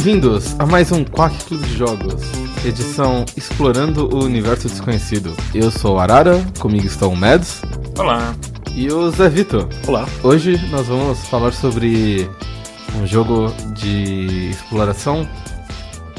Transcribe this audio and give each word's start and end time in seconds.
Bem-vindos 0.00 0.54
a 0.60 0.64
mais 0.64 0.92
um 0.92 1.02
Quack 1.02 1.44
Clube 1.46 1.64
de 1.66 1.76
Jogos, 1.76 2.14
edição 2.64 3.24
Explorando 3.36 4.06
o 4.14 4.22
Universo 4.26 4.68
Desconhecido. 4.68 5.34
Eu 5.52 5.72
sou 5.72 5.96
o 5.96 5.98
Arara, 5.98 6.40
comigo 6.60 6.86
estão 6.86 7.12
o 7.12 7.16
Mads 7.16 7.62
Olá. 7.98 8.32
e 8.76 8.92
o 8.92 9.10
Zé 9.10 9.28
Vitor. 9.28 9.68
Olá. 9.88 10.06
Hoje 10.22 10.56
nós 10.70 10.86
vamos 10.86 11.26
falar 11.26 11.52
sobre 11.52 12.30
um 13.02 13.08
jogo 13.08 13.52
de 13.74 14.50
exploração 14.50 15.28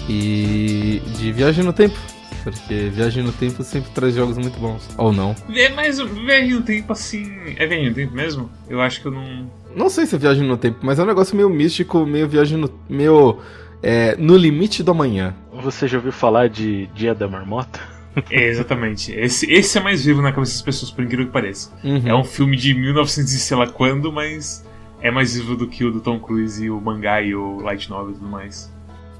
e 0.09 1.01
de 1.15 1.31
viagem 1.31 1.63
no 1.63 1.71
tempo. 1.71 1.97
Porque 2.43 2.89
viagem 2.93 3.23
no 3.23 3.31
tempo 3.31 3.63
sempre 3.63 3.91
traz 3.91 4.13
jogos 4.13 4.37
muito 4.37 4.59
bons. 4.59 4.89
Ou 4.97 5.13
não. 5.13 5.33
É 5.55 5.69
mais 5.69 5.99
um- 6.01 6.25
viagem 6.25 6.51
no 6.51 6.63
tempo 6.63 6.91
assim. 6.91 7.31
É 7.55 7.65
viagem 7.65 7.87
no 7.87 7.95
tempo 7.95 8.13
mesmo? 8.13 8.49
Eu 8.69 8.81
acho 8.81 8.99
que 9.01 9.07
eu 9.07 9.11
não. 9.13 9.49
Não 9.73 9.89
sei 9.89 10.05
se 10.05 10.15
é 10.15 10.19
viagem 10.19 10.45
no 10.45 10.57
tempo, 10.57 10.79
mas 10.81 10.99
é 10.99 11.03
um 11.03 11.05
negócio 11.05 11.33
meio 11.33 11.49
místico, 11.49 12.05
meio 12.05 12.27
viagem 12.27 12.57
no. 12.57 12.69
meio. 12.89 13.37
É, 13.81 14.15
no 14.17 14.35
limite 14.35 14.83
do 14.83 14.91
amanhã. 14.91 15.33
Você 15.61 15.87
já 15.87 15.97
ouviu 15.97 16.11
falar 16.11 16.49
de 16.49 16.87
Dia 16.87 17.13
da 17.13 17.27
Marmota? 17.27 17.79
É, 18.31 18.47
exatamente. 18.47 19.13
Esse, 19.13 19.49
esse 19.49 19.77
é 19.77 19.81
mais 19.81 20.03
vivo 20.03 20.21
na 20.21 20.33
cabeça 20.33 20.51
das 20.53 20.61
pessoas, 20.61 20.91
por 20.91 21.05
incrível 21.05 21.27
que 21.27 21.31
pareça. 21.31 21.71
Uhum. 21.83 22.01
É 22.05 22.13
um 22.13 22.23
filme 22.23 22.57
de 22.57 22.73
1900 22.73 23.31
e 23.31 23.39
sei 23.39 23.55
lá 23.55 23.67
quando, 23.67 24.11
mas 24.11 24.65
é 24.99 25.09
mais 25.09 25.35
vivo 25.35 25.55
do 25.55 25.67
que 25.67 25.85
o 25.85 25.91
do 25.91 26.01
Tom 26.01 26.19
Cruise 26.19 26.61
e 26.61 26.69
o 26.69 26.81
mangá 26.81 27.21
e 27.21 27.33
o 27.33 27.61
light 27.61 27.89
novel 27.89 28.11
e 28.11 28.13
tudo 28.15 28.27
mais. 28.27 28.69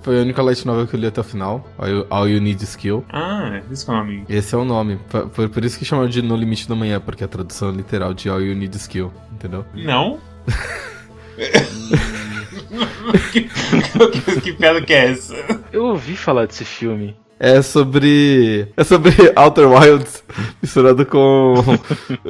Foi 0.01 0.17
a 0.17 0.21
única 0.21 0.41
light 0.41 0.65
novel 0.65 0.87
que 0.87 0.95
eu 0.95 0.99
li 0.99 1.07
até 1.07 1.21
o 1.21 1.23
final. 1.23 1.67
All 1.77 1.87
You, 1.87 2.05
All 2.09 2.27
You 2.27 2.41
Need 2.41 2.63
is 2.63 2.69
Skill. 2.71 3.05
Ah, 3.09 3.61
esse 3.71 3.85
que 3.85 3.91
é 3.91 3.93
o 3.93 3.97
nome. 3.97 4.25
Esse 4.27 4.55
é 4.55 4.57
o 4.57 4.65
nome. 4.65 4.99
Foi 5.33 5.47
por, 5.47 5.63
isso 5.63 5.77
que 5.77 5.85
chamaram 5.85 6.09
de 6.09 6.21
No 6.21 6.35
Limite 6.35 6.67
do 6.67 6.73
Amanhã, 6.73 6.99
porque 6.99 7.23
é 7.23 7.25
a 7.25 7.29
tradução 7.29 7.71
literal 7.71 8.13
de 8.13 8.29
All 8.29 8.41
You 8.41 8.55
Need 8.55 8.75
is 8.75 8.83
Skill. 8.83 9.11
Entendeu? 9.31 9.65
Não? 9.73 10.19
que, 13.31 13.41
que, 13.41 14.41
que 14.41 14.53
piada 14.53 14.81
que 14.81 14.93
é 14.93 15.11
essa? 15.11 15.35
Eu 15.71 15.85
ouvi 15.85 16.15
falar 16.15 16.45
desse 16.45 16.65
filme. 16.65 17.15
É 17.39 17.61
sobre. 17.61 18.67
É 18.75 18.83
sobre 18.83 19.11
Outer 19.35 19.69
Wilds 19.71 20.23
misturado 20.61 21.05
com. 21.05 21.55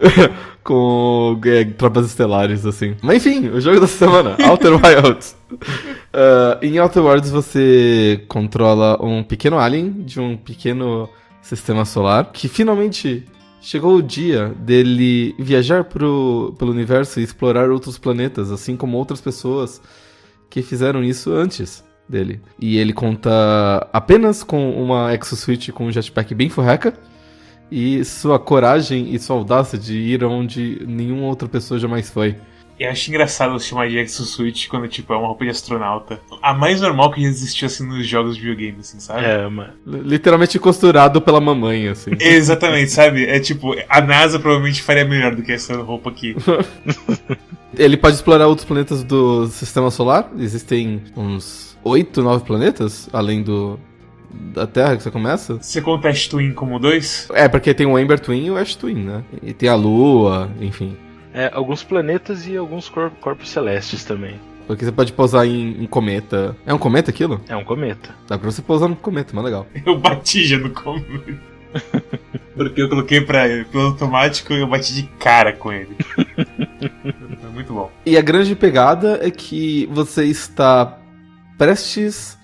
com 0.64 1.40
é, 1.46 1.64
tropas 1.66 2.06
estelares, 2.06 2.64
assim. 2.64 2.96
Mas 3.02 3.26
enfim, 3.26 3.48
o 3.48 3.60
jogo 3.60 3.80
da 3.80 3.88
semana, 3.88 4.38
Outer 4.48 4.74
Wilds. 4.74 5.36
Ah, 6.12 6.58
em 6.62 6.80
Outer 6.80 7.04
Wilds 7.04 7.30
você 7.30 8.24
controla 8.28 8.98
um 9.04 9.24
pequeno 9.24 9.60
alien 9.60 9.92
de 9.92 10.20
um 10.20 10.36
pequeno 10.36 11.08
sistema 11.42 11.86
solar 11.86 12.32
que 12.32 12.48
finalmente 12.48 13.26
chegou 13.62 13.96
o 13.96 14.02
dia 14.02 14.54
dele 14.60 15.36
viajar 15.38 15.84
pro, 15.84 16.56
pelo 16.58 16.72
universo 16.72 17.20
e 17.20 17.24
explorar 17.24 17.70
outros 17.70 17.98
planetas, 17.98 18.52
assim 18.52 18.76
como 18.76 18.98
outras 18.98 19.22
pessoas 19.22 19.82
que 20.50 20.62
fizeram 20.62 21.04
isso 21.04 21.32
antes 21.32 21.84
dele. 22.08 22.42
E 22.60 22.78
ele 22.78 22.92
conta 22.92 23.88
apenas 23.94 24.44
com 24.44 24.72
uma 24.72 25.14
exosuit 25.14 25.72
com 25.72 25.86
um 25.86 25.92
jetpack 25.92 26.34
bem 26.34 26.50
furreca 26.50 26.94
e 27.72 28.04
sua 28.04 28.40
coragem 28.40 29.14
e 29.14 29.20
sua 29.20 29.36
audácia 29.36 29.78
de 29.78 29.96
ir 29.98 30.24
onde 30.24 30.84
nenhuma 30.88 31.28
outra 31.28 31.48
pessoa 31.48 31.80
jamais 31.80 32.10
foi. 32.10 32.36
Eu 32.80 32.90
acho 32.90 33.10
engraçado 33.10 33.60
chamar 33.60 33.90
de 33.90 33.98
Exosuit 33.98 34.70
quando, 34.70 34.88
tipo, 34.88 35.12
é 35.12 35.18
uma 35.18 35.28
roupa 35.28 35.44
de 35.44 35.52
astronauta. 35.52 36.22
A 36.42 36.54
mais 36.54 36.80
normal 36.80 37.12
que 37.12 37.22
já 37.22 37.28
existiu, 37.28 37.66
assim, 37.66 37.86
nos 37.86 38.08
jogos 38.08 38.36
de 38.38 38.42
videogame, 38.42 38.78
assim, 38.80 39.02
sabe? 39.02 39.26
É, 39.26 39.50
mano. 39.50 39.74
Literalmente 39.86 40.58
costurado 40.58 41.22
pela 41.22 41.42
mamãe, 41.42 41.90
assim. 41.90 42.12
Exatamente, 42.22 42.92
sabe? 42.92 43.26
É 43.26 43.38
tipo, 43.38 43.76
a 43.90 44.00
NASA 44.00 44.40
provavelmente 44.40 44.82
faria 44.82 45.04
melhor 45.04 45.36
do 45.36 45.44
que 45.44 45.52
essa 45.52 45.76
roupa 45.76 46.10
aqui. 46.10 46.38
Ele 47.78 47.98
pode 47.98 48.16
explorar 48.16 48.48
outros 48.48 48.66
planetas 48.66 49.04
do 49.04 49.48
sistema 49.48 49.92
solar. 49.92 50.32
Existem 50.38 51.04
uns 51.18 51.78
oito, 51.84 52.24
nove 52.24 52.46
planetas, 52.46 53.10
além 53.12 53.44
do 53.44 53.78
da 54.54 54.68
Terra 54.68 54.96
que 54.96 55.04
você 55.04 55.12
começa. 55.12 55.56
Você 55.56 55.82
conta 55.82 56.08
Ash 56.08 56.28
Twin 56.28 56.54
como 56.54 56.80
dois? 56.80 57.28
É, 57.34 57.48
porque 57.48 57.74
tem 57.74 57.86
o 57.86 57.98
Ember 57.98 58.20
Twin 58.20 58.46
e 58.46 58.52
o 58.52 58.58
Ash 58.58 58.76
Twin, 58.76 58.96
né? 58.96 59.24
E 59.42 59.54
tem 59.54 59.68
a 59.68 59.76
Lua, 59.76 60.50
enfim. 60.62 60.96
É, 61.40 61.50
alguns 61.54 61.84
planetas 61.84 62.46
e 62.48 62.58
alguns 62.58 62.90
cor- 62.90 63.12
corpos 63.22 63.50
celestes 63.50 64.04
também. 64.04 64.36
Porque 64.68 64.84
você 64.84 64.92
pode 64.92 65.14
pousar 65.14 65.46
em, 65.48 65.84
em 65.84 65.88
cometa. 65.88 66.56
É 66.66 66.74
um 66.74 66.78
cometa 66.78 67.10
aquilo? 67.12 67.40
É 67.48 67.56
um 67.56 67.64
cometa. 67.64 68.14
Dá 68.28 68.38
pra 68.38 68.52
você 68.52 68.62
pousar 68.62 68.88
no 68.90 68.96
cometa, 68.96 69.32
mas 69.34 69.46
legal. 69.46 69.66
Eu 69.86 69.98
bati 69.98 70.46
já 70.46 70.58
no 70.58 70.70
começo. 70.72 71.40
Porque 72.56 72.82
eu 72.82 72.90
coloquei 72.90 73.22
pra 73.22 73.44
pelo 73.72 73.86
automático 73.86 74.52
e 74.54 74.60
eu 74.60 74.68
bati 74.68 74.94
de 74.94 75.04
cara 75.18 75.54
com 75.54 75.72
ele. 75.72 75.96
Foi 77.42 77.50
muito 77.54 77.74
bom. 77.74 77.90
E 78.06 78.18
a 78.18 78.22
grande 78.22 78.54
pegada 78.56 79.20
é 79.26 79.32
que 79.32 79.88
você 79.94 80.26
está 80.26 80.98
prestes 81.58 82.38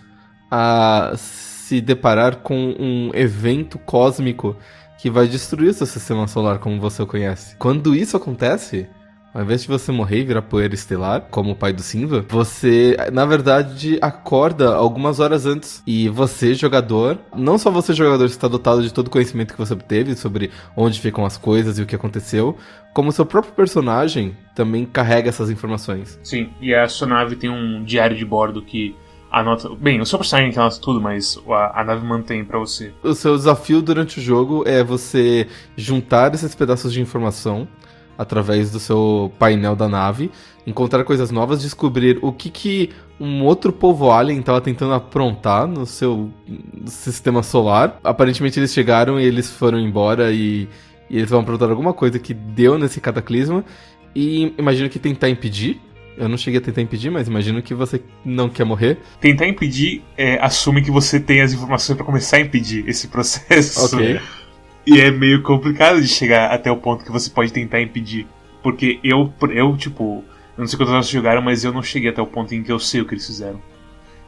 a 0.50 1.14
se 1.18 1.82
deparar 1.82 2.38
com 2.38 2.76
um 2.80 3.12
evento 3.14 3.78
cósmico 3.80 4.56
que 5.06 5.10
vai 5.12 5.28
destruir 5.28 5.72
seu 5.72 5.86
sistema 5.86 6.28
solar 6.28 6.58
como 6.58 6.82
você 6.82 7.04
o 7.04 7.06
conhece. 7.06 7.56
Quando 7.58 7.94
isso 7.94 8.18
acontece, 8.18 8.88
ao 9.32 9.44
invés 9.44 9.62
de 9.62 9.68
você 9.68 9.92
morrer 9.92 10.22
e 10.22 10.24
virar 10.24 10.42
poeira 10.42 10.74
estelar, 10.74 11.28
como 11.30 11.52
o 11.52 11.56
pai 11.56 11.72
do 11.72 11.84
Simba, 11.84 12.26
você, 12.28 12.98
na 13.14 13.24
verdade, 13.24 14.00
acorda 14.02 14.74
algumas 14.74 15.20
horas 15.20 15.46
antes. 15.46 15.84
E 15.86 16.10
você, 16.10 16.56
jogador, 16.56 17.20
não 17.36 17.60
só 17.60 17.70
você, 17.70 17.94
jogador, 17.94 18.26
está 18.26 18.48
dotado 18.48 18.82
de 18.82 18.92
todo 18.92 19.06
o 19.06 19.12
conhecimento 19.12 19.54
que 19.54 19.60
você 19.60 19.74
obteve 19.74 20.16
sobre 20.16 20.50
onde 20.76 21.00
ficam 21.00 21.24
as 21.24 21.38
coisas 21.38 21.78
e 21.78 21.84
o 21.84 21.86
que 21.86 21.96
aconteceu, 21.96 22.58
como 22.92 23.12
seu 23.12 23.28
próprio 23.28 23.54
personagem 23.54 24.36
também 24.56 24.88
carrega 24.88 25.30
essas 25.30 25.52
informações. 25.52 26.20
Sim, 26.24 26.50
e 26.60 26.74
a 26.74 26.88
sua 26.88 27.06
nave 27.06 27.36
tem 27.36 27.52
um 27.52 27.84
diário 27.84 28.18
de 28.18 28.26
bordo 28.26 28.60
que 28.60 28.96
anota. 29.40 29.70
Bem, 29.76 30.00
o 30.00 30.06
seu 30.06 30.18
personagem 30.18 30.52
que 30.52 30.60
anota 30.60 30.80
tudo, 30.80 31.02
mas 31.02 31.38
a, 31.50 31.82
a 31.82 31.84
nave 31.84 32.06
mantém 32.06 32.44
pra 32.44 32.58
você. 32.58 32.94
O 33.04 33.14
seu 33.14 33.36
desafio 33.36 33.82
durante 33.82 34.20
o 34.20 34.22
jogo 34.22 34.64
é 34.66 34.84
você 34.84 35.48
juntar 35.76 36.34
esses 36.34 36.56
pedaços 36.56 36.94
de 36.94 37.02
informação 37.02 37.68
através 38.18 38.72
do 38.72 38.80
seu 38.80 39.30
painel 39.38 39.76
da 39.76 39.90
nave, 39.90 40.32
encontrar 40.66 41.04
coisas 41.04 41.32
novas, 41.32 41.62
descobrir 41.62 42.18
o 42.22 42.32
que, 42.32 42.50
que 42.50 42.90
um 43.20 43.44
outro 43.44 43.74
povo 43.74 44.10
alien 44.10 44.40
estava 44.40 44.62
tentando 44.62 44.94
aprontar 44.94 45.68
no 45.68 45.86
seu 45.86 46.32
sistema 46.86 47.44
solar. 47.44 48.00
Aparentemente 48.02 48.58
eles 48.58 48.74
chegaram 48.74 49.20
e 49.20 49.26
eles 49.26 49.52
foram 49.52 49.78
embora 49.78 50.32
e, 50.32 50.70
e 51.10 51.18
eles 51.18 51.30
vão 51.30 51.42
aprontar 51.42 51.70
alguma 51.70 51.92
coisa 51.92 52.18
que 52.18 52.34
deu 52.34 52.78
nesse 52.78 53.02
cataclisma 53.02 53.66
e 54.16 54.54
imagino 54.58 54.90
que 54.90 54.98
tentar 54.98 55.30
impedir. 55.30 55.82
Eu 56.18 56.30
não 56.30 56.38
cheguei 56.38 56.60
a 56.60 56.64
tentar 56.64 56.82
impedir, 56.82 57.10
mas 57.10 57.28
imagino 57.28 57.62
que 57.62 57.74
você 57.74 58.02
não 58.24 58.50
quer 58.50 58.64
morrer. 58.64 59.00
Tentar 59.20 59.48
impedir 59.48 60.02
é, 60.18 60.38
assume 60.42 60.82
que 60.82 60.90
você 60.90 61.20
tem 61.20 61.42
as 61.42 61.54
informações 61.54 61.96
pra 61.96 62.06
começar 62.06 62.38
a 62.38 62.42
impedir 62.42 62.88
esse 62.88 63.08
processo. 63.10 63.86
Ok. 63.86 64.20
E 64.88 65.02
é 65.02 65.10
meio 65.12 65.42
complicado 65.42 66.02
de 66.02 66.08
chegar 66.08 66.52
até 66.52 66.72
o 66.72 66.78
ponto 66.78 67.04
que 67.04 67.12
você 67.12 67.30
pode 67.30 67.52
tentar 67.52 67.82
impedir. 67.82 68.28
Porque 68.62 69.00
eu, 69.04 69.34
eu 69.52 69.76
tipo, 69.76 70.24
eu 70.58 70.62
não 70.62 70.68
sei 70.68 70.78
quantas 70.78 70.94
horas 70.94 71.10
jogaram, 71.10 71.42
mas 71.42 71.64
eu 71.64 71.74
não 71.74 71.84
cheguei 71.84 72.10
até 72.10 72.22
o 72.22 72.28
ponto 72.28 72.54
em 72.54 72.64
que 72.64 72.72
eu 72.72 72.80
sei 72.80 73.02
o 73.02 73.06
que 73.06 73.14
eles 73.14 73.26
fizeram. 73.26 73.62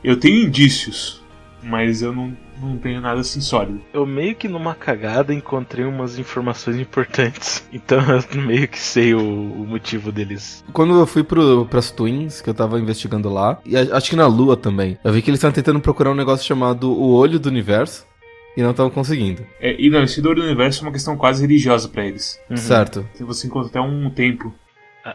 Eu 0.03 0.19
tenho 0.19 0.45
indícios, 0.45 1.23
mas 1.63 2.01
eu 2.01 2.13
não, 2.13 2.35
não 2.61 2.77
tenho 2.77 2.99
nada 3.01 3.19
assim 3.21 3.41
sólido. 3.41 3.81
Eu 3.93 4.05
meio 4.05 4.35
que 4.35 4.47
numa 4.47 4.73
cagada 4.75 5.33
encontrei 5.33 5.85
umas 5.85 6.17
informações 6.19 6.77
importantes. 6.77 7.65
Então 7.71 7.99
eu 8.33 8.41
meio 8.41 8.67
que 8.67 8.79
sei 8.79 9.13
o, 9.13 9.19
o 9.19 9.65
motivo 9.67 10.11
deles. 10.11 10.63
Quando 10.73 10.97
eu 10.99 11.05
fui 11.05 11.23
pro, 11.23 11.65
pras 11.65 11.91
Twins, 11.91 12.41
que 12.41 12.49
eu 12.49 12.53
tava 12.53 12.79
investigando 12.79 13.29
lá, 13.29 13.59
e 13.65 13.77
a- 13.77 13.95
acho 13.97 14.09
que 14.09 14.15
na 14.15 14.25
Lua 14.27 14.57
também, 14.57 14.97
eu 15.03 15.11
vi 15.13 15.21
que 15.21 15.29
eles 15.29 15.37
estavam 15.37 15.53
tentando 15.53 15.79
procurar 15.79 16.11
um 16.11 16.15
negócio 16.15 16.45
chamado 16.45 16.91
o 16.91 17.13
Olho 17.13 17.39
do 17.39 17.49
Universo, 17.49 18.05
e 18.55 18.63
não 18.63 18.71
estavam 18.71 18.89
conseguindo. 18.89 19.45
É, 19.59 19.75
e 19.79 19.87
não, 19.89 20.01
esse 20.01 20.19
dor 20.19 20.35
do 20.35 20.41
universo 20.41 20.81
é 20.83 20.87
uma 20.87 20.91
questão 20.91 21.15
quase 21.15 21.41
religiosa 21.43 21.87
pra 21.87 22.03
eles. 22.05 22.39
Uhum. 22.49 22.57
Certo. 22.57 23.07
Que 23.15 23.23
Você 23.23 23.45
encontra 23.45 23.69
até 23.69 23.79
um 23.81 24.09
templo. 24.09 24.51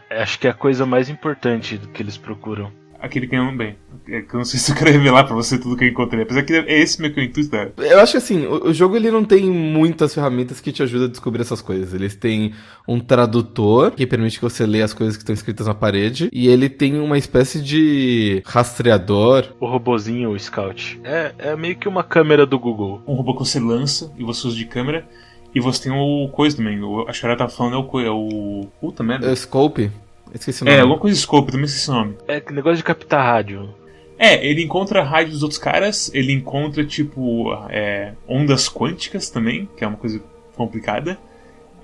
Acho 0.09 0.39
que 0.39 0.47
é 0.47 0.49
a 0.49 0.53
coisa 0.53 0.85
mais 0.85 1.09
importante 1.09 1.77
do 1.77 1.87
que 1.89 2.01
eles 2.01 2.17
procuram. 2.17 2.71
Aquele 3.03 3.27
que 3.27 3.35
eu 3.35 3.43
não 3.43 3.55
bem. 3.57 3.75
É 4.07 4.21
que 4.21 4.33
eu 4.33 4.37
não 4.37 4.45
sei 4.45 4.57
se 4.57 4.71
eu 4.71 4.77
quero 4.77 4.89
revelar 4.89 5.25
pra 5.25 5.35
você 5.35 5.57
tudo 5.59 5.75
que 5.75 5.83
eu 5.83 5.89
encontrei. 5.89 6.23
Apesar 6.23 6.41
que 6.41 6.53
é 6.53 6.79
esse 6.79 7.01
meu 7.01 7.13
que 7.13 7.19
eu 7.19 7.23
intuito, 7.25 7.53
né? 7.53 7.69
Eu 7.77 7.99
acho 7.99 8.13
que 8.13 8.17
assim, 8.17 8.45
o, 8.47 8.69
o 8.69 8.73
jogo 8.73 8.95
ele 8.95 9.11
não 9.11 9.25
tem 9.25 9.43
muitas 9.51 10.13
ferramentas 10.13 10.61
que 10.61 10.71
te 10.71 10.81
ajudam 10.81 11.07
a 11.07 11.09
descobrir 11.09 11.41
essas 11.41 11.61
coisas. 11.61 11.93
Eles 11.93 12.15
têm 12.15 12.53
um 12.87 13.01
tradutor 13.01 13.91
que 13.91 14.07
permite 14.07 14.39
que 14.39 14.45
você 14.45 14.65
leia 14.65 14.85
as 14.85 14.93
coisas 14.93 15.17
que 15.17 15.21
estão 15.21 15.33
escritas 15.33 15.67
na 15.67 15.73
parede, 15.73 16.29
e 16.31 16.47
ele 16.47 16.69
tem 16.69 16.97
uma 16.97 17.17
espécie 17.17 17.61
de 17.61 18.41
rastreador. 18.45 19.47
O 19.59 19.65
robozinho, 19.65 20.31
o 20.31 20.39
Scout. 20.39 21.01
É, 21.03 21.33
é 21.37 21.55
meio 21.57 21.75
que 21.75 21.89
uma 21.89 22.05
câmera 22.05 22.45
do 22.45 22.57
Google. 22.57 23.01
Um 23.05 23.15
robô 23.15 23.33
que 23.33 23.39
você 23.39 23.59
lança 23.59 24.13
e 24.17 24.23
você 24.23 24.47
usa 24.47 24.55
de 24.55 24.65
câmera. 24.65 25.05
E 25.53 25.59
você 25.59 25.83
tem 25.83 25.91
o 25.91 26.29
coisa 26.29 26.55
também. 26.55 26.81
O, 26.81 27.05
acho 27.07 27.19
que 27.19 27.25
ela 27.25 27.35
tá 27.35 27.49
falando 27.49 27.75
é 27.75 27.77
o. 27.79 27.99
É 27.99 28.09
o 28.09 28.67
puta 28.79 29.03
merda. 29.03 29.29
É, 29.29 29.35
Scope. 29.35 29.91
Esqueci 30.33 30.63
o 30.63 30.65
nome. 30.65 30.77
É, 30.77 30.81
alguma 30.81 30.99
coisa 30.99 31.19
Scope, 31.19 31.51
também 31.51 31.65
esqueci 31.65 31.89
o 31.89 31.93
nome. 31.93 32.15
É 32.27 32.39
que 32.39 32.51
negócio 32.53 32.77
de 32.77 32.83
captar 32.83 33.23
rádio. 33.23 33.69
É, 34.17 34.45
ele 34.45 34.63
encontra 34.63 35.01
a 35.01 35.03
rádio 35.03 35.33
dos 35.33 35.43
outros 35.43 35.59
caras, 35.59 36.09
ele 36.13 36.31
encontra, 36.31 36.85
tipo, 36.85 37.53
é, 37.69 38.13
ondas 38.27 38.69
quânticas 38.69 39.29
também, 39.29 39.67
que 39.75 39.83
é 39.83 39.87
uma 39.87 39.97
coisa 39.97 40.21
complicada. 40.55 41.17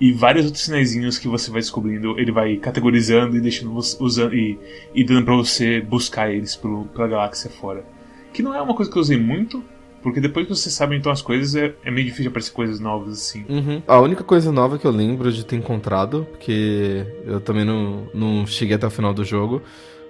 E 0.00 0.12
vários 0.12 0.46
outros 0.46 0.64
sinaizinhos 0.64 1.18
que 1.18 1.28
você 1.28 1.50
vai 1.50 1.60
descobrindo, 1.60 2.18
ele 2.18 2.32
vai 2.32 2.56
categorizando 2.56 3.36
e 3.36 3.40
deixando 3.40 3.72
você 3.72 3.96
usando 4.00 4.34
e, 4.34 4.58
e 4.94 5.04
dando 5.04 5.26
pra 5.26 5.34
você 5.34 5.80
buscar 5.80 6.32
eles 6.32 6.56
pelo, 6.56 6.86
pela 6.86 7.06
galáxia 7.06 7.50
fora. 7.50 7.84
Que 8.32 8.42
não 8.42 8.54
é 8.54 8.62
uma 8.62 8.74
coisa 8.74 8.90
que 8.90 8.96
eu 8.96 9.02
usei 9.02 9.18
muito, 9.18 9.62
porque 10.02 10.20
depois 10.20 10.46
que 10.46 10.54
você 10.54 10.70
sabe 10.70 10.96
então 10.96 11.10
as 11.10 11.22
coisas, 11.22 11.54
é, 11.54 11.74
é 11.84 11.90
meio 11.90 12.06
difícil 12.06 12.30
aparecer 12.30 12.52
coisas 12.52 12.80
novas 12.80 13.14
assim. 13.14 13.44
Uhum. 13.48 13.82
A 13.86 14.00
única 14.00 14.24
coisa 14.24 14.50
nova 14.50 14.78
que 14.78 14.86
eu 14.86 14.90
lembro 14.90 15.30
de 15.32 15.44
ter 15.44 15.56
encontrado, 15.56 16.26
porque 16.30 17.06
eu 17.24 17.40
também 17.40 17.64
não, 17.64 18.08
não 18.14 18.46
cheguei 18.46 18.76
até 18.76 18.86
o 18.86 18.90
final 18.90 19.12
do 19.12 19.24
jogo, 19.24 19.62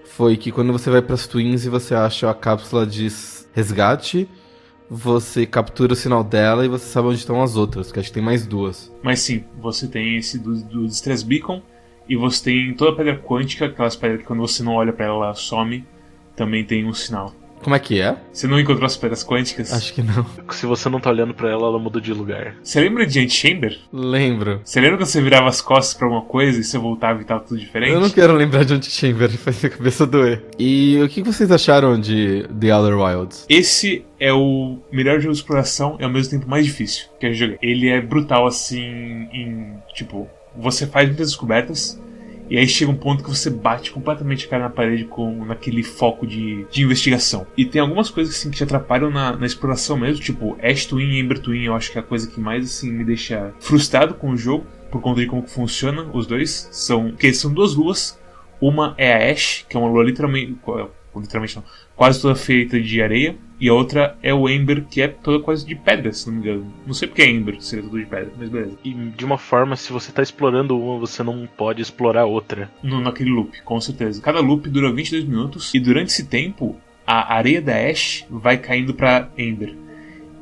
foi 0.05 0.37
que 0.37 0.51
quando 0.53 0.73
você 0.73 0.91
vai 0.91 1.03
pras 1.03 1.27
Twins 1.27 1.65
e 1.65 1.69
você 1.69 1.95
acha 1.95 2.31
a 2.31 2.35
cápsula 2.35 2.87
de 2.87 3.09
resgate, 3.53 4.29
você 4.89 5.47
captura 5.47 5.93
o 5.93 5.97
sinal 5.97 6.25
dela 6.25 6.65
e 6.65 6.69
você 6.69 6.87
sabe 6.87 7.09
onde 7.09 7.19
estão 7.19 7.43
as 7.43 7.57
outras, 7.57 7.93
que 7.93 8.01
acho 8.01 8.09
que 8.09 8.15
tem 8.15 8.23
mais 8.23 8.45
duas. 8.45 8.93
Mas 9.03 9.21
sim, 9.21 9.45
você 9.61 9.87
tem 9.87 10.17
esse 10.17 10.39
do, 10.39 10.63
do 10.65 10.87
Distress 10.87 11.25
Beacon 11.25 11.63
e 12.09 12.17
você 12.17 12.45
tem 12.45 12.75
toda 12.75 12.91
a 12.91 12.97
pedra 12.97 13.17
quântica, 13.17 13.67
aquelas 13.67 13.95
pedras 13.95 14.21
que 14.21 14.27
quando 14.27 14.41
você 14.41 14.65
não 14.65 14.75
olha 14.75 14.93
para 14.93 15.07
ela, 15.07 15.27
ela 15.27 15.35
some, 15.35 15.85
também 16.35 16.65
tem 16.65 16.85
um 16.85 16.93
sinal. 16.93 17.33
Como 17.63 17.77
é 17.77 17.79
que 17.79 18.01
é? 18.01 18.17
Você 18.33 18.47
não 18.47 18.59
encontrou 18.59 18.87
as 18.87 18.97
pedras 18.97 19.25
quânticas? 19.25 19.73
Acho 19.73 19.93
que 19.93 20.03
não. 20.03 20.25
Se 20.51 20.67
você 20.67 20.89
não 20.89 21.01
tá 21.01 21.11
olhando 21.11 21.35
pra 21.35 21.51
ela, 21.51 21.67
ela 21.67 21.79
muda 21.79 22.01
de 22.01 22.13
lugar. 22.13 22.57
Você 22.63 22.81
lembra 22.81 23.07
de 23.07 23.29
Chamber? 23.29 23.79
Lembro. 23.93 24.61
Você 24.65 24.81
lembra 24.81 24.99
quando 24.99 25.09
você 25.09 25.21
virava 25.21 25.49
as 25.49 25.61
costas 25.61 25.95
pra 25.95 26.07
alguma 26.07 26.25
coisa 26.25 26.61
e 26.61 26.65
você 26.65 26.79
voltava 26.79 27.21
e 27.21 27.25
tava 27.25 27.41
tudo 27.41 27.61
diferente? 27.61 27.93
Eu 27.93 28.01
não 28.01 28.11
quero 28.11 28.33
lembrar 28.33 28.65
de 28.65 28.91
Chamber, 28.91 29.31
faz 29.37 29.65
a 29.65 29.71
cabeça 29.71 30.07
doer. 30.07 30.43
E 30.59 31.01
o 31.03 31.09
que 31.09 31.23
vocês 31.23 31.51
acharam 31.51 32.01
de 32.01 32.47
The 32.59 32.75
Other 32.75 32.99
Wilds? 32.99 33.47
Esse 33.49 34.05
é 34.19 34.33
o 34.33 34.79
melhor 34.91 35.21
jogo 35.21 35.33
de 35.33 35.41
exploração 35.41 35.97
e 36.01 36.05
ao 36.05 36.11
mesmo 36.11 36.31
tempo 36.31 36.49
mais 36.49 36.65
difícil 36.65 37.07
que 37.19 37.27
eu 37.27 37.35
joguei. 37.35 37.59
Ele 37.61 37.89
é 37.89 38.01
brutal 38.01 38.47
assim 38.47 39.29
em. 39.33 39.75
Tipo, 39.95 40.29
você 40.57 40.87
faz 40.87 41.07
muitas 41.09 41.29
descobertas 41.29 42.01
e 42.51 42.59
aí 42.59 42.67
chega 42.67 42.91
um 42.91 42.97
ponto 42.97 43.23
que 43.23 43.31
você 43.31 43.49
bate 43.49 43.93
completamente 43.93 44.47
a 44.47 44.49
cara 44.49 44.65
na 44.65 44.71
parede 44.71 45.05
com 45.05 45.45
naquele 45.45 45.85
foco 45.85 46.27
de, 46.27 46.65
de 46.65 46.83
investigação. 46.83 47.47
E 47.57 47.65
tem 47.65 47.81
algumas 47.81 48.11
coisas 48.11 48.35
assim, 48.35 48.51
que 48.51 48.57
te 48.57 48.65
atrapalham 48.65 49.09
na, 49.09 49.37
na 49.37 49.47
exploração 49.47 49.97
mesmo, 49.97 50.21
tipo 50.21 50.59
Ash 50.61 50.85
Twin 50.85 51.11
e 51.11 51.21
Ember 51.21 51.39
Twin, 51.39 51.63
eu 51.63 51.75
acho 51.75 51.93
que 51.93 51.99
é 51.99 52.01
a 52.01 52.05
coisa 52.05 52.29
que 52.29 52.41
mais 52.41 52.65
assim 52.65 52.91
me 52.91 53.05
deixa 53.05 53.55
frustrado 53.61 54.15
com 54.15 54.31
o 54.31 54.37
jogo, 54.37 54.67
por 54.91 55.01
conta 55.01 55.21
de 55.21 55.29
como 55.29 55.47
funciona 55.47 56.11
os 56.13 56.27
dois. 56.27 56.69
São, 56.73 57.13
que 57.13 57.33
são 57.33 57.53
duas 57.53 57.75
luas. 57.75 58.19
Uma 58.61 58.95
é 58.99 59.13
a 59.13 59.33
Ash, 59.33 59.65
que 59.69 59.77
é 59.77 59.81
uma 59.81 59.89
lua 59.89 60.03
literalmente. 60.03 60.57
Literalmente 61.17 61.57
não 61.57 61.65
quase 62.01 62.23
toda 62.23 62.35
feita 62.35 62.81
de 62.81 63.03
areia. 63.03 63.37
E 63.61 63.69
a 63.69 63.75
outra 63.75 64.17
é 64.23 64.33
o 64.33 64.49
Ember, 64.49 64.87
que 64.89 65.03
é 65.03 65.09
toda 65.09 65.45
quase 65.45 65.67
de 65.67 65.75
pedra, 65.75 66.11
se 66.15 66.27
não 66.27 66.37
me 66.37 66.41
engano. 66.41 66.73
Não 66.87 66.95
sei 66.95 67.07
porque 67.07 67.21
é 67.21 67.29
Ember, 67.29 67.61
seria 67.61 67.85
tudo 67.85 67.99
de 67.99 68.07
pedra, 68.07 68.33
mas 68.39 68.49
beleza. 68.49 68.79
E 68.83 68.95
de 68.95 69.23
uma 69.23 69.37
forma, 69.37 69.77
se 69.77 69.93
você 69.93 70.11
tá 70.11 70.23
explorando 70.23 70.81
uma, 70.81 70.99
você 70.99 71.23
não 71.23 71.47
pode 71.59 71.83
explorar 71.83 72.25
outra. 72.25 72.71
No, 72.83 73.03
naquele 73.03 73.29
loop, 73.29 73.61
com 73.61 73.79
certeza. 73.79 74.23
Cada 74.23 74.41
loop 74.41 74.67
dura 74.71 74.91
22 74.91 75.27
minutos, 75.27 75.75
e 75.75 75.79
durante 75.79 76.09
esse 76.09 76.25
tempo, 76.25 76.81
a 77.07 77.35
areia 77.35 77.61
da 77.61 77.77
Ash 77.77 78.25
vai 78.31 78.57
caindo 78.57 78.95
pra 78.95 79.29
Ember. 79.37 79.77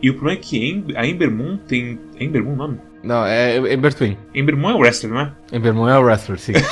E 0.01 0.11
o 0.11 0.15
problema 0.15 0.39
é 0.39 0.43
que 0.45 0.85
a 0.95 1.05
Ember 1.05 1.29
Moon 1.29 1.57
tem. 1.57 1.99
É 2.21 2.25
Ember 2.25 2.45
Moon 2.45 2.53
o 2.53 2.57
nome? 2.57 2.79
Não, 3.03 3.27
é 3.27 3.57
Ember 3.75 3.93
Twin. 3.93 4.17
Ember 4.33 4.57
Moon 4.57 4.71
é 4.71 4.75
o 4.75 4.79
wrestler, 4.79 5.13
não 5.13 5.21
é? 5.23 5.33
Ember 5.53 5.75
Moon 5.75 5.89
é 5.89 5.99
o 5.99 6.03
wrestler, 6.03 6.39
sim. 6.39 6.53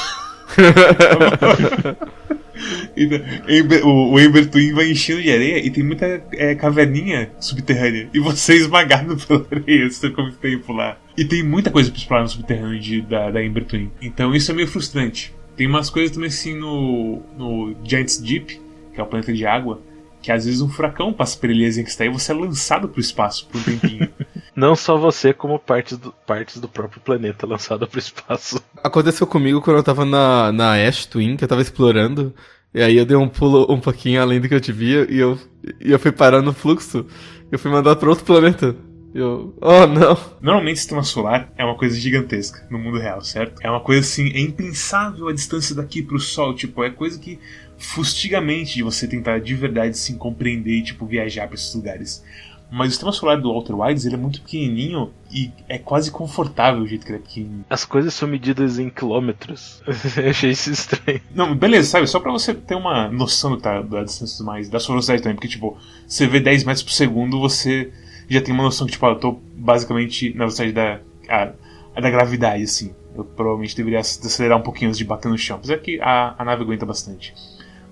o, 3.84 4.12
o 4.12 4.20
Ember 4.20 4.48
Twin 4.48 4.72
vai 4.72 4.90
enchendo 4.90 5.22
de 5.22 5.30
areia 5.30 5.64
e 5.64 5.70
tem 5.70 5.84
muita 5.84 6.22
é, 6.32 6.54
caverninha 6.54 7.30
subterrânea. 7.40 8.08
E 8.12 8.20
você 8.20 8.54
é 8.54 8.56
esmagado 8.56 9.16
pela 9.26 9.46
areia, 9.50 9.90
você 9.90 10.08
fica 10.08 10.22
muito 10.22 10.38
tempo 10.38 10.72
lá. 10.72 10.98
E 11.16 11.24
tem 11.24 11.42
muita 11.42 11.70
coisa 11.70 11.90
pra 11.90 11.98
explorar 11.98 12.22
no 12.22 12.28
subterrâneo 12.28 12.80
de, 12.80 13.00
da, 13.02 13.30
da 13.30 13.42
Ember 13.42 13.64
Twin. 13.64 13.90
Então 14.00 14.34
isso 14.34 14.50
é 14.50 14.54
meio 14.54 14.68
frustrante. 14.68 15.34
Tem 15.56 15.66
umas 15.66 15.88
coisas 15.88 16.12
também 16.12 16.28
assim 16.28 16.54
no, 16.54 17.22
no 17.36 17.74
Giant's 17.82 18.18
Deep, 18.18 18.60
que 18.92 19.00
é 19.00 19.02
o 19.02 19.06
planeta 19.06 19.32
de 19.32 19.46
água, 19.46 19.80
que 20.22 20.30
às 20.30 20.44
vezes 20.44 20.60
um 20.60 20.68
furacão 20.68 21.12
passa 21.12 21.38
por 21.38 21.48
ilhazinha 21.48 21.84
que 21.84 21.90
está 21.90 22.04
aí 22.04 22.10
e 22.10 22.12
você 22.12 22.32
é 22.32 22.34
lançado 22.34 22.88
pro 22.88 23.00
espaço 23.00 23.48
por 23.48 23.60
um 23.60 23.62
tempinho. 23.78 24.08
Não 24.56 24.74
só 24.74 24.96
você, 24.96 25.34
como 25.34 25.58
partes 25.58 25.98
do, 25.98 26.12
partes 26.26 26.58
do 26.58 26.66
próprio 26.66 27.00
planeta 27.00 27.46
lançado 27.46 27.86
pro 27.86 27.98
espaço. 27.98 28.58
Aconteceu 28.82 29.26
comigo 29.26 29.60
quando 29.60 29.76
eu 29.76 29.82
tava 29.82 30.06
na, 30.06 30.50
na 30.50 30.72
Ash 30.74 31.04
Twin, 31.04 31.36
que 31.36 31.44
eu 31.44 31.48
tava 31.48 31.60
explorando. 31.60 32.34
E 32.72 32.82
aí 32.82 32.96
eu 32.96 33.04
dei 33.04 33.16
um 33.16 33.28
pulo 33.28 33.70
um 33.70 33.78
pouquinho 33.78 34.20
além 34.20 34.40
do 34.40 34.48
que 34.48 34.54
eu 34.54 34.60
devia 34.60 35.06
e 35.10 35.18
eu, 35.18 35.38
e 35.80 35.92
eu 35.92 35.98
fui 35.98 36.10
parar 36.10 36.40
no 36.40 36.54
fluxo. 36.54 37.06
Eu 37.52 37.58
fui 37.58 37.70
mandado 37.70 37.98
para 37.98 38.08
outro 38.08 38.24
planeta. 38.24 38.74
Eu, 39.14 39.54
oh 39.62 39.86
não. 39.86 40.18
Normalmente 40.42 40.78
sistema 40.78 41.02
solar 41.02 41.50
é 41.56 41.64
uma 41.64 41.76
coisa 41.76 41.98
gigantesca 41.98 42.66
no 42.70 42.78
mundo 42.78 42.98
real, 42.98 43.22
certo? 43.22 43.60
É 43.62 43.70
uma 43.70 43.80
coisa 43.80 44.00
assim, 44.02 44.30
é 44.30 44.40
impensável 44.40 45.28
a 45.28 45.32
distância 45.32 45.74
daqui 45.74 46.02
pro 46.02 46.18
Sol, 46.18 46.54
tipo, 46.54 46.84
é 46.84 46.90
coisa 46.90 47.18
que 47.18 47.38
fustigamente 47.78 48.74
de 48.74 48.82
você 48.82 49.06
tentar 49.06 49.38
de 49.38 49.54
verdade 49.54 49.96
se 49.96 50.14
compreender 50.16 50.72
e 50.72 50.82
tipo 50.82 51.06
viajar 51.06 51.46
para 51.46 51.54
esses 51.54 51.74
lugares. 51.74 52.22
Mas 52.70 52.88
o 52.88 52.90
sistema 52.90 53.12
solar 53.12 53.40
do 53.40 53.48
Outer 53.50 53.78
Wilds 53.78 54.04
ele 54.04 54.16
é 54.16 54.18
muito 54.18 54.40
pequenininho 54.40 55.12
e 55.30 55.52
é 55.68 55.78
quase 55.78 56.10
confortável 56.10 56.82
o 56.82 56.86
jeito 56.86 57.06
que 57.06 57.12
ele 57.12 57.18
é 57.18 57.22
pequenininho. 57.22 57.64
As 57.70 57.84
coisas 57.84 58.12
são 58.12 58.28
medidas 58.28 58.78
em 58.78 58.90
quilômetros. 58.90 59.82
Eu 60.16 60.30
achei 60.30 60.50
isso 60.50 60.70
estranho. 60.70 61.20
Não, 61.32 61.54
beleza, 61.54 61.88
sabe? 61.88 62.06
Só 62.08 62.18
pra 62.18 62.32
você 62.32 62.52
ter 62.52 62.74
uma 62.74 63.08
noção 63.08 63.52
do 63.52 63.58
tá, 63.58 63.80
da 63.82 64.02
distância 64.02 64.44
mais, 64.44 64.68
da 64.68 64.80
sua 64.80 64.94
velocidade 64.94 65.22
também. 65.22 65.36
Porque, 65.36 65.48
tipo, 65.48 65.78
você 66.06 66.26
vê 66.26 66.40
10 66.40 66.64
metros 66.64 66.82
por 66.82 66.92
segundo, 66.92 67.38
você 67.38 67.92
já 68.28 68.40
tem 68.40 68.52
uma 68.52 68.64
noção 68.64 68.86
que, 68.86 68.92
tipo, 68.92 69.06
ah, 69.06 69.10
eu 69.10 69.16
tô 69.16 69.38
basicamente 69.54 70.30
na 70.30 70.46
velocidade 70.46 70.72
da, 70.72 71.00
a, 71.28 71.52
a 71.94 72.00
da 72.00 72.10
gravidade, 72.10 72.64
assim. 72.64 72.92
Eu 73.14 73.24
provavelmente 73.24 73.76
deveria 73.76 74.00
acelerar 74.00 74.58
um 74.58 74.62
pouquinho 74.62 74.88
antes 74.88 74.98
de 74.98 75.04
bater 75.04 75.28
no 75.28 75.38
chão. 75.38 75.56
Apesar 75.56 75.78
que 75.78 76.00
a, 76.00 76.34
a 76.36 76.44
nave 76.44 76.62
aguenta 76.62 76.84
bastante. 76.84 77.32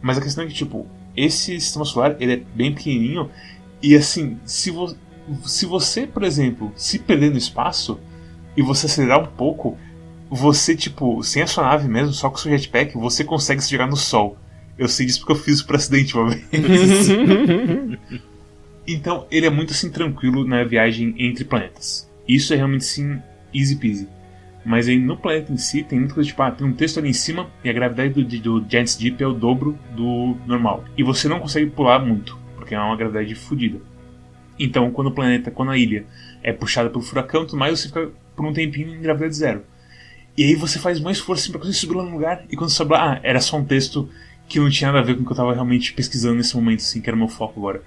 Mas 0.03 0.19
a 0.19 0.21
questão 0.21 0.43
é 0.43 0.47
que, 0.49 0.53
tipo, 0.53 0.87
esse 1.17 1.61
sistema 1.61 1.85
solar, 1.85 2.17
ele 2.19 2.33
é 2.33 2.37
bem 2.37 2.75
pequenininho 2.75 3.31
e 3.83 3.95
assim, 3.95 4.39
se, 4.45 4.71
vo 4.71 4.97
se 5.45 5.67
você, 5.67 6.07
por 6.07 6.23
exemplo, 6.23 6.73
se 6.77 6.99
perder 6.99 7.31
no 7.31 7.39
espaço 7.39 7.99
e 8.57 8.63
você 8.63 8.87
acelerar 8.87 9.21
um 9.21 9.27
pouco, 9.27 9.79
você, 10.31 10.75
tipo, 10.75 11.23
sem 11.23 11.43
a 11.43 11.47
sua 11.47 11.65
nave 11.65 11.89
mesmo, 11.89 12.13
só 12.13 12.29
com 12.29 12.37
o 12.37 12.39
seu 12.39 12.51
jetpack, 12.57 12.97
você 12.97 13.25
consegue 13.25 13.63
se 13.63 13.71
jogar 13.71 13.87
no 13.87 13.97
sol. 13.97 14.37
Eu 14.77 14.89
sei 14.89 15.07
disso 15.07 15.21
porque 15.21 15.33
eu 15.33 15.37
fiz 15.37 15.57
isso 15.57 15.67
por 15.67 15.77
acidente 15.77 16.17
uma 16.17 16.31
vez. 16.31 16.45
então, 18.87 19.27
ele 19.31 19.47
é 19.47 19.51
muito 19.51 19.73
assim 19.73 19.91
tranquilo 19.91 20.47
na 20.47 20.65
viagem 20.65 21.15
entre 21.19 21.45
planetas. 21.45 22.11
Isso 22.27 22.53
é 22.53 22.57
realmente 22.57 22.85
sim 22.85 23.21
easy 23.53 23.77
peasy. 23.77 24.09
Mas 24.65 24.89
aí 24.89 24.99
no 24.99 25.17
planeta 25.17 25.53
em 25.53 25.59
si 25.59 25.83
tem 25.83 25.99
muita 25.99 26.15
coisa 26.15 26.29
tipo, 26.29 26.43
ah, 26.43 26.51
tem 26.51 26.67
um 26.67 26.73
texto 26.73 26.99
ali 26.99 27.11
em 27.11 27.13
cima 27.13 27.51
e 27.63 27.69
a 27.69 27.73
gravidade 27.73 28.15
do, 28.15 28.25
do 28.25 28.67
Giant's 28.69 28.97
Deep 28.97 29.23
é 29.23 29.27
o 29.27 29.35
dobro 29.35 29.79
do 29.95 30.35
normal. 30.47 30.85
E 30.97 31.03
você 31.03 31.29
não 31.29 31.39
consegue 31.39 31.71
pular 31.71 31.99
muito 31.99 32.44
porque 32.65 32.75
é 32.75 32.81
uma 32.81 32.97
gravidade 32.97 33.35
fodida. 33.35 33.79
Então, 34.59 34.91
quando 34.91 35.09
o 35.09 35.13
planeta, 35.13 35.51
quando 35.51 35.71
a 35.71 35.77
ilha 35.77 36.07
é 36.43 36.51
puxada 36.51 36.89
pelo 36.89 37.03
furacão 37.03 37.45
tudo 37.45 37.59
mais, 37.59 37.79
você 37.79 37.89
fica 37.89 38.11
por 38.35 38.47
um 38.47 38.53
tempinho 38.55 38.95
em 38.95 39.03
gravidade 39.03 39.37
zero. 39.37 39.63
E 40.37 40.43
aí 40.43 40.55
você 40.55 40.79
faz 40.79 40.99
mais 40.99 41.19
esforço 41.19 41.43
assim, 41.43 41.53
pra 41.53 41.61
conseguir 41.61 41.79
subir 41.79 41.97
lá 41.97 42.05
no 42.05 42.13
lugar, 42.13 42.45
e 42.51 42.57
quando 42.57 42.71
você 42.71 42.77
sobe 42.77 42.95
ah, 42.95 43.21
era 43.23 43.39
só 43.39 43.59
um 43.59 43.65
texto 43.65 44.09
que 44.49 44.59
não 44.59 44.71
tinha 44.71 44.91
nada 44.91 45.01
a 45.01 45.07
ver 45.07 45.15
com 45.15 45.23
o 45.23 45.27
que 45.27 45.33
eu 45.33 45.37
tava 45.37 45.53
realmente 45.53 45.93
pesquisando 45.93 46.37
nesse 46.37 46.57
momento, 46.57 46.81
assim, 46.81 47.03
que 47.03 47.09
era 47.09 47.15
o 47.15 47.19
meu 47.19 47.29
foco 47.29 47.61
agora. 47.61 47.83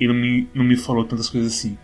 E 0.00 0.06
não 0.08 0.14
me, 0.14 0.48
não 0.54 0.64
me 0.64 0.76
falou 0.76 1.04
tantas 1.04 1.28
coisas 1.28 1.52
assim. 1.52 1.76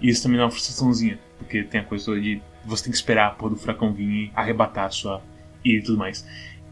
E 0.00 0.08
isso 0.08 0.22
também 0.22 0.38
dá 0.38 0.44
uma 0.44 0.50
frustraçãozinha, 0.50 1.18
porque 1.38 1.64
tem 1.64 1.80
a 1.80 1.84
coisa 1.84 2.18
de 2.20 2.40
você 2.64 2.84
tem 2.84 2.92
que 2.92 2.96
esperar 2.96 3.26
a 3.26 3.30
porra 3.30 3.50
do 3.50 3.56
furacão 3.56 3.92
vir 3.92 4.04
e 4.04 4.32
arrebatar 4.34 4.86
a 4.86 4.90
sua 4.90 5.22
ilha 5.64 5.78
e 5.78 5.82
tudo 5.82 5.98
mais. 5.98 6.24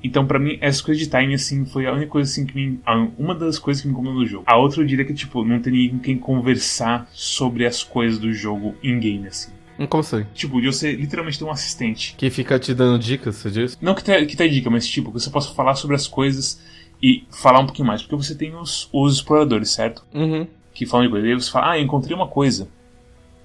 Então, 0.05 0.27
para 0.27 0.39
mim, 0.39 0.59
essa 0.61 0.83
coisa 0.83 1.01
de 1.01 1.09
time, 1.09 1.33
assim, 1.33 1.65
foi 1.65 1.87
a 1.87 1.93
única 1.93 2.09
coisa, 2.09 2.31
assim, 2.31 2.45
que 2.45 2.55
me. 2.55 2.79
Uma 3.19 3.35
das 3.35 3.59
coisas 3.59 3.81
que 3.81 3.89
me 3.89 3.95
incomodou 3.95 4.21
no 4.21 4.27
jogo. 4.27 4.45
A 4.47 4.59
outra 4.59 4.83
eu 4.83 4.87
diria 4.87 5.03
que, 5.03 5.15
tipo, 5.15 5.43
não 5.43 5.59
tem 5.59 5.73
ninguém 5.73 5.89
com 5.89 5.99
quem 5.99 6.19
conversar 6.19 7.09
sobre 7.11 7.65
as 7.65 7.83
coisas 7.83 8.19
do 8.19 8.31
jogo 8.31 8.75
in-game, 8.83 9.27
assim. 9.27 9.51
Como 9.89 10.03
assim? 10.03 10.27
Tipo, 10.35 10.61
de 10.61 10.67
você 10.67 10.93
literalmente 10.93 11.39
ter 11.39 11.45
um 11.45 11.51
assistente. 11.51 12.15
Que 12.19 12.29
fica 12.29 12.59
te 12.59 12.75
dando 12.75 12.99
dicas, 12.99 13.37
você 13.37 13.51
diz? 13.51 13.79
Não 13.81 13.95
que 13.95 14.05
tá, 14.05 14.23
que 14.25 14.37
tá 14.37 14.47
dica, 14.47 14.69
mas 14.69 14.87
tipo, 14.87 15.11
que 15.11 15.19
você 15.19 15.31
possa 15.31 15.55
falar 15.55 15.75
sobre 15.75 15.97
as 15.97 16.07
coisas 16.07 16.63
e 17.03 17.25
falar 17.31 17.61
um 17.61 17.67
pouquinho 17.67 17.89
mais. 17.89 18.03
Porque 18.03 18.15
você 18.15 18.35
tem 18.35 18.55
os, 18.55 18.89
os 18.93 19.15
exploradores, 19.15 19.71
certo? 19.71 20.05
Uhum. 20.15 20.47
Que 20.75 20.85
falam 20.85 21.07
de 21.07 21.11
coisa. 21.11 21.27
E 21.27 21.31
aí 21.31 21.35
você 21.35 21.51
fala, 21.51 21.73
ah, 21.73 21.81
encontrei 21.81 22.15
uma 22.15 22.29
coisa. 22.29 22.69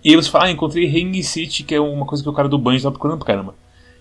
E 0.03 0.09
aí 0.09 0.15
você 0.15 0.29
fala, 0.29 0.45
ah, 0.45 0.51
encontrei 0.51 0.85
Ring 0.85 1.23
City, 1.23 1.63
que 1.63 1.73
é 1.73 1.79
uma 1.79 2.05
coisa 2.05 2.21
que 2.21 2.29
o 2.29 2.33
cara 2.33 2.49
do 2.49 2.59
banjo 2.59 2.83
tá 2.83 2.91
procurando 2.91 3.17
pra 3.17 3.27
caramba. 3.27 3.55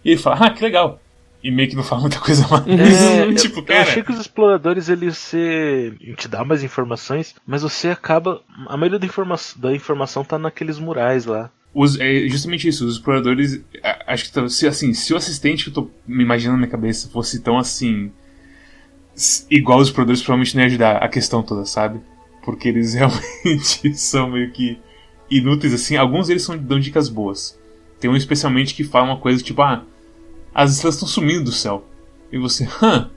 E 0.05 0.11
ele 0.11 0.19
fala, 0.19 0.47
ah, 0.47 0.51
que 0.51 0.63
legal 0.63 1.01
e 1.43 1.51
meio 1.51 1.69
que 1.69 1.77
não 1.77 1.85
fala 1.85 2.03
muita 2.03 2.19
coisa 2.19 2.47
mais. 2.49 2.67
É, 2.67 3.33
tipo, 3.35 3.61
eu, 3.61 3.65
cara... 3.65 3.81
eu 3.81 3.83
achei 3.83 4.03
que 4.03 4.13
os 4.13 4.19
exploradores 4.19 4.89
eles 4.89 5.17
se 5.17 5.95
te 6.17 6.29
dá 6.29 6.45
mais 6.45 6.63
informações, 6.63 7.35
mas 7.47 7.63
você 7.63 7.91
acaba 7.91 8.43
a 8.67 8.77
maioria 8.77 8.99
da, 8.99 9.07
informa 9.07 9.37
da 9.57 9.73
informação 9.75 10.25
tá 10.25 10.39
naqueles 10.39 10.79
murais 10.79 11.27
lá. 11.27 11.51
Os, 11.73 11.99
é 12.01 12.27
justamente 12.29 12.67
isso, 12.67 12.87
os 12.87 12.95
exploradores, 12.95 13.63
acho 14.07 14.25
que 14.25 14.33
tá, 14.33 14.49
se 14.49 14.67
assim, 14.67 14.93
se 14.95 15.13
o 15.13 15.17
assistente 15.17 15.65
que 15.65 15.71
eu 15.71 15.75
tô 15.75 15.91
me 16.07 16.25
imaginando 16.25 16.57
na 16.57 16.67
minha 16.67 16.71
cabeça 16.71 17.09
fosse 17.09 17.41
tão 17.41 17.59
assim 17.59 18.11
igual 19.51 19.79
os 19.79 19.89
exploradores, 19.89 20.23
provavelmente 20.23 20.55
não 20.55 20.63
ia 20.63 20.67
ajudar 20.67 20.97
a 20.97 21.09
questão 21.09 21.43
toda, 21.43 21.65
sabe? 21.65 22.01
Porque 22.43 22.69
eles 22.69 22.95
realmente 22.99 23.95
são 23.95 24.31
meio 24.31 24.51
que 24.51 24.79
inúteis 25.31 25.75
assim. 25.75 25.97
Alguns 25.97 26.29
deles 26.29 26.43
são, 26.43 26.57
dão 26.57 26.79
dicas 26.79 27.09
boas. 27.09 27.59
Tem 28.01 28.11
um 28.11 28.17
especialmente 28.17 28.75
que 28.75 28.85
fala 28.85 29.07
uma 29.07 29.19
coisa 29.19 29.43
tipo, 29.43 29.61
ah, 29.61 29.85
as 30.59 30.73
estrelas 30.73 30.97
estão 30.97 31.09
sumindo 31.09 31.45
do 31.45 31.53
céu. 31.53 31.85
E 32.33 32.37
você, 32.37 32.69
hã? 32.83 33.09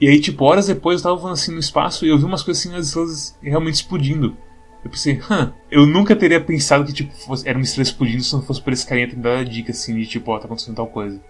E 0.00 0.06
aí, 0.06 0.20
tipo, 0.20 0.44
horas 0.44 0.68
depois 0.68 1.00
eu 1.00 1.02
tava 1.02 1.18
falando 1.18 1.34
assim 1.34 1.50
no 1.50 1.58
espaço 1.58 2.06
e 2.06 2.10
eu 2.10 2.16
vi 2.16 2.24
umas 2.24 2.44
coisas 2.44 2.64
assim, 2.64 2.76
as 2.76 2.86
estrelas 2.86 3.36
realmente 3.42 3.74
explodindo. 3.74 4.36
Eu 4.84 4.90
pensei, 4.90 5.20
hã, 5.28 5.52
eu 5.68 5.84
nunca 5.84 6.14
teria 6.14 6.40
pensado 6.40 6.84
que, 6.84 6.92
tipo, 6.92 7.12
fosse, 7.12 7.48
era 7.48 7.58
uma 7.58 7.64
estrela 7.64 7.82
explodindo 7.82 8.22
se 8.22 8.32
não 8.32 8.42
fosse 8.42 8.62
por 8.62 8.72
esse 8.72 8.86
carinha 8.86 9.08
ter 9.08 9.16
dado 9.16 9.40
a 9.40 9.44
dica, 9.44 9.72
assim, 9.72 9.96
de 9.96 10.06
tipo, 10.06 10.30
ó, 10.30 10.38
tá 10.38 10.44
acontecendo 10.44 10.76
tal 10.76 10.86
coisa. 10.86 11.20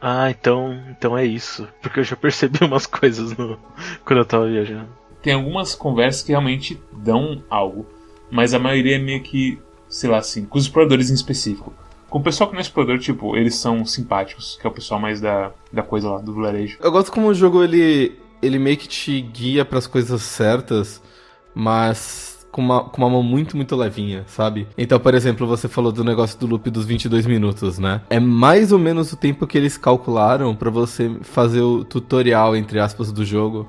Ah, 0.00 0.30
então, 0.30 0.82
então 0.90 1.16
é 1.16 1.24
isso. 1.24 1.68
Porque 1.80 2.00
eu 2.00 2.04
já 2.04 2.16
percebi 2.16 2.58
umas 2.66 2.86
coisas 2.86 3.36
no, 3.36 3.56
quando 4.04 4.18
eu 4.18 4.24
tava 4.24 4.48
viajando. 4.48 4.88
Tem 5.22 5.32
algumas 5.32 5.76
conversas 5.76 6.22
que 6.24 6.32
realmente 6.32 6.80
dão 6.92 7.40
algo, 7.48 7.86
mas 8.32 8.52
a 8.52 8.58
maioria 8.58 8.96
é 8.96 8.98
meio 8.98 9.22
que, 9.22 9.60
sei 9.88 10.10
lá 10.10 10.18
assim, 10.18 10.44
com 10.44 10.58
os 10.58 10.64
exploradores 10.64 11.08
em 11.08 11.14
específico. 11.14 11.72
Com 12.16 12.20
o 12.20 12.22
pessoal 12.22 12.48
que 12.48 12.54
não 12.54 12.60
é 12.60 12.62
explorador, 12.62 12.98
tipo, 12.98 13.36
eles 13.36 13.56
são 13.56 13.84
simpáticos, 13.84 14.56
que 14.58 14.66
é 14.66 14.70
o 14.70 14.72
pessoal 14.72 14.98
mais 14.98 15.20
da, 15.20 15.52
da 15.70 15.82
coisa 15.82 16.08
lá, 16.08 16.18
do 16.18 16.32
vilarejo. 16.32 16.78
Eu 16.80 16.90
gosto 16.90 17.12
como 17.12 17.26
o 17.26 17.34
jogo 17.34 17.62
ele, 17.62 18.18
ele 18.40 18.58
meio 18.58 18.78
que 18.78 18.88
te 18.88 19.20
guia 19.20 19.66
para 19.66 19.76
as 19.76 19.86
coisas 19.86 20.22
certas, 20.22 21.02
mas 21.54 22.48
com 22.50 22.62
uma, 22.62 22.84
com 22.84 23.02
uma 23.02 23.10
mão 23.10 23.22
muito, 23.22 23.54
muito 23.54 23.76
levinha, 23.76 24.24
sabe? 24.28 24.66
Então, 24.78 24.98
por 24.98 25.12
exemplo, 25.12 25.46
você 25.46 25.68
falou 25.68 25.92
do 25.92 26.02
negócio 26.02 26.40
do 26.40 26.46
loop 26.46 26.70
dos 26.70 26.86
22 26.86 27.26
minutos, 27.26 27.78
né? 27.78 28.00
É 28.08 28.18
mais 28.18 28.72
ou 28.72 28.78
menos 28.78 29.12
o 29.12 29.16
tempo 29.18 29.46
que 29.46 29.58
eles 29.58 29.76
calcularam 29.76 30.56
para 30.56 30.70
você 30.70 31.18
fazer 31.20 31.60
o 31.60 31.84
tutorial, 31.84 32.56
entre 32.56 32.80
aspas, 32.80 33.12
do 33.12 33.26
jogo 33.26 33.68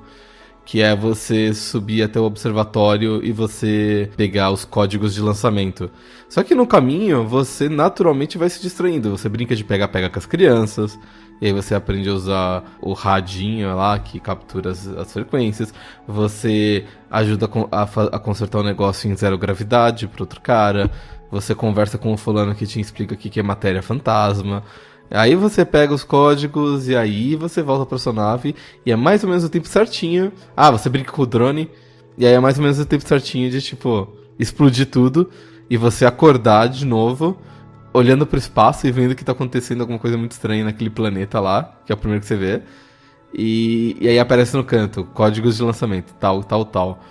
que 0.68 0.82
é 0.82 0.94
você 0.94 1.54
subir 1.54 2.02
até 2.02 2.20
o 2.20 2.24
observatório 2.24 3.24
e 3.24 3.32
você 3.32 4.10
pegar 4.18 4.50
os 4.50 4.66
códigos 4.66 5.14
de 5.14 5.20
lançamento. 5.22 5.90
Só 6.28 6.42
que 6.42 6.54
no 6.54 6.66
caminho 6.66 7.26
você 7.26 7.70
naturalmente 7.70 8.36
vai 8.36 8.50
se 8.50 8.60
distraindo. 8.60 9.16
Você 9.16 9.30
brinca 9.30 9.56
de 9.56 9.64
pega-pega 9.64 10.10
com 10.10 10.18
as 10.18 10.26
crianças, 10.26 10.98
e 11.40 11.46
aí 11.46 11.54
você 11.54 11.74
aprende 11.74 12.10
a 12.10 12.12
usar 12.12 12.64
o 12.82 12.92
radinho 12.92 13.74
lá 13.74 13.98
que 13.98 14.20
captura 14.20 14.72
as, 14.72 14.86
as 14.88 15.10
frequências. 15.10 15.72
Você 16.06 16.84
ajuda 17.10 17.48
a, 17.72 17.82
a, 17.84 18.18
consertar 18.18 18.58
o 18.58 18.62
negócio 18.62 19.10
em 19.10 19.16
zero 19.16 19.38
gravidade 19.38 20.06
para 20.06 20.22
outro 20.22 20.38
cara. 20.38 20.90
Você 21.30 21.54
conversa 21.54 21.96
com 21.96 22.12
o 22.12 22.16
fulano 22.18 22.54
que 22.54 22.66
te 22.66 22.78
explica 22.78 23.14
o 23.14 23.16
que 23.16 23.40
é 23.40 23.42
matéria 23.42 23.82
fantasma. 23.82 24.62
Aí 25.10 25.34
você 25.34 25.64
pega 25.64 25.94
os 25.94 26.04
códigos 26.04 26.88
e 26.88 26.96
aí 26.96 27.34
você 27.34 27.62
volta 27.62 27.86
pra 27.86 27.98
sua 27.98 28.12
nave 28.12 28.54
e 28.84 28.92
é 28.92 28.96
mais 28.96 29.22
ou 29.22 29.30
menos 29.30 29.44
o 29.44 29.48
tempo 29.48 29.66
certinho. 29.66 30.32
Ah, 30.56 30.70
você 30.70 30.88
brinca 30.88 31.12
com 31.12 31.22
o 31.22 31.26
drone 31.26 31.70
e 32.16 32.26
aí 32.26 32.32
é 32.32 32.40
mais 32.40 32.58
ou 32.58 32.62
menos 32.62 32.78
o 32.78 32.84
tempo 32.84 33.06
certinho 33.06 33.50
de 33.50 33.62
tipo 33.62 34.12
explodir 34.38 34.86
tudo 34.86 35.30
e 35.70 35.76
você 35.76 36.04
acordar 36.04 36.68
de 36.68 36.84
novo, 36.84 37.38
olhando 37.92 38.26
pro 38.26 38.38
espaço 38.38 38.86
e 38.86 38.92
vendo 38.92 39.14
que 39.14 39.24
tá 39.24 39.32
acontecendo 39.32 39.80
alguma 39.80 39.98
coisa 39.98 40.16
muito 40.16 40.32
estranha 40.32 40.64
naquele 40.64 40.90
planeta 40.90 41.40
lá, 41.40 41.78
que 41.84 41.92
é 41.92 41.94
o 41.94 41.98
primeiro 41.98 42.20
que 42.20 42.26
você 42.26 42.36
vê. 42.36 42.62
E, 43.32 43.96
e 44.00 44.08
aí 44.08 44.18
aparece 44.18 44.56
no 44.56 44.64
canto, 44.64 45.04
códigos 45.04 45.56
de 45.56 45.62
lançamento, 45.62 46.14
tal, 46.14 46.42
tal, 46.42 46.64
tal. 46.64 47.04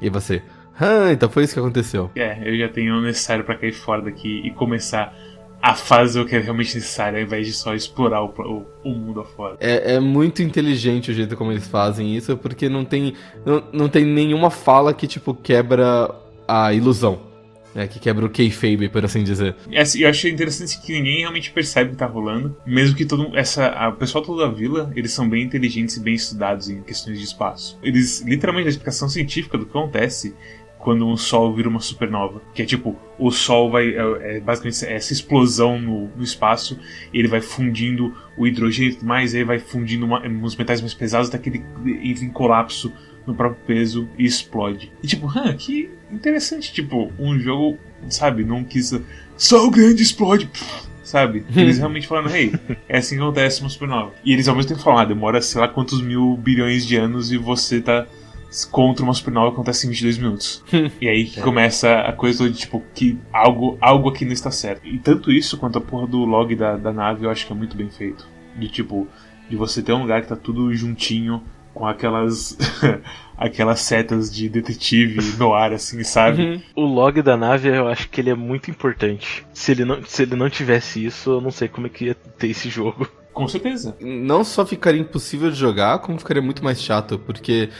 E 0.00 0.10
você, 0.10 0.42
ah, 0.78 1.12
então 1.12 1.28
foi 1.28 1.44
isso 1.44 1.54
que 1.54 1.60
aconteceu. 1.60 2.10
É, 2.14 2.48
eu 2.48 2.58
já 2.58 2.68
tenho 2.68 2.96
o 2.96 3.00
necessário 3.00 3.44
para 3.44 3.56
cair 3.56 3.72
fora 3.72 4.02
daqui 4.02 4.42
e 4.44 4.50
começar 4.50 5.14
a 5.62 5.74
fazer 5.74 6.20
o 6.20 6.26
que 6.26 6.34
é 6.34 6.40
realmente 6.40 6.74
necessário, 6.74 7.18
ao 7.18 7.24
invés 7.24 7.46
de 7.46 7.52
só 7.52 7.72
explorar 7.72 8.20
o, 8.24 8.26
o, 8.26 8.66
o 8.90 8.90
mundo 8.90 9.20
afora. 9.20 9.56
É, 9.60 9.94
é, 9.94 10.00
muito 10.00 10.42
inteligente 10.42 11.12
o 11.12 11.14
jeito 11.14 11.36
como 11.36 11.52
eles 11.52 11.68
fazem 11.68 12.16
isso, 12.16 12.36
porque 12.36 12.68
não 12.68 12.84
tem, 12.84 13.14
não, 13.46 13.62
não 13.72 13.88
tem 13.88 14.04
nenhuma 14.04 14.50
fala 14.50 14.92
que, 14.92 15.06
tipo, 15.06 15.32
quebra 15.32 16.10
a 16.48 16.72
ilusão. 16.72 17.30
É, 17.74 17.86
que 17.86 17.98
quebra 17.98 18.26
o 18.26 18.28
kayfabe, 18.28 18.90
por 18.90 19.02
assim 19.02 19.24
dizer. 19.24 19.56
Eu 19.70 20.10
achei 20.10 20.30
interessante 20.30 20.78
que 20.78 20.92
ninguém 20.92 21.20
realmente 21.20 21.50
percebe 21.50 21.88
o 21.88 21.92
que 21.94 21.98
tá 21.98 22.04
rolando. 22.04 22.54
Mesmo 22.66 22.94
que 22.94 23.06
todo 23.06 23.34
essa 23.34 23.68
a, 23.68 23.88
o 23.88 23.94
pessoal 23.94 24.22
todo 24.22 24.40
da 24.40 24.48
vila, 24.48 24.92
eles 24.94 25.10
são 25.12 25.26
bem 25.26 25.42
inteligentes 25.42 25.96
e 25.96 26.00
bem 26.00 26.12
estudados 26.12 26.68
em 26.68 26.82
questões 26.82 27.18
de 27.18 27.24
espaço. 27.24 27.78
Eles, 27.82 28.20
literalmente, 28.20 28.66
a 28.66 28.70
explicação 28.70 29.08
científica 29.08 29.56
do 29.56 29.64
que 29.64 29.70
acontece 29.70 30.34
quando 30.82 31.06
um 31.06 31.16
sol 31.16 31.54
vira 31.54 31.68
uma 31.68 31.78
supernova. 31.78 32.42
Que 32.52 32.62
é 32.62 32.66
tipo, 32.66 32.96
o 33.18 33.30
sol 33.30 33.70
vai. 33.70 33.90
É, 33.90 34.36
é 34.36 34.40
basicamente 34.40 34.84
essa 34.84 35.12
explosão 35.12 35.80
no, 35.80 36.08
no, 36.08 36.22
espaço, 36.22 36.78
e 37.12 37.18
ele 37.18 37.28
vai 37.28 37.40
fundindo 37.40 38.14
o 38.36 38.46
hidrogênio 38.46 38.90
e 38.90 38.94
tudo 38.96 39.06
mais, 39.06 39.34
aí 39.34 39.44
vai 39.44 39.60
fundindo 39.60 40.04
uma, 40.04 40.26
uns 40.26 40.56
metais 40.56 40.80
mais 40.80 40.92
pesados 40.92 41.28
até 41.28 41.38
que 41.38 41.48
ele 41.48 41.64
entra 42.02 42.24
em 42.24 42.30
colapso 42.30 42.92
no 43.24 43.34
próprio 43.34 43.64
peso 43.64 44.08
e 44.18 44.24
explode. 44.24 44.92
E 45.02 45.06
tipo, 45.06 45.26
hã, 45.28 45.54
que 45.54 45.88
interessante, 46.10 46.72
tipo, 46.72 47.12
um 47.16 47.38
jogo, 47.38 47.78
sabe, 48.08 48.44
não 48.44 48.64
quis. 48.64 48.92
Sol 49.36 49.70
grande 49.70 50.02
explode! 50.02 50.50
sabe? 51.04 51.44
Eles 51.54 51.78
realmente 51.78 52.06
falando, 52.06 52.34
hey, 52.34 52.52
é 52.88 52.98
assim 52.98 53.16
que 53.16 53.22
acontece 53.22 53.60
uma 53.60 53.68
supernova. 53.68 54.12
E 54.24 54.32
eles 54.32 54.48
ao 54.48 54.56
mesmo 54.56 54.70
tempo 54.70 54.80
falam, 54.80 55.00
ah, 55.00 55.04
demora 55.04 55.42
sei 55.42 55.60
lá 55.60 55.68
quantos 55.68 56.00
mil 56.00 56.36
bilhões 56.36 56.86
de 56.86 56.96
anos 56.96 57.30
e 57.30 57.36
você 57.36 57.80
tá 57.80 58.06
contra 58.70 59.04
uma 59.04 59.14
supernova 59.14 59.48
acontece 59.48 59.86
em 59.86 59.90
22 59.90 60.18
minutos. 60.18 60.64
e 61.00 61.08
aí 61.08 61.24
que 61.24 61.40
é. 61.40 61.42
começa 61.42 62.00
a 62.00 62.12
coisa 62.12 62.48
de 62.48 62.58
tipo 62.58 62.82
que 62.94 63.18
algo, 63.32 63.78
algo 63.80 64.08
aqui 64.08 64.24
não 64.24 64.32
está 64.32 64.50
certo. 64.50 64.86
E 64.86 64.98
tanto 64.98 65.32
isso 65.32 65.56
quanto 65.56 65.78
a 65.78 65.80
porra 65.80 66.06
do 66.06 66.18
log 66.24 66.54
da, 66.54 66.76
da 66.76 66.92
nave 66.92 67.24
eu 67.24 67.30
acho 67.30 67.46
que 67.46 67.52
é 67.52 67.56
muito 67.56 67.76
bem 67.76 67.90
feito. 67.90 68.26
De 68.56 68.68
tipo, 68.68 69.08
de 69.48 69.56
você 69.56 69.82
ter 69.82 69.92
um 69.92 70.02
lugar 70.02 70.22
que 70.22 70.28
tá 70.28 70.36
tudo 70.36 70.72
juntinho 70.74 71.42
com 71.74 71.86
aquelas 71.86 72.56
aquelas 73.36 73.80
setas 73.80 74.32
de 74.32 74.48
detetive 74.48 75.36
no 75.38 75.54
ar 75.54 75.72
assim, 75.72 76.04
sabe? 76.04 76.42
Uhum. 76.42 76.62
O 76.76 76.84
log 76.84 77.22
da 77.22 77.36
nave 77.36 77.68
eu 77.68 77.88
acho 77.88 78.08
que 78.08 78.20
ele 78.20 78.30
é 78.30 78.34
muito 78.34 78.70
importante. 78.70 79.46
Se 79.54 79.72
ele 79.72 79.84
não 79.84 80.04
se 80.04 80.22
ele 80.22 80.36
não 80.36 80.50
tivesse 80.50 81.04
isso, 81.04 81.30
eu 81.30 81.40
não 81.40 81.50
sei 81.50 81.68
como 81.68 81.86
é 81.86 81.90
que 81.90 82.06
ia 82.06 82.14
ter 82.14 82.48
esse 82.48 82.68
jogo. 82.68 83.08
Com 83.32 83.48
certeza. 83.48 83.96
Não 84.00 84.44
só 84.44 84.66
ficaria 84.66 85.00
impossível 85.00 85.50
de 85.50 85.56
jogar, 85.56 85.98
como 86.00 86.18
ficaria 86.18 86.42
muito 86.42 86.62
mais 86.62 86.82
chato, 86.82 87.18
porque 87.18 87.70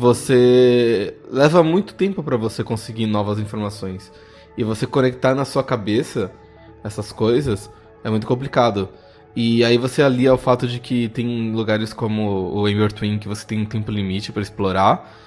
você 0.00 1.14
leva 1.30 1.62
muito 1.62 1.92
tempo 1.92 2.22
para 2.22 2.38
você 2.38 2.64
conseguir 2.64 3.06
novas 3.06 3.38
informações. 3.38 4.10
E 4.56 4.64
você 4.64 4.86
conectar 4.86 5.34
na 5.34 5.44
sua 5.44 5.62
cabeça 5.62 6.32
essas 6.82 7.12
coisas 7.12 7.70
é 8.02 8.08
muito 8.08 8.26
complicado. 8.26 8.88
E 9.36 9.62
aí 9.62 9.76
você 9.76 10.02
alia 10.02 10.32
o 10.32 10.38
fato 10.38 10.66
de 10.66 10.80
que 10.80 11.10
tem 11.10 11.52
lugares 11.52 11.92
como 11.92 12.50
o 12.50 12.66
Ember 12.66 12.90
Twin 12.90 13.18
que 13.18 13.28
você 13.28 13.46
tem 13.46 13.60
um 13.60 13.66
tempo 13.66 13.92
limite 13.92 14.32
para 14.32 14.40
explorar. 14.40 15.18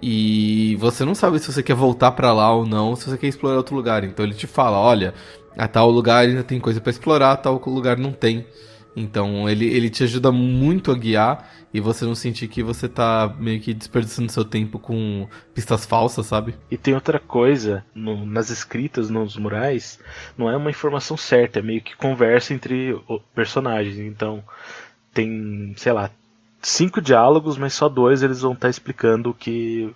E 0.00 0.76
você 0.76 1.04
não 1.04 1.14
sabe 1.14 1.40
se 1.40 1.52
você 1.52 1.60
quer 1.60 1.74
voltar 1.74 2.12
para 2.12 2.32
lá 2.32 2.54
ou 2.54 2.64
não, 2.64 2.94
se 2.94 3.10
você 3.10 3.18
quer 3.18 3.26
explorar 3.26 3.56
outro 3.56 3.74
lugar. 3.74 4.04
Então 4.04 4.24
ele 4.24 4.34
te 4.34 4.46
fala, 4.46 4.78
olha, 4.78 5.12
a 5.58 5.66
tal 5.66 5.90
lugar 5.90 6.24
ainda 6.24 6.44
tem 6.44 6.60
coisa 6.60 6.80
para 6.80 6.90
explorar, 6.90 7.36
tal 7.38 7.60
lugar 7.66 7.98
não 7.98 8.12
tem. 8.12 8.46
Então 8.94 9.48
ele, 9.48 9.66
ele 9.66 9.88
te 9.88 10.02
ajuda 10.02 10.32
muito 10.32 10.90
a 10.90 10.96
guiar 10.96 11.48
e 11.72 11.80
você 11.80 12.04
não 12.04 12.14
sentir 12.14 12.48
que 12.48 12.62
você 12.62 12.88
tá 12.88 13.34
meio 13.38 13.60
que 13.60 13.72
desperdiçando 13.72 14.32
seu 14.32 14.44
tempo 14.44 14.78
com 14.78 15.28
pistas 15.54 15.86
falsas, 15.86 16.26
sabe? 16.26 16.54
E 16.70 16.76
tem 16.76 16.94
outra 16.94 17.18
coisa, 17.18 17.84
no, 17.94 18.26
nas 18.26 18.50
escritas, 18.50 19.08
nos 19.08 19.36
murais, 19.36 20.00
não 20.36 20.50
é 20.50 20.56
uma 20.56 20.70
informação 20.70 21.16
certa, 21.16 21.60
é 21.60 21.62
meio 21.62 21.80
que 21.80 21.96
conversa 21.96 22.52
entre 22.52 23.00
personagens. 23.34 23.98
Então 23.98 24.42
tem, 25.14 25.72
sei 25.76 25.92
lá, 25.92 26.10
cinco 26.60 27.00
diálogos, 27.00 27.56
mas 27.56 27.74
só 27.74 27.88
dois 27.88 28.22
eles 28.22 28.40
vão 28.40 28.52
estar 28.52 28.66
tá 28.66 28.70
explicando 28.70 29.30
o 29.30 29.34
que, 29.34 29.94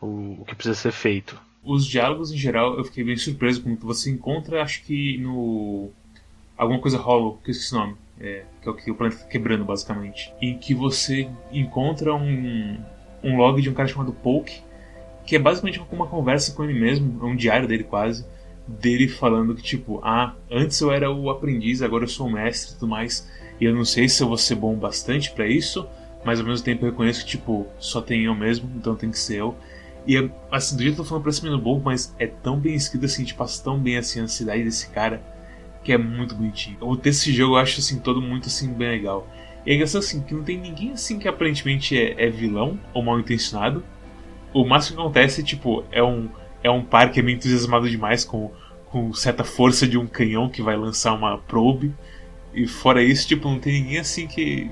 o, 0.00 0.38
o 0.40 0.44
que 0.46 0.54
precisa 0.54 0.74
ser 0.74 0.92
feito. 0.92 1.38
Os 1.62 1.86
diálogos 1.86 2.32
em 2.32 2.36
geral 2.36 2.76
eu 2.78 2.84
fiquei 2.84 3.04
bem 3.04 3.16
surpreso 3.16 3.62
com 3.62 3.76
você 3.76 4.10
encontra, 4.10 4.62
acho 4.62 4.82
que 4.82 5.18
no. 5.18 5.90
alguma 6.56 6.80
coisa 6.80 6.96
Hollow, 6.96 7.38
que 7.44 7.50
eu 7.50 7.52
esqueci 7.52 7.74
o 7.74 7.78
nome 7.78 8.01
é, 8.22 8.44
que 8.62 8.68
é 8.68 8.70
o 8.70 8.74
que 8.74 8.90
o 8.90 8.94
planeta 8.94 9.20
está 9.20 9.28
quebrando, 9.28 9.64
basicamente. 9.64 10.32
Em 10.40 10.56
que 10.56 10.72
você 10.72 11.28
encontra 11.50 12.14
um, 12.14 12.78
um 13.22 13.36
log 13.36 13.60
de 13.60 13.68
um 13.68 13.74
cara 13.74 13.88
chamado 13.88 14.12
Poke, 14.12 14.62
que 15.26 15.34
é 15.34 15.38
basicamente 15.38 15.82
uma 15.90 16.06
conversa 16.06 16.54
com 16.54 16.62
ele 16.62 16.78
mesmo, 16.78 17.18
é 17.20 17.26
um 17.26 17.34
diário 17.34 17.66
dele 17.66 17.82
quase, 17.82 18.24
dele 18.66 19.08
falando 19.08 19.54
que, 19.54 19.62
tipo, 19.62 20.00
ah, 20.04 20.34
antes 20.50 20.80
eu 20.80 20.92
era 20.92 21.10
o 21.10 21.28
aprendiz, 21.30 21.82
agora 21.82 22.04
eu 22.04 22.08
sou 22.08 22.28
o 22.28 22.30
mestre 22.30 22.70
e 22.70 22.74
tudo 22.74 22.88
mais, 22.88 23.28
e 23.60 23.64
eu 23.64 23.74
não 23.74 23.84
sei 23.84 24.08
se 24.08 24.22
eu 24.22 24.28
vou 24.28 24.38
ser 24.38 24.54
bom 24.54 24.74
bastante 24.74 25.32
para 25.32 25.46
isso, 25.46 25.86
mas 26.24 26.38
ao 26.38 26.46
mesmo 26.46 26.64
tempo 26.64 26.84
eu 26.84 26.90
reconheço 26.90 27.24
que, 27.24 27.32
tipo, 27.32 27.66
só 27.78 28.00
tem 28.00 28.24
eu 28.24 28.34
mesmo, 28.34 28.70
então 28.76 28.94
tem 28.94 29.10
que 29.10 29.18
ser 29.18 29.38
eu. 29.38 29.56
E 30.06 30.16
é, 30.16 30.28
assim, 30.50 30.76
do 30.76 30.82
jeito 30.82 30.94
que 30.94 31.00
eu 31.00 31.04
tô 31.04 31.08
falando, 31.08 31.24
parece 31.24 31.44
meio 31.44 31.58
bobo, 31.58 31.82
mas 31.84 32.14
é 32.18 32.26
tão 32.26 32.58
bem 32.58 32.74
escrito 32.74 33.04
assim, 33.04 33.24
te 33.24 33.34
passa 33.34 33.62
tão 33.62 33.78
bem 33.78 33.96
assim 33.96 34.20
a 34.20 34.24
ansiedade 34.24 34.64
desse 34.64 34.88
cara 34.90 35.20
que 35.82 35.92
é 35.92 35.98
muito 35.98 36.34
bonitinho. 36.34 36.76
O 36.80 36.96
desse 36.96 37.32
jogo 37.32 37.54
eu 37.54 37.58
acho 37.58 37.80
assim 37.80 37.98
todo 37.98 38.20
muito 38.20 38.48
assim 38.48 38.72
bem 38.72 38.88
legal. 38.90 39.26
E 39.66 39.70
é 39.70 39.74
engraçado 39.74 40.00
assim 40.00 40.22
que 40.22 40.34
não 40.34 40.42
tem 40.42 40.58
ninguém 40.58 40.92
assim 40.92 41.18
que 41.18 41.28
aparentemente 41.28 41.96
é, 41.96 42.26
é 42.26 42.30
vilão 42.30 42.78
ou 42.92 43.02
mal 43.02 43.18
intencionado. 43.18 43.84
O 44.52 44.64
máximo 44.64 44.96
que 44.96 45.02
acontece 45.02 45.42
tipo 45.42 45.84
é 45.90 46.02
um 46.02 46.28
é 46.62 46.70
um 46.70 46.82
par 46.82 47.10
que 47.10 47.20
é 47.20 47.22
meio 47.22 47.36
entusiasmado 47.36 47.88
demais 47.88 48.24
com 48.24 48.50
com 48.92 49.12
certa 49.14 49.42
força 49.42 49.88
de 49.88 49.96
um 49.96 50.06
canhão 50.06 50.50
que 50.50 50.60
vai 50.60 50.76
lançar 50.76 51.14
uma 51.14 51.38
probe. 51.38 51.94
E 52.52 52.66
fora 52.66 53.02
isso, 53.02 53.26
tipo, 53.26 53.48
não 53.48 53.58
tem 53.58 53.72
ninguém 53.82 53.98
assim 53.98 54.26
que 54.26 54.70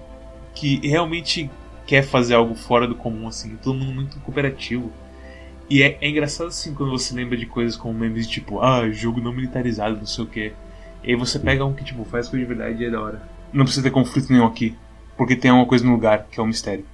que 0.54 0.86
realmente 0.86 1.50
quer 1.86 2.02
fazer 2.02 2.34
algo 2.34 2.54
fora 2.54 2.86
do 2.86 2.94
comum 2.94 3.26
assim. 3.26 3.56
Todo 3.56 3.78
mundo 3.78 3.92
muito 3.92 4.20
cooperativo. 4.20 4.92
E 5.70 5.82
é, 5.82 5.96
é 6.00 6.08
engraçado 6.08 6.48
assim 6.48 6.74
quando 6.74 6.90
você 6.90 7.14
lembra 7.14 7.36
de 7.36 7.46
coisas 7.46 7.76
como 7.76 7.94
memes 7.94 8.26
tipo, 8.26 8.60
ah, 8.60 8.90
jogo 8.90 9.20
não 9.20 9.32
militarizado, 9.32 9.96
não 9.96 10.06
sei 10.06 10.24
o 10.24 10.26
que. 10.26 10.52
E 11.02 11.10
aí 11.10 11.16
você 11.16 11.38
pega 11.38 11.64
um 11.64 11.72
que 11.72 11.84
tipo, 11.84 12.04
faz 12.04 12.28
coisa 12.28 12.44
de 12.44 12.54
verdade 12.54 12.82
e 12.82 12.86
é 12.86 12.90
da 12.90 13.00
hora. 13.00 13.22
Não 13.52 13.64
precisa 13.64 13.82
ter 13.82 13.90
conflito 13.90 14.32
nenhum 14.32 14.46
aqui. 14.46 14.76
Porque 15.16 15.36
tem 15.36 15.50
uma 15.50 15.66
coisa 15.66 15.84
no 15.84 15.92
lugar, 15.92 16.26
que 16.30 16.40
é 16.40 16.42
um 16.42 16.46
mistério. 16.46 16.84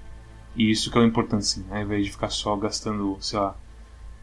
E 0.56 0.70
isso 0.70 0.90
que 0.90 0.98
é 0.98 1.00
o 1.00 1.04
importante, 1.04 1.60
né? 1.60 1.78
ao 1.78 1.82
invés 1.82 2.04
de 2.04 2.10
ficar 2.10 2.30
só 2.30 2.56
gastando, 2.56 3.16
sei 3.20 3.38
lá, 3.38 3.54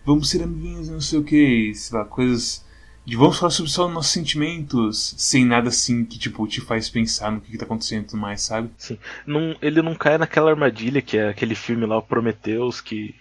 vamos 0.04 0.30
ser 0.30 0.42
amiguinhos, 0.42 0.90
não 0.90 1.00
sei 1.00 1.20
o 1.20 1.24
que, 1.24 1.74
sei 1.76 1.98
lá, 1.98 2.06
coisas 2.06 2.66
de 3.06 3.18
vamos 3.18 3.38
falar 3.38 3.52
sobre 3.52 3.72
só 3.72 3.88
nossos 3.88 4.12
sentimentos, 4.12 5.14
sem 5.18 5.46
nada 5.46 5.68
assim 5.70 6.06
que, 6.06 6.18
tipo, 6.18 6.48
te 6.48 6.62
faz 6.62 6.90
pensar 6.90 7.32
no 7.32 7.42
que, 7.42 7.52
que 7.52 7.58
tá 7.58 7.66
acontecendo 7.66 8.04
e 8.04 8.08
tudo 8.08 8.20
mais, 8.20 8.42
sabe? 8.42 8.70
Sim. 8.78 8.98
Não, 9.28 9.56
ele 9.62 9.82
não 9.82 9.94
cai 9.94 10.18
naquela 10.18 10.52
armadilha 10.52 11.02
que 11.02 11.18
é 11.18 11.30
aquele 11.30 11.54
filme 11.54 11.86
lá, 11.86 11.98
o 11.98 12.02
Prometheus, 12.02 12.80
que 12.80 13.14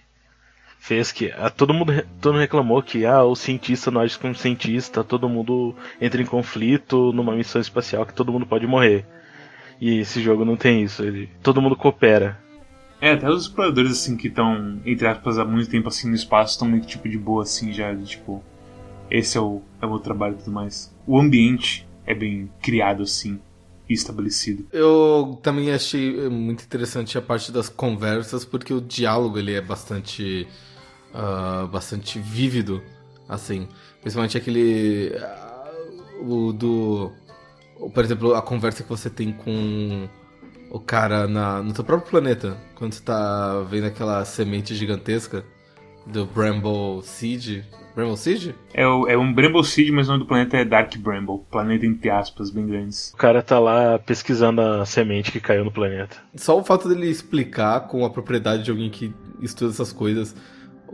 fez 0.83 1.13
que 1.13 1.31
ah, 1.37 1.49
todo 1.49 1.73
mundo 1.73 1.93
todo 2.19 2.33
mundo 2.33 2.41
reclamou 2.41 2.83
que 2.83 3.05
ah, 3.05 3.23
o 3.23 3.37
cientista 3.37 3.89
não 3.89 4.01
age 4.01 4.19
como 4.19 4.35
cientista, 4.35 5.01
todo 5.01 5.29
mundo 5.29 5.73
entra 5.99 6.21
em 6.21 6.25
conflito 6.25 7.13
numa 7.13 7.33
missão 7.33 7.61
espacial 7.61 8.05
que 8.05 8.13
todo 8.13 8.33
mundo 8.33 8.45
pode 8.45 8.67
morrer. 8.67 9.05
E 9.79 9.99
esse 9.99 10.21
jogo 10.21 10.43
não 10.43 10.57
tem 10.57 10.83
isso, 10.83 11.01
ele, 11.01 11.29
todo 11.41 11.61
mundo 11.61 11.77
coopera. 11.77 12.37
É, 12.99 13.13
até 13.13 13.29
os 13.29 13.43
exploradores 13.43 13.93
assim 13.93 14.17
que 14.17 14.27
estão, 14.27 14.81
entre 14.85 15.07
aspas, 15.07 15.39
há 15.39 15.45
muito 15.45 15.69
tempo 15.69 15.87
assim 15.87 16.09
no 16.09 16.15
espaço, 16.15 16.53
estão 16.53 16.67
meio 16.67 16.81
que 16.81 16.89
tipo 16.89 17.07
de 17.07 17.17
boa 17.17 17.43
assim 17.43 17.71
já, 17.71 17.93
de, 17.93 18.03
tipo, 18.03 18.43
esse 19.09 19.37
é 19.37 19.41
o, 19.41 19.61
é 19.81 19.85
o 19.85 19.89
meu 19.89 19.99
trabalho 19.99 20.35
e 20.35 20.37
tudo 20.39 20.51
mais. 20.51 20.93
O 21.07 21.17
ambiente 21.17 21.87
é 22.05 22.13
bem 22.13 22.51
criado 22.61 23.03
assim 23.03 23.39
e 23.89 23.93
estabelecido. 23.93 24.65
Eu 24.71 25.39
também 25.41 25.71
achei 25.71 26.29
muito 26.29 26.65
interessante 26.65 27.17
a 27.17 27.21
parte 27.21 27.53
das 27.53 27.69
conversas, 27.69 28.43
porque 28.43 28.73
o 28.73 28.81
diálogo 28.81 29.37
ele 29.37 29.53
é 29.53 29.61
bastante 29.61 30.45
uh, 31.13 31.67
bastante 31.67 32.19
vívido, 32.19 32.81
assim. 33.27 33.67
Principalmente 34.01 34.37
aquele 34.37 35.11
uh, 35.15 36.29
o 36.29 36.53
do 36.53 37.11
por 37.93 38.03
exemplo, 38.03 38.35
a 38.35 38.41
conversa 38.41 38.83
que 38.83 38.89
você 38.89 39.09
tem 39.09 39.31
com 39.31 40.07
o 40.69 40.79
cara 40.79 41.27
na, 41.27 41.61
no 41.61 41.73
seu 41.75 41.83
próprio 41.83 42.09
planeta, 42.09 42.57
quando 42.75 42.93
você 42.93 43.03
tá 43.03 43.61
vendo 43.69 43.87
aquela 43.87 44.23
semente 44.25 44.75
gigantesca 44.75 45.43
do 46.05 46.25
Bramble 46.25 47.01
Seed. 47.03 47.63
Bramble 47.95 48.17
Seed? 48.17 48.55
É, 48.73 48.87
o, 48.87 49.07
é 49.07 49.17
um 49.17 49.31
Bramble 49.31 49.63
Seed, 49.63 49.89
mas 49.91 50.07
o 50.07 50.11
nome 50.11 50.23
do 50.23 50.27
planeta 50.27 50.57
é 50.57 50.65
Dark 50.65 50.95
Bramble. 50.97 51.41
Planeta 51.51 51.85
entre 51.85 52.09
aspas, 52.09 52.49
bem 52.49 52.65
grandes. 52.65 53.11
O 53.13 53.17
cara 53.17 53.41
tá 53.41 53.59
lá 53.59 53.99
pesquisando 53.99 54.61
a 54.61 54.85
semente 54.85 55.31
que 55.31 55.39
caiu 55.39 55.63
no 55.63 55.71
planeta. 55.71 56.17
Só 56.35 56.59
o 56.59 56.63
fato 56.63 56.89
dele 56.89 57.07
explicar 57.07 57.81
com 57.81 58.03
a 58.03 58.09
propriedade 58.09 58.63
de 58.63 58.71
alguém 58.71 58.89
que 58.89 59.13
estuda 59.41 59.71
essas 59.71 59.93
coisas 59.93 60.35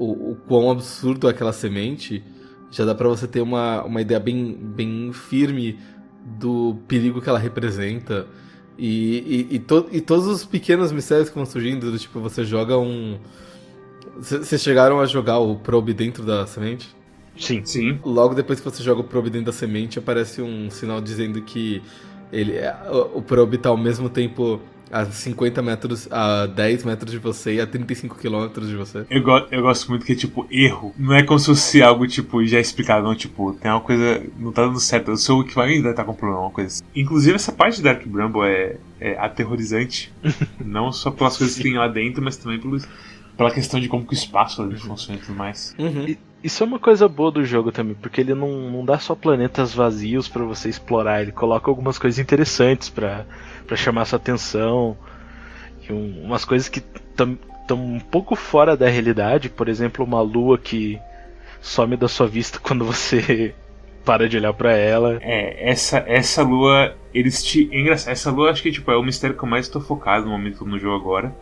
o, 0.03 0.32
o 0.32 0.36
quão 0.48 0.72
absurdo 0.72 1.27
é 1.27 1.32
aquela 1.32 1.53
semente 1.53 2.24
já 2.72 2.86
dá 2.86 2.94
para 2.94 3.08
você 3.08 3.27
ter 3.27 3.41
uma, 3.41 3.84
uma 3.84 4.01
ideia 4.01 4.20
bem, 4.20 4.53
bem 4.53 5.12
firme 5.12 5.79
do 6.24 6.77
perigo 6.88 7.22
que 7.22 7.27
ela 7.27 7.39
representa 7.39 8.27
e, 8.79 9.48
e, 9.51 9.56
e, 9.56 9.60
to, 9.60 9.88
e 9.91 10.00
todos 10.00 10.25
os 10.25 10.46
pequenos 10.46 10.91
mistérios 10.94 11.27
que 11.27 11.36
vão 11.36 11.46
surgindo, 11.46 11.91
do 11.91 12.00
tipo, 12.00 12.20
você 12.22 12.46
joga 12.46 12.77
um. 12.77 13.20
Vocês 14.18 14.62
chegaram 14.62 15.01
a 15.01 15.06
jogar 15.06 15.39
o 15.39 15.58
probe 15.58 15.94
dentro 15.94 16.24
da 16.24 16.48
semente? 16.48 16.96
Sim. 17.38 17.62
Sim. 17.65 18.00
Logo 18.06 18.34
depois 18.34 18.60
que 18.60 18.69
você 18.69 18.82
joga 18.82 19.02
o 19.02 19.04
probe 19.04 19.30
dentro 19.30 19.47
da 19.47 19.52
semente, 19.52 20.00
aparece 20.00 20.41
um 20.41 20.69
sinal 20.69 21.02
dizendo 21.02 21.41
que 21.41 21.82
ele 22.32 22.54
o 23.13 23.21
probe 23.21 23.58
tá 23.58 23.67
ao 23.69 23.78
mesmo 23.78 24.10
tempo 24.10 24.62
a 24.91 25.06
50 25.06 25.62
metros, 25.62 26.08
a 26.12 26.45
10 26.45 26.84
metros 26.84 27.12
de 27.12 27.17
você 27.17 27.56
e 27.56 27.62
a 27.62 27.67
35 27.67 28.17
quilômetros 28.17 28.67
de 28.67 28.75
você. 28.75 29.06
Eu, 29.10 29.23
go 29.23 29.47
eu 29.52 29.62
gosto 29.62 29.89
muito 29.89 30.06
que, 30.06 30.15
tipo, 30.15 30.47
erro. 30.49 30.93
Não 30.97 31.13
é 31.13 31.23
como 31.23 31.39
se 31.39 31.47
fosse 31.47 31.82
algo, 31.82 32.08
tipo, 32.08 32.43
já 32.45 32.60
explicado, 32.60 33.04
não, 33.04 33.15
tipo, 33.15 33.54
tem 33.54 33.71
uma 33.71 33.82
coisa. 33.82 34.23
Não 34.38 34.52
tá 34.52 34.65
dando 34.65 34.80
certo. 34.80 35.12
O 35.12 35.17
seu 35.17 35.41
equipamento 35.41 35.82
deve 35.82 35.91
estar 35.91 36.04
com 36.04 36.13
problema, 36.13 36.41
uma 36.41 36.52
coisa 36.52 36.67
assim. 36.67 36.84
Inclusive, 36.95 37.36
essa 37.36 37.52
parte 37.52 37.78
de 37.78 37.84
Dark 37.84 38.06
Bramble 38.06 38.43
é, 38.43 38.78
é 38.99 39.17
aterrorizante. 39.19 40.12
não 40.63 40.91
só 40.91 41.12
pelas 41.12 41.38
coisas 41.38 41.56
que 41.56 41.63
tem 41.63 41.78
lá 41.78 41.88
dentro, 41.88 42.23
mas 42.23 42.38
também 42.38 42.60
pelos, 42.60 42.88
pela 43.38 43.52
questão 43.52 43.80
de 43.80 43.88
como 43.88 44.06
que 44.06 44.13
o 44.13 44.13
espaço 44.13 44.62
ali 44.62 44.78
funciona 44.78 45.19
e 45.19 45.21
tudo 45.21 45.38
mais. 45.38 45.75
Uhum. 45.78 46.15
Isso 46.43 46.63
é 46.63 46.65
uma 46.65 46.80
coisa 46.80 47.08
boa 47.08 47.32
do 47.32 47.43
jogo 47.43 47.71
também, 47.71 47.95
porque 47.95 48.21
ele 48.21 48.34
não, 48.34 48.71
não 48.71 48.86
dá 48.86 48.97
só 48.97 49.13
planetas 49.13 49.73
vazios 49.73 50.30
para 50.30 50.43
você 50.43 50.69
explorar, 50.69 51.21
ele 51.21 51.34
coloca 51.34 51.69
algumas 51.69 51.99
coisas 51.99 52.17
interessantes 52.17 52.89
para 52.89 53.25
para 53.69 53.77
chamar 53.77 54.05
sua 54.05 54.17
atenção. 54.17 54.97
E 55.88 55.93
um, 55.93 56.23
umas 56.23 56.43
coisas 56.43 56.67
que 56.67 56.79
estão 56.79 57.38
um 57.71 57.99
pouco 57.99 58.36
fora 58.36 58.75
da 58.75 58.89
realidade, 58.89 59.47
por 59.47 59.69
exemplo, 59.69 60.03
uma 60.03 60.21
lua 60.21 60.58
que 60.58 60.99
some 61.62 61.95
da 61.95 62.08
sua 62.08 62.27
vista 62.27 62.58
quando 62.62 62.84
você 62.84 63.53
para 64.03 64.27
de 64.27 64.38
olhar 64.38 64.53
para 64.53 64.75
ela. 64.75 65.19
É, 65.21 65.69
essa 65.69 66.03
essa 66.08 66.41
lua, 66.41 66.95
eles 67.13 67.43
te 67.43 67.69
é 67.71 67.79
engraçado, 67.79 68.12
essa 68.12 68.32
lua 68.32 68.49
acho 68.49 68.63
que 68.63 68.71
tipo 68.71 68.89
é 68.91 68.97
o 68.97 69.03
mistério 69.03 69.38
que 69.38 69.43
eu 69.43 69.49
mais 69.49 69.67
estou 69.67 69.82
focado 69.82 70.25
no 70.25 70.32
momento 70.32 70.65
no 70.65 70.79
jogo 70.79 70.95
agora. 70.95 71.36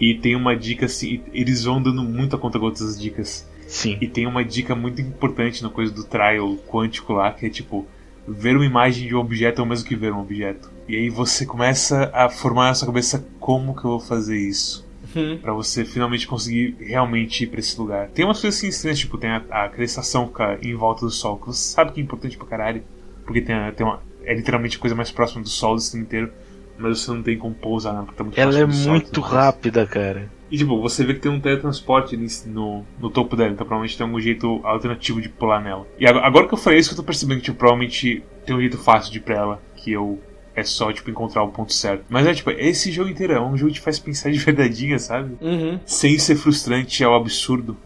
E 0.00 0.14
tem 0.14 0.34
uma 0.34 0.56
dica 0.56 0.86
assim, 0.86 1.22
eles 1.32 1.62
vão 1.62 1.80
dando 1.80 2.02
muito 2.02 2.34
a 2.34 2.38
conta 2.38 2.58
gotas 2.58 2.82
as 2.82 3.00
dicas. 3.00 3.48
Sim. 3.68 3.96
E 4.00 4.08
tem 4.08 4.26
uma 4.26 4.44
dica 4.44 4.74
muito 4.74 5.00
importante 5.00 5.62
na 5.62 5.70
coisa 5.70 5.92
do 5.92 6.02
trial 6.02 6.56
quântico 6.66 7.12
lá, 7.12 7.30
que 7.30 7.46
é 7.46 7.48
tipo 7.48 7.86
ver 8.26 8.56
uma 8.56 8.66
imagem 8.66 9.06
de 9.06 9.14
um 9.14 9.20
objeto 9.20 9.60
é 9.60 9.64
o 9.64 9.66
mesmo 9.66 9.86
que 9.86 9.94
ver 9.94 10.12
um 10.12 10.20
objeto. 10.20 10.73
E 10.88 10.96
aí 10.96 11.08
você 11.08 11.46
começa 11.46 12.10
a 12.12 12.28
formar 12.28 12.68
na 12.68 12.74
sua 12.74 12.86
cabeça 12.86 13.26
como 13.40 13.74
que 13.74 13.84
eu 13.84 13.92
vou 13.92 14.00
fazer 14.00 14.36
isso. 14.36 14.84
Uhum. 15.14 15.38
para 15.38 15.52
você 15.52 15.84
finalmente 15.84 16.26
conseguir 16.26 16.76
realmente 16.80 17.44
ir 17.44 17.46
pra 17.46 17.60
esse 17.60 17.78
lugar. 17.78 18.08
Tem 18.08 18.24
umas 18.24 18.40
coisas 18.40 18.58
assim 18.58 18.68
estranhas, 18.68 18.98
tipo, 18.98 19.16
tem 19.16 19.30
a, 19.30 19.42
a 19.50 19.70
estação 19.82 20.26
ficar 20.26 20.64
em 20.64 20.74
volta 20.74 21.04
do 21.04 21.10
sol, 21.10 21.38
que 21.38 21.46
você 21.46 21.72
sabe 21.72 21.92
que 21.92 22.00
é 22.00 22.02
importante 22.02 22.36
pra 22.36 22.46
caralho, 22.46 22.82
porque 23.24 23.40
tem, 23.40 23.54
a, 23.54 23.70
tem 23.70 23.86
uma, 23.86 24.00
é 24.24 24.34
literalmente 24.34 24.76
a 24.76 24.80
coisa 24.80 24.96
mais 24.96 25.12
próxima 25.12 25.42
do 25.42 25.48
sol 25.48 25.76
do 25.76 25.80
sistema 25.80 26.02
inteiro, 26.02 26.32
mas 26.76 26.98
você 26.98 27.12
não 27.12 27.22
tem 27.22 27.38
como 27.38 27.54
pousar, 27.54 27.94
né, 27.94 28.02
porque 28.04 28.16
tá 28.16 28.24
muito 28.24 28.38
Ela 28.40 28.58
é 28.58 28.66
do 28.66 28.74
muito 28.74 29.20
sol, 29.20 29.30
rápida, 29.30 29.86
cara. 29.86 30.28
E 30.50 30.58
tipo, 30.58 30.80
você 30.80 31.04
vê 31.04 31.14
que 31.14 31.20
tem 31.20 31.30
um 31.30 31.40
teletransporte 31.40 32.14
ali 32.14 32.26
no, 32.46 32.84
no 32.98 33.10
topo 33.10 33.36
dela, 33.36 33.50
então 33.50 33.66
provavelmente 33.66 33.96
tem 33.96 34.06
algum 34.06 34.20
jeito 34.20 34.60
alternativo 34.64 35.20
de 35.20 35.28
pular 35.28 35.60
nela. 35.60 35.86
E 35.98 36.06
agora, 36.06 36.26
agora 36.26 36.48
que 36.48 36.54
eu 36.54 36.58
falei 36.58 36.78
isso, 36.78 36.90
que 36.90 36.94
eu 36.94 36.96
tô 36.96 37.04
percebendo 37.04 37.38
que 37.38 37.44
tipo, 37.44 37.58
provavelmente 37.58 38.22
tem 38.44 38.56
um 38.56 38.60
jeito 38.60 38.78
fácil 38.78 39.12
de 39.12 39.18
ir 39.18 39.22
pra 39.22 39.36
ela, 39.36 39.62
que 39.76 39.92
eu 39.92 40.18
é 40.54 40.62
só, 40.62 40.92
tipo, 40.92 41.10
encontrar 41.10 41.42
o 41.42 41.48
ponto 41.48 41.72
certo. 41.72 42.04
Mas 42.08 42.26
é, 42.26 42.34
tipo, 42.34 42.50
esse 42.50 42.90
jogo 42.92 43.10
inteiro 43.10 43.32
é 43.32 43.40
um 43.40 43.56
jogo 43.56 43.72
que 43.72 43.78
te 43.78 43.84
faz 43.84 43.98
pensar 43.98 44.30
de 44.30 44.38
verdadeinha, 44.40 44.98
sabe? 44.98 45.36
Uhum. 45.40 45.78
Sem 45.84 46.18
ser 46.18 46.36
frustrante 46.36 47.02
ao 47.02 47.14
absurdo. 47.14 47.76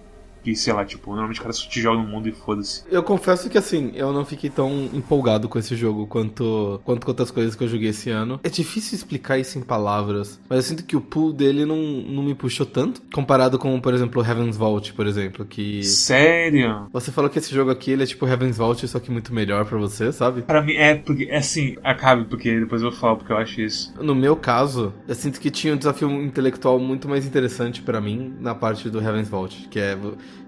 Que, 0.43 0.55
sei 0.55 0.73
lá, 0.73 0.85
tipo, 0.85 1.11
normalmente 1.11 1.41
o 1.41 1.43
cara 1.43 1.53
só 1.53 1.69
te 1.69 1.81
joga 1.81 2.03
no 2.03 2.09
mundo 2.09 2.29
e 2.29 2.33
foda-se. 2.33 2.85
Eu 2.91 3.03
confesso 3.03 3.49
que 3.49 3.59
assim, 3.59 3.93
eu 3.95 4.13
não 4.13 4.25
fiquei 4.25 4.51
tão 4.51 4.89
empolgado 4.93 5.49
com 5.49 5.59
esse 5.59 5.75
jogo 5.77 6.07
quanto, 6.07 6.81
quanto 6.85 7.05
com 7.05 7.11
outras 7.11 7.31
coisas 7.31 7.55
que 7.55 7.65
eu 7.65 7.69
joguei 7.69 7.91
esse 7.91 8.11
ano. 8.11 8.41
É 8.43 8.49
difícil 8.49 8.97
explicar 8.97 9.39
isso 9.39 9.59
em 9.59 9.63
palavras, 9.63 10.41
mas 10.49 10.59
eu 10.59 10.63
sinto 10.63 10.85
que 10.85 10.97
o 10.97 11.01
pool 11.01 11.33
dele 11.33 11.65
não, 11.65 11.77
não 11.77 12.23
me 12.23 12.35
puxou 12.35 12.67
tanto, 12.67 13.03
comparado 13.13 13.59
com, 13.59 13.81
por 13.81 13.95
exemplo, 13.95 14.25
Heaven's 14.25 14.57
Vault, 14.57 14.93
por 14.93 15.07
exemplo, 15.07 15.45
que... 15.45 15.83
Sério? 15.85 16.89
Você 16.93 17.11
falou 17.11 17.31
que 17.31 17.39
esse 17.39 17.55
jogo 17.55 17.71
aqui, 17.71 17.91
ele 17.91 18.03
é 18.03 18.07
tipo 18.07 18.27
Heaven's 18.27 18.57
Vault, 18.57 18.87
só 18.87 18.99
que 18.99 19.11
muito 19.11 19.33
melhor 19.35 19.65
pra 19.65 19.79
você, 19.79 20.13
sabe? 20.13 20.43
Pra 20.43 20.63
mim, 20.63 20.75
é, 20.75 20.95
porque, 20.95 21.25
é 21.31 21.39
assim, 21.39 21.77
acabe, 21.83 22.25
porque 22.25 22.61
depois 22.61 22.83
eu 22.83 22.91
vou 22.91 22.99
falar 22.99 23.17
porque 23.17 23.33
eu 23.33 23.37
acho 23.37 23.61
isso. 23.61 23.95
No 24.01 24.15
meu 24.15 24.37
caso, 24.37 24.93
eu 25.07 25.15
sinto 25.15 25.41
que 25.41 25.51
tinha 25.51 25.75
um 25.75 25.77
desafio 25.77 26.11
intelectual 26.23 26.79
muito 26.79 27.09
mais 27.09 27.27
interessante 27.27 27.83
pra 27.83 28.01
mim 28.01 28.35
na 28.41 28.55
parte 28.55 28.89
do 28.89 29.01
Heaven's 29.01 29.29
Vault, 29.29 29.69
que 29.71 29.79
é 29.79 29.97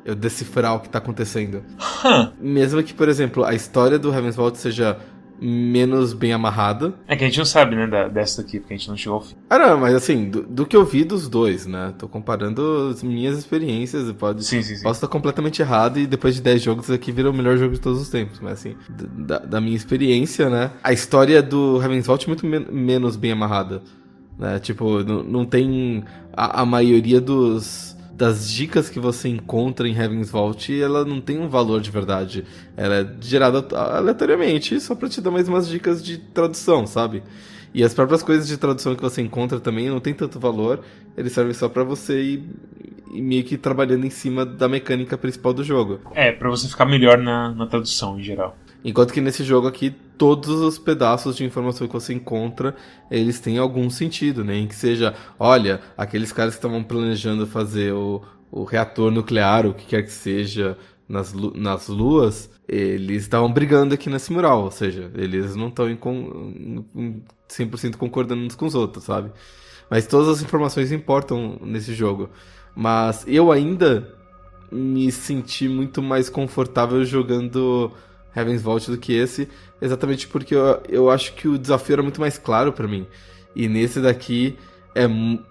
eu 0.04 0.14
decifrar 0.14 0.74
o 0.76 0.80
que 0.80 0.88
tá 0.88 0.98
acontecendo. 0.98 1.62
Huh. 2.04 2.30
Mesmo 2.40 2.82
que, 2.82 2.94
por 2.94 3.08
exemplo, 3.08 3.44
a 3.44 3.54
história 3.54 3.98
do 3.98 4.12
Heaven's 4.12 4.36
Vault 4.36 4.56
seja 4.58 4.96
menos 5.42 6.12
bem 6.12 6.32
amarrada. 6.34 6.92
É 7.08 7.16
que 7.16 7.24
a 7.24 7.26
gente 7.26 7.38
não 7.38 7.46
sabe, 7.46 7.74
né, 7.74 7.86
da, 7.86 8.08
dessa 8.08 8.42
daqui, 8.42 8.60
porque 8.60 8.74
a 8.74 8.76
gente 8.76 8.88
não 8.90 8.96
chegou 8.96 9.16
ao 9.16 9.22
fim. 9.22 9.34
Ah, 9.48 9.58
não, 9.58 9.80
mas 9.80 9.94
assim, 9.94 10.28
do, 10.28 10.42
do 10.42 10.66
que 10.66 10.76
eu 10.76 10.84
vi 10.84 11.02
dos 11.02 11.28
dois, 11.30 11.66
né? 11.66 11.94
Tô 11.98 12.06
comparando 12.06 12.90
as 12.90 13.02
minhas 13.02 13.38
experiências. 13.38 14.12
Pode, 14.12 14.44
Sim, 14.44 14.62
sim, 14.62 14.76
sim. 14.76 14.82
Posso 14.82 14.98
estar 14.98 15.08
completamente 15.08 15.62
errado 15.62 15.98
e 15.98 16.06
depois 16.06 16.34
de 16.34 16.42
10 16.42 16.62
jogos 16.62 16.84
isso 16.84 16.92
aqui 16.92 17.10
vira 17.10 17.30
o 17.30 17.32
melhor 17.32 17.56
jogo 17.56 17.72
de 17.72 17.80
todos 17.80 18.02
os 18.02 18.10
tempos. 18.10 18.38
Mas 18.40 18.52
assim, 18.54 18.76
da, 18.90 19.38
da 19.38 19.60
minha 19.62 19.76
experiência, 19.76 20.50
né? 20.50 20.72
A 20.84 20.92
história 20.92 21.42
do 21.42 21.80
Heaven's 21.82 22.06
Vault 22.06 22.24
é 22.24 22.28
muito 22.28 22.44
men- 22.46 22.66
menos 22.70 23.16
bem 23.16 23.32
amarrada. 23.32 23.80
Né? 24.38 24.58
Tipo, 24.58 25.02
não, 25.02 25.22
não 25.22 25.44
tem. 25.46 26.04
A, 26.34 26.60
a 26.62 26.66
maioria 26.66 27.20
dos. 27.20 27.96
Das 28.20 28.50
dicas 28.50 28.90
que 28.90 29.00
você 29.00 29.30
encontra 29.30 29.88
em 29.88 29.96
Heaven's 29.96 30.28
Vault, 30.28 30.78
ela 30.78 31.06
não 31.06 31.22
tem 31.22 31.38
um 31.38 31.48
valor 31.48 31.80
de 31.80 31.90
verdade. 31.90 32.44
Ela 32.76 32.96
é 32.96 33.06
gerada 33.18 33.66
aleatoriamente, 33.74 34.78
só 34.78 34.94
pra 34.94 35.08
te 35.08 35.22
dar 35.22 35.30
mais 35.30 35.48
umas 35.48 35.66
dicas 35.66 36.04
de 36.04 36.18
tradução, 36.18 36.86
sabe? 36.86 37.22
E 37.72 37.82
as 37.82 37.94
próprias 37.94 38.22
coisas 38.22 38.46
de 38.46 38.58
tradução 38.58 38.94
que 38.94 39.00
você 39.00 39.22
encontra 39.22 39.58
também 39.58 39.88
não 39.88 40.00
tem 40.00 40.12
tanto 40.12 40.38
valor, 40.38 40.84
eles 41.16 41.32
servem 41.32 41.54
só 41.54 41.66
pra 41.66 41.82
você 41.82 42.20
ir, 42.20 42.44
ir 43.10 43.22
meio 43.22 43.42
que 43.42 43.56
trabalhando 43.56 44.04
em 44.04 44.10
cima 44.10 44.44
da 44.44 44.68
mecânica 44.68 45.16
principal 45.16 45.54
do 45.54 45.64
jogo. 45.64 46.02
É, 46.14 46.30
pra 46.30 46.50
você 46.50 46.68
ficar 46.68 46.84
melhor 46.84 47.16
na, 47.16 47.54
na 47.54 47.66
tradução 47.66 48.20
em 48.20 48.22
geral. 48.22 48.54
Enquanto 48.84 49.12
que 49.12 49.20
nesse 49.20 49.44
jogo 49.44 49.66
aqui, 49.68 49.90
todos 49.90 50.48
os 50.60 50.78
pedaços 50.78 51.36
de 51.36 51.44
informação 51.44 51.86
que 51.86 51.92
você 51.92 52.14
encontra, 52.14 52.74
eles 53.10 53.40
têm 53.40 53.58
algum 53.58 53.90
sentido, 53.90 54.42
né? 54.44 54.56
Em 54.56 54.66
que 54.66 54.74
seja, 54.74 55.14
olha, 55.38 55.80
aqueles 55.96 56.32
caras 56.32 56.54
que 56.54 56.58
estavam 56.58 56.82
planejando 56.82 57.46
fazer 57.46 57.92
o, 57.92 58.22
o 58.50 58.64
reator 58.64 59.10
nuclear, 59.10 59.66
o 59.66 59.74
que 59.74 59.86
quer 59.86 60.02
que 60.02 60.12
seja, 60.12 60.78
nas, 61.08 61.32
nas 61.54 61.88
luas, 61.88 62.50
eles 62.68 63.22
estavam 63.22 63.52
brigando 63.52 63.94
aqui 63.94 64.08
nesse 64.08 64.32
mural, 64.32 64.62
ou 64.64 64.70
seja, 64.70 65.10
eles 65.14 65.54
não 65.56 65.68
estão 65.68 65.90
em, 65.90 65.96
con- 65.96 66.52
em 66.94 67.22
100% 67.48 67.96
concordando 67.96 68.42
uns 68.42 68.54
com 68.54 68.66
os 68.66 68.74
outros, 68.74 69.04
sabe? 69.04 69.30
Mas 69.90 70.06
todas 70.06 70.28
as 70.28 70.42
informações 70.42 70.92
importam 70.92 71.58
nesse 71.62 71.94
jogo. 71.94 72.30
Mas 72.74 73.24
eu 73.26 73.50
ainda 73.50 74.14
me 74.70 75.10
senti 75.10 75.68
muito 75.68 76.00
mais 76.02 76.28
confortável 76.30 77.04
jogando 77.04 77.90
Heaven's 78.34 78.62
Vault 78.62 78.90
do 78.90 78.98
que 78.98 79.12
esse, 79.12 79.48
exatamente 79.80 80.28
porque 80.28 80.54
eu, 80.54 80.80
eu 80.88 81.10
acho 81.10 81.34
que 81.34 81.48
o 81.48 81.58
desafio 81.58 81.94
era 81.94 82.02
muito 82.02 82.20
mais 82.20 82.38
claro 82.38 82.72
para 82.72 82.86
mim. 82.86 83.06
E 83.54 83.68
nesse 83.68 84.00
daqui 84.00 84.56
é, 84.94 85.04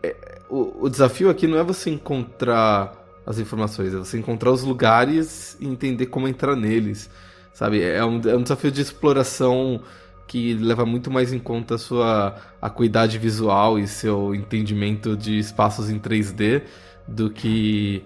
é 0.03 0.15
o, 0.49 0.85
o 0.85 0.89
desafio 0.89 1.29
aqui 1.29 1.47
não 1.47 1.57
é 1.57 1.63
você 1.63 1.89
encontrar 1.89 2.93
as 3.25 3.37
informações, 3.37 3.93
é 3.93 3.97
você 3.97 4.17
encontrar 4.17 4.51
os 4.51 4.63
lugares 4.63 5.57
e 5.59 5.67
entender 5.67 6.07
como 6.07 6.27
entrar 6.27 6.55
neles. 6.55 7.09
Sabe? 7.53 7.81
É 7.83 8.03
um, 8.03 8.21
é 8.25 8.35
um 8.35 8.41
desafio 8.41 8.71
de 8.71 8.81
exploração 8.81 9.81
que 10.25 10.53
leva 10.53 10.85
muito 10.85 11.11
mais 11.11 11.33
em 11.33 11.39
conta 11.39 11.75
a 11.75 11.77
sua 11.77 12.35
acuidade 12.61 13.17
visual 13.17 13.79
e 13.79 13.87
seu 13.87 14.33
entendimento 14.33 15.17
de 15.17 15.39
espaços 15.39 15.89
em 15.89 15.99
3D 15.99 16.61
do 17.07 17.29
que 17.29 18.03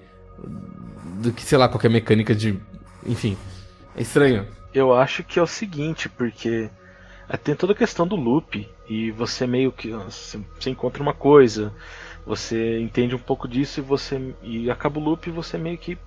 do 1.21 1.31
que, 1.31 1.43
sei 1.43 1.57
lá, 1.57 1.67
qualquer 1.69 1.89
mecânica 1.89 2.33
de. 2.33 2.59
Enfim. 3.05 3.37
É 3.95 4.01
estranho. 4.01 4.47
Eu 4.73 4.93
acho 4.93 5.23
que 5.23 5.39
é 5.39 5.41
o 5.41 5.47
seguinte, 5.47 6.09
porque 6.09 6.69
é, 7.29 7.37
tem 7.37 7.55
toda 7.55 7.73
a 7.73 7.75
questão 7.75 8.07
do 8.07 8.15
loop 8.15 8.67
e 8.89 9.11
você 9.11 9.45
meio 9.45 9.71
que 9.71 9.89
você, 9.91 10.39
encontra 10.69 11.01
uma 11.01 11.13
coisa, 11.13 11.73
você 12.25 12.79
entende 12.79 13.15
um 13.15 13.19
pouco 13.19 13.47
disso 13.47 13.79
e 13.79 13.83
você 13.83 14.33
e 14.41 14.69
acaba 14.69 14.99
o 14.99 15.03
loop 15.03 15.27
e 15.27 15.31
você 15.31 15.57
meio 15.57 15.77
que 15.77 15.97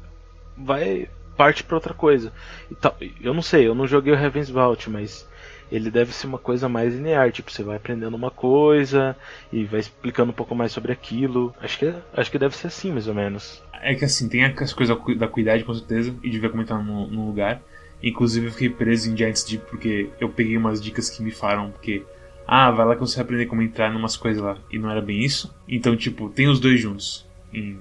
vai 0.57 1.09
parte 1.37 1.62
para 1.62 1.76
outra 1.76 1.94
coisa. 1.94 2.33
Tal, 2.81 2.96
eu 3.20 3.35
não 3.35 3.42
sei, 3.42 3.66
eu 3.66 3.74
não 3.74 3.87
joguei 3.87 4.12
o 4.12 4.16
Heaven's 4.16 4.50
Vault, 4.50 4.88
mas 4.90 5.26
ele 5.70 5.90
deve 5.90 6.12
ser 6.12 6.26
uma 6.26 6.38
coisa 6.38 6.68
mais 6.68 6.94
linear, 6.94 7.31
tipo, 7.31 7.50
você 7.50 7.62
vai 7.62 7.76
aprendendo 7.76 8.14
uma 8.14 8.31
coisa 8.31 9.16
e 9.52 9.64
vai 9.64 9.81
explicando 9.81 10.31
um 10.31 10.35
pouco 10.35 10.55
mais 10.55 10.72
sobre 10.72 10.92
aquilo. 10.92 11.55
Acho 11.61 11.79
que, 11.79 11.94
acho 12.14 12.31
que 12.31 12.38
deve 12.38 12.57
ser 12.57 12.68
assim, 12.68 12.92
mais 12.92 13.09
ou 13.09 13.14
menos. 13.14 13.62
É 13.83 13.94
que 13.94 14.05
assim, 14.05 14.29
tem 14.29 14.44
as 14.44 14.72
coisas 14.72 14.96
da 15.18 15.29
cuidade 15.29 15.64
com 15.64 15.74
certeza, 15.74 16.14
e 16.22 16.31
devia 16.31 16.48
comentar 16.48 16.83
no, 16.83 17.09
no 17.09 17.26
lugar. 17.26 17.61
Inclusive 18.02 18.46
eu 18.46 18.52
fiquei 18.52 18.70
preso 18.70 19.11
em 19.11 19.16
Giants 19.16 19.44
Deep 19.44 19.64
porque 19.70 20.11
eu 20.20 20.28
peguei 20.28 20.56
umas 20.56 20.82
dicas 20.82 21.09
que 21.09 21.22
me 21.22 21.30
falaram 21.30 21.70
porque 21.70 22.04
ah, 22.46 22.70
vai 22.70 22.87
lá 22.87 22.94
que 22.94 23.00
você 23.00 23.16
vai 23.16 23.24
aprender 23.24 23.46
como 23.46 23.62
entrar 23.62 23.92
numas 23.92 24.16
coisas 24.16 24.40
lá. 24.40 24.56
E 24.70 24.78
não 24.78 24.90
era 24.90 25.02
bem 25.02 25.24
isso. 25.24 25.52
Então, 25.66 25.96
tipo, 25.96 26.28
tem 26.30 26.48
os 26.48 26.61
dois 26.61 26.80
juntos 26.80 27.26
em, 27.52 27.78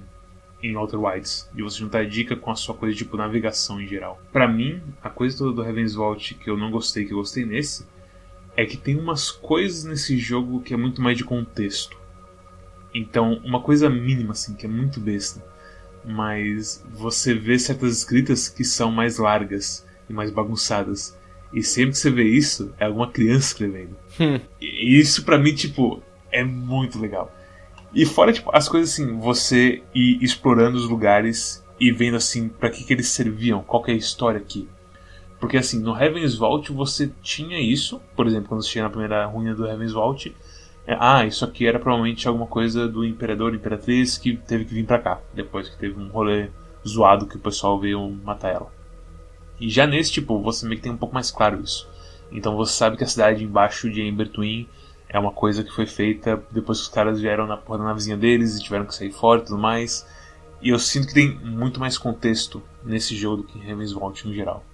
em 0.60 0.74
Outer 0.76 1.00
Wilds. 1.00 1.48
De 1.54 1.62
você 1.62 1.78
juntar 1.78 2.00
a 2.00 2.04
dica 2.04 2.34
com 2.34 2.50
a 2.50 2.56
sua 2.56 2.74
coisa, 2.74 2.96
tipo, 2.96 3.16
navegação 3.16 3.80
em 3.80 3.86
geral. 3.86 4.20
para 4.32 4.48
mim, 4.48 4.82
a 5.00 5.08
coisa 5.08 5.38
toda 5.38 5.52
do 5.52 5.64
Heaven's 5.64 5.94
Vault 5.94 6.34
que 6.34 6.50
eu 6.50 6.56
não 6.56 6.72
gostei, 6.72 7.04
que 7.04 7.12
eu 7.12 7.18
gostei 7.18 7.44
nesse, 7.44 7.86
é 8.56 8.66
que 8.66 8.76
tem 8.76 8.98
umas 8.98 9.30
coisas 9.30 9.84
nesse 9.84 10.18
jogo 10.18 10.60
que 10.60 10.74
é 10.74 10.76
muito 10.76 11.00
mais 11.00 11.16
de 11.16 11.24
contexto. 11.24 11.96
Então, 12.92 13.34
uma 13.44 13.60
coisa 13.60 13.88
mínima, 13.88 14.32
assim, 14.32 14.56
que 14.56 14.66
é 14.66 14.68
muito 14.68 14.98
besta. 14.98 15.44
Mas 16.04 16.84
você 16.90 17.34
vê 17.34 17.56
certas 17.56 17.98
escritas 17.98 18.48
que 18.48 18.64
são 18.64 18.90
mais 18.90 19.18
largas 19.18 19.85
e 20.08 20.12
mais 20.12 20.30
bagunçadas. 20.30 21.16
E 21.52 21.62
sempre 21.62 21.92
que 21.92 21.98
você 21.98 22.10
vê 22.10 22.24
isso, 22.24 22.74
é 22.78 22.86
alguma 22.86 23.10
criança 23.10 23.48
escrevendo. 23.48 23.96
Hum. 24.20 24.40
E 24.60 24.98
isso 24.98 25.24
para 25.24 25.38
mim, 25.38 25.54
tipo, 25.54 26.02
é 26.30 26.44
muito 26.44 26.98
legal. 26.98 27.32
E 27.94 28.04
fora, 28.04 28.32
tipo, 28.32 28.50
as 28.54 28.68
coisas 28.68 28.92
assim, 28.92 29.16
você 29.18 29.82
ir 29.94 30.22
explorando 30.22 30.76
os 30.76 30.88
lugares 30.88 31.64
e 31.80 31.90
vendo 31.90 32.16
assim 32.16 32.48
para 32.48 32.70
que, 32.70 32.84
que 32.84 32.92
eles 32.92 33.08
serviam, 33.08 33.62
qual 33.62 33.82
que 33.82 33.90
é 33.90 33.94
a 33.94 33.96
história 33.96 34.38
aqui. 34.38 34.68
Porque 35.38 35.56
assim, 35.56 35.80
no 35.80 35.96
Heaven's 35.96 36.34
Vault 36.34 36.72
você 36.72 37.10
tinha 37.22 37.60
isso, 37.60 38.00
por 38.14 38.26
exemplo, 38.26 38.48
quando 38.48 38.62
você 38.62 38.70
chega 38.70 38.84
na 38.84 38.90
primeira 38.90 39.26
ruína 39.26 39.54
do 39.54 39.66
Heaven's 39.66 39.92
Vault, 39.92 40.34
é, 40.86 40.96
ah, 40.98 41.24
isso 41.24 41.44
aqui 41.44 41.66
era 41.66 41.78
provavelmente 41.78 42.26
alguma 42.28 42.46
coisa 42.46 42.88
do 42.88 43.04
imperador, 43.04 43.54
imperatriz 43.54 44.16
que 44.16 44.36
teve 44.36 44.64
que 44.64 44.74
vir 44.74 44.86
para 44.86 44.98
cá, 44.98 45.20
depois 45.34 45.68
que 45.68 45.78
teve 45.78 46.00
um 46.00 46.08
rolê 46.08 46.48
zoado 46.86 47.26
que 47.26 47.36
o 47.36 47.40
pessoal 47.40 47.78
veio 47.78 48.08
matar 48.24 48.54
ela. 48.54 48.75
E 49.60 49.68
já 49.70 49.86
nesse 49.86 50.12
tipo, 50.12 50.40
você 50.40 50.66
meio 50.66 50.76
que 50.76 50.82
tem 50.82 50.92
um 50.92 50.96
pouco 50.96 51.14
mais 51.14 51.30
claro 51.30 51.60
isso. 51.62 51.88
Então 52.30 52.56
você 52.56 52.72
sabe 52.72 52.96
que 52.96 53.04
a 53.04 53.06
cidade 53.06 53.44
embaixo 53.44 53.90
de 53.90 54.02
Ember 54.02 54.28
Twin 54.28 54.68
é 55.08 55.18
uma 55.18 55.32
coisa 55.32 55.62
que 55.62 55.72
foi 55.72 55.86
feita 55.86 56.42
depois 56.50 56.78
que 56.78 56.84
os 56.84 56.90
caras 56.90 57.20
vieram 57.20 57.46
na 57.46 57.56
porra 57.56 57.78
da 57.78 57.84
navezinha 57.84 58.16
deles 58.16 58.56
e 58.56 58.62
tiveram 58.62 58.84
que 58.84 58.94
sair 58.94 59.12
fora 59.12 59.40
e 59.40 59.44
tudo 59.44 59.58
mais. 59.58 60.06
E 60.60 60.70
eu 60.70 60.78
sinto 60.78 61.08
que 61.08 61.14
tem 61.14 61.34
muito 61.38 61.78
mais 61.78 61.96
contexto 61.96 62.62
nesse 62.84 63.16
jogo 63.16 63.38
do 63.38 63.44
que 63.44 63.58
em 63.58 63.68
Heaven's 63.68 63.92
Vault 63.92 64.26
no 64.26 64.34
geral. 64.34 64.64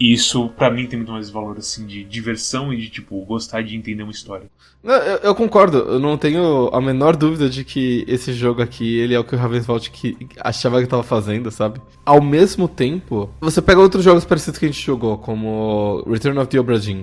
E 0.00 0.12
isso, 0.12 0.48
para 0.50 0.70
mim, 0.70 0.86
tem 0.86 0.96
muito 0.96 1.10
mais 1.10 1.28
valor, 1.28 1.58
assim, 1.58 1.84
de 1.84 2.04
diversão 2.04 2.72
e 2.72 2.76
de, 2.76 2.88
tipo, 2.88 3.20
gostar 3.24 3.62
de 3.62 3.76
entender 3.76 4.04
uma 4.04 4.12
história. 4.12 4.48
Não, 4.82 4.94
eu, 4.94 5.16
eu, 5.18 5.34
concordo, 5.34 5.78
eu 5.78 5.98
não 5.98 6.16
tenho 6.16 6.70
a 6.72 6.80
menor 6.80 7.16
dúvida 7.16 7.50
de 7.50 7.64
que 7.64 8.04
esse 8.06 8.32
jogo 8.32 8.62
aqui, 8.62 8.96
ele 8.98 9.12
é 9.12 9.18
o 9.18 9.24
que 9.24 9.34
o 9.34 9.38
Ravensvault 9.38 9.90
que 9.90 10.16
achava 10.38 10.80
que 10.80 10.86
tava 10.86 11.02
fazendo, 11.02 11.50
sabe? 11.50 11.80
Ao 12.06 12.22
mesmo 12.22 12.68
tempo, 12.68 13.28
você 13.40 13.60
pega 13.60 13.80
outros 13.80 14.04
jogos 14.04 14.24
parecidos 14.24 14.58
que 14.58 14.66
a 14.66 14.68
gente 14.68 14.80
jogou, 14.80 15.18
como 15.18 16.04
Return 16.06 16.38
of 16.38 16.48
the 16.48 16.60
Obra 16.60 16.78
Dinn, 16.78 17.02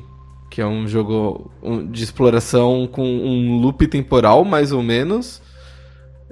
que 0.49 0.61
é 0.61 0.65
um 0.65 0.87
jogo 0.87 1.51
de 1.91 2.01
exploração 2.01 2.87
com 2.89 3.05
um 3.05 3.59
loop 3.59 3.85
temporal, 3.87 4.45
mais 4.45 4.71
ou 4.71 4.81
menos, 4.81 5.41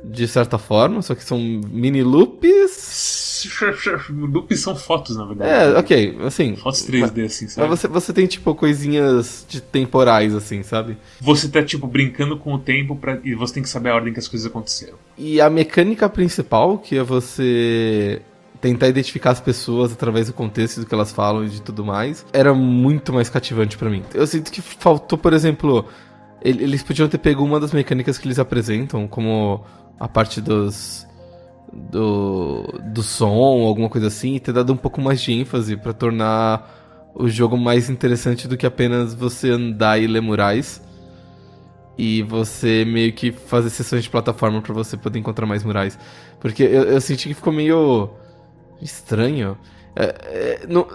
de 0.01 0.25
certa 0.29 0.57
forma, 0.57 1.01
só 1.01 1.13
que 1.13 1.25
são 1.25 1.37
mini 1.37 2.03
loops 2.03 3.22
Loops 4.09 4.59
são 4.59 4.75
fotos, 4.75 5.15
na 5.17 5.25
verdade. 5.25 5.49
É, 5.49 5.77
ok, 5.77 6.17
assim. 6.25 6.55
Fotos 6.55 6.87
3D, 6.87 7.25
assim, 7.25 7.47
sabe? 7.47 7.67
Mas 7.67 7.79
você, 7.79 7.87
você 7.87 8.13
tem, 8.13 8.27
tipo, 8.27 8.53
coisinhas 8.55 9.45
de 9.47 9.61
temporais, 9.61 10.33
assim, 10.33 10.63
sabe? 10.63 10.97
Você 11.21 11.49
tá, 11.49 11.63
tipo, 11.63 11.87
brincando 11.87 12.37
com 12.37 12.53
o 12.53 12.59
tempo 12.59 12.95
pra... 12.95 13.19
e 13.23 13.33
você 13.35 13.55
tem 13.55 13.63
que 13.63 13.69
saber 13.69 13.89
a 13.89 13.95
ordem 13.95 14.13
que 14.13 14.19
as 14.19 14.27
coisas 14.27 14.47
aconteceram. 14.47 14.95
E 15.17 15.39
a 15.39 15.49
mecânica 15.49 16.07
principal, 16.09 16.77
que 16.77 16.97
é 16.97 17.03
você 17.03 18.21
tentar 18.61 18.87
identificar 18.87 19.31
as 19.31 19.41
pessoas 19.41 19.91
através 19.91 20.27
do 20.27 20.33
contexto 20.33 20.79
do 20.79 20.85
que 20.85 20.93
elas 20.93 21.11
falam 21.11 21.43
e 21.43 21.49
de 21.49 21.61
tudo 21.61 21.83
mais, 21.83 22.25
era 22.31 22.53
muito 22.53 23.11
mais 23.11 23.29
cativante 23.29 23.77
para 23.77 23.89
mim. 23.89 24.03
Eu 24.13 24.25
sinto 24.25 24.49
que 24.49 24.61
faltou, 24.61 25.17
por 25.17 25.33
exemplo, 25.33 25.85
eles 26.41 26.81
podiam 26.81 27.09
ter 27.09 27.17
pego 27.17 27.43
uma 27.43 27.59
das 27.59 27.73
mecânicas 27.73 28.17
que 28.17 28.25
eles 28.25 28.39
apresentam, 28.39 29.05
como 29.05 29.65
a 29.99 30.07
parte 30.07 30.39
dos 30.39 31.05
do, 31.73 32.79
do 32.93 33.01
som, 33.01 33.65
alguma 33.65 33.89
coisa 33.89 34.07
assim, 34.07 34.35
e 34.35 34.39
ter 34.39 34.53
dado 34.53 34.71
um 34.71 34.77
pouco 34.77 35.01
mais 35.01 35.21
de 35.21 35.33
ênfase 35.33 35.75
para 35.75 35.93
tornar 35.93 37.11
o 37.15 37.27
jogo 37.27 37.57
mais 37.57 37.89
interessante 37.89 38.47
do 38.47 38.57
que 38.57 38.65
apenas 38.65 39.13
você 39.13 39.51
andar 39.51 39.99
e 39.99 40.07
ler 40.07 40.21
murais. 40.21 40.81
E 41.95 42.23
você 42.23 42.83
meio 42.85 43.13
que 43.13 43.31
fazer 43.31 43.69
sessões 43.69 44.03
de 44.03 44.09
plataforma 44.09 44.61
para 44.61 44.73
você 44.73 44.97
poder 44.97 45.19
encontrar 45.19 45.45
mais 45.45 45.63
murais. 45.63 45.97
Porque 46.39 46.63
eu, 46.63 46.83
eu 46.83 47.01
senti 47.01 47.27
que 47.27 47.35
ficou 47.35 47.53
meio 47.53 48.09
estranho. 48.81 49.55
É, 49.95 50.03
é, 50.03 50.67
não, 50.67 50.87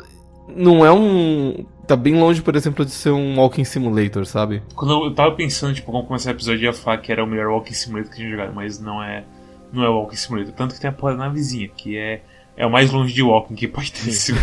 não 0.49 0.85
é 0.85 0.93
um. 0.93 1.64
Tá 1.87 1.95
bem 1.95 2.19
longe, 2.19 2.43
por 2.43 2.55
exemplo, 2.57 2.85
de 2.85 2.91
ser 2.91 3.11
um 3.11 3.38
Walking 3.38 3.64
Simulator, 3.64 4.27
sabe? 4.27 4.62
Quando 4.75 5.07
eu 5.07 5.14
tava 5.14 5.35
pensando, 5.37 5.73
tipo, 5.73 5.91
como 5.91 6.05
começar 6.05 6.31
o 6.31 6.33
episódio, 6.35 6.64
ia 6.64 6.73
falar 6.73 6.99
que 6.99 7.12
era 7.12 7.23
o 7.23 7.27
melhor 7.27 7.49
Walking 7.51 7.73
Simulator 7.73 8.11
que 8.11 8.21
a 8.21 8.25
gente 8.25 8.33
jogado, 8.33 8.53
mas 8.55 8.81
não 8.81 9.03
é 9.03 9.25
não 9.72 9.85
é 9.85 9.88
Walking 9.88 10.16
Simulator. 10.16 10.52
Tanto 10.52 10.74
que 10.74 10.81
tem 10.81 10.90
a 10.90 10.92
porra 10.92 11.14
na 11.14 11.28
vizinha, 11.28 11.68
que 11.68 11.96
é, 11.96 12.22
é 12.57 12.66
o 12.66 12.70
mais 12.70 12.90
longe 12.90 13.12
de 13.14 13.22
Walking 13.22 13.54
que 13.54 13.68
pode 13.68 13.92
ter 13.92 14.11
sido. 14.12 14.38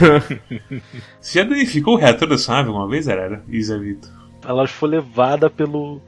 Você 1.19 1.39
já 1.39 1.45
danificou 1.45 1.95
o 1.95 1.97
reator 1.97 2.27
da 2.27 2.37
sua 2.37 2.55
nave 2.55 2.69
alguma 2.69 2.87
vez, 2.87 3.07
era? 3.07 3.43
Isa 3.47 3.77
Vitor? 3.77 4.09
Ela 4.47 4.67
foi 4.67 4.89
levada 4.89 5.49
pelo, 5.49 6.01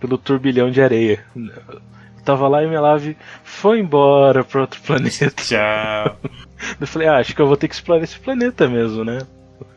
pelo 0.00 0.18
turbilhão 0.18 0.70
de 0.70 0.82
areia. 0.82 1.24
Eu 1.34 1.80
tava 2.24 2.48
lá 2.48 2.62
e 2.62 2.66
minha 2.66 2.80
nave 2.80 3.16
foi 3.42 3.78
embora 3.78 4.42
para 4.44 4.62
outro 4.62 4.80
planeta. 4.82 5.30
Tchau. 5.30 6.18
Eu 6.80 6.86
falei, 6.86 7.06
ah, 7.08 7.18
acho 7.18 7.34
que 7.34 7.42
eu 7.42 7.46
vou 7.46 7.58
ter 7.58 7.68
que 7.68 7.74
explorar 7.74 8.02
esse 8.02 8.18
planeta 8.18 8.66
mesmo, 8.66 9.04
né? 9.04 9.18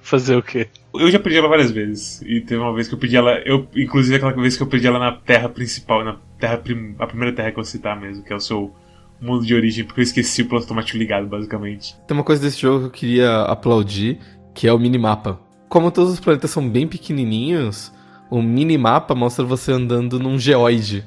Fazer 0.02 0.38
o 0.38 0.42
quê? 0.42 0.70
Eu 0.94 1.12
já 1.12 1.20
pedi 1.20 1.38
ela 1.38 1.50
várias 1.50 1.70
vezes. 1.70 2.22
E 2.22 2.40
teve 2.40 2.62
uma 2.62 2.74
vez 2.74 2.88
que 2.88 2.94
eu 2.94 2.98
pedi 2.98 3.18
ela. 3.18 3.40
Eu, 3.40 3.68
inclusive 3.76 4.16
aquela 4.16 4.32
vez 4.32 4.56
que 4.56 4.64
eu 4.64 4.68
pedi 4.68 4.88
ela 4.88 4.98
na 4.98 5.12
terra 5.12 5.50
principal, 5.50 6.04
na 6.04 6.16
terra 6.40 6.62
a 7.00 7.08
primeira 7.08 7.36
terra 7.36 7.52
que 7.52 7.60
eu 7.60 7.64
citar 7.64 8.00
mesmo, 8.00 8.24
que 8.24 8.32
é 8.32 8.36
o 8.36 8.40
seu 8.40 8.74
mundo 9.20 9.46
de 9.46 9.54
origem, 9.54 9.86
porque 9.86 10.02
eu 10.02 10.04
esqueci 10.04 10.42
o 10.42 10.46
piloto 10.46 10.66
automático 10.66 10.98
ligado, 10.98 11.28
basicamente. 11.28 11.96
Tem 12.08 12.16
uma 12.16 12.24
coisa 12.24 12.42
desse 12.42 12.60
jogo 12.60 12.80
que 12.80 12.86
eu 12.86 12.92
queria 12.92 13.42
aplaudir, 13.44 14.20
que 14.54 14.68
é 14.68 14.74
o 14.74 14.80
minimapa. 14.80 15.40
Como 15.70 15.92
todos 15.92 16.14
os 16.14 16.20
planetas 16.20 16.52
são 16.52 16.68
bem 16.68 16.88
pequenininhos, 16.88 17.92
o 18.30 18.42
minimapa 18.42 19.16
mostra 19.16 19.44
você 19.44 19.72
andando 19.72 20.20
num 20.20 20.38
geoide, 20.38 21.04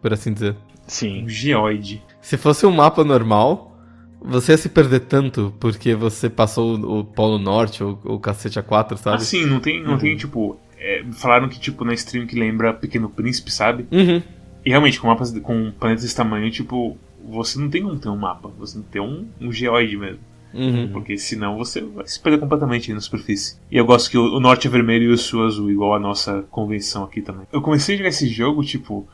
por 0.00 0.12
assim 0.12 0.32
dizer. 0.32 0.56
Sim. 0.86 1.24
Um 1.24 1.28
geoide. 1.28 2.02
Se 2.20 2.36
fosse 2.36 2.64
um 2.64 2.70
mapa 2.70 3.04
normal, 3.04 3.76
você 4.20 4.52
ia 4.52 4.58
se 4.58 4.68
perder 4.68 5.00
tanto 5.00 5.54
porque 5.60 5.94
você 5.94 6.28
passou 6.28 6.74
o 6.74 7.04
Polo 7.04 7.38
Norte 7.38 7.84
ou 7.84 8.00
o 8.04 8.18
cacete 8.18 8.58
A4, 8.58 8.96
sabe? 8.96 9.16
Ah, 9.16 9.20
sim, 9.20 9.46
não 9.46 9.60
tem, 9.60 9.82
não 9.82 9.92
uhum. 9.92 9.98
tem 9.98 10.16
tipo. 10.16 10.58
É, 10.78 11.04
falaram 11.12 11.48
que, 11.48 11.58
tipo, 11.58 11.84
na 11.84 11.92
stream 11.94 12.26
que 12.26 12.38
lembra 12.38 12.72
Pequeno 12.72 13.08
Príncipe, 13.10 13.50
sabe? 13.50 13.86
Uhum. 13.90 14.22
E 14.64 14.70
realmente, 14.70 15.00
com 15.00 15.08
mapas 15.08 15.36
com 15.40 15.72
planetas 15.72 16.04
desse 16.04 16.16
tamanho, 16.16 16.50
tipo, 16.50 16.96
você 17.28 17.58
não 17.58 17.68
tem 17.68 17.82
como 17.82 17.98
ter 17.98 18.08
um 18.08 18.16
mapa, 18.16 18.50
você 18.58 18.74
tem 18.74 18.82
que 18.82 18.88
ter 18.90 19.00
um, 19.00 19.26
um 19.40 19.52
geoide 19.52 19.96
mesmo. 19.96 20.20
Uhum. 20.52 20.88
Porque 20.92 21.18
senão 21.18 21.56
você 21.56 21.80
vai 21.80 22.06
se 22.06 22.18
perder 22.18 22.40
completamente 22.40 22.92
na 22.92 23.00
superfície. 23.00 23.58
E 23.70 23.76
eu 23.76 23.84
gosto 23.84 24.10
que 24.10 24.16
o, 24.16 24.36
o 24.36 24.40
norte 24.40 24.66
é 24.66 24.70
vermelho 24.70 25.04
e 25.04 25.12
o 25.12 25.18
sul 25.18 25.44
é 25.44 25.46
azul, 25.46 25.70
igual 25.70 25.94
a 25.94 25.98
nossa 25.98 26.42
convenção 26.50 27.04
aqui 27.04 27.20
também. 27.20 27.46
Eu 27.52 27.60
comecei 27.60 27.94
a 27.94 27.98
jogar 27.98 28.08
esse 28.08 28.26
jogo, 28.28 28.64
tipo, 28.64 29.06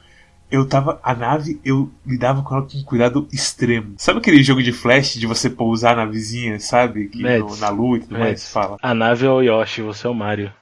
eu 0.51 0.67
tava. 0.67 1.01
A 1.03 1.15
nave, 1.15 1.61
eu 1.65 1.91
lidava 2.07 2.43
com 2.43 2.55
ela 2.55 2.67
com 2.67 2.83
cuidado 2.85 3.29
extremo. 3.33 3.95
Sabe 3.99 4.21
aquele 4.21 4.43
jogo 4.43 4.63
de 4.63 4.73
flash 4.73 5.15
de 5.15 5.27
você 5.27 5.51
pousar 5.51 5.99
a 5.99 6.05
navezinha, 6.05 6.61
sabe? 6.61 7.09
Que 7.09 7.23
no, 7.23 7.57
na 7.57 7.69
lua 7.69 7.97
e 7.97 8.01
tudo 8.01 8.13
mais? 8.13 8.25
Mads, 8.25 8.53
Fala. 8.53 8.77
A 8.81 8.95
nave 8.95 9.27
é 9.27 9.31
o 9.31 9.43
Yoshi, 9.43 9.83
você 9.83 10.07
é 10.07 10.11
o 10.11 10.15
Mario. 10.15 10.53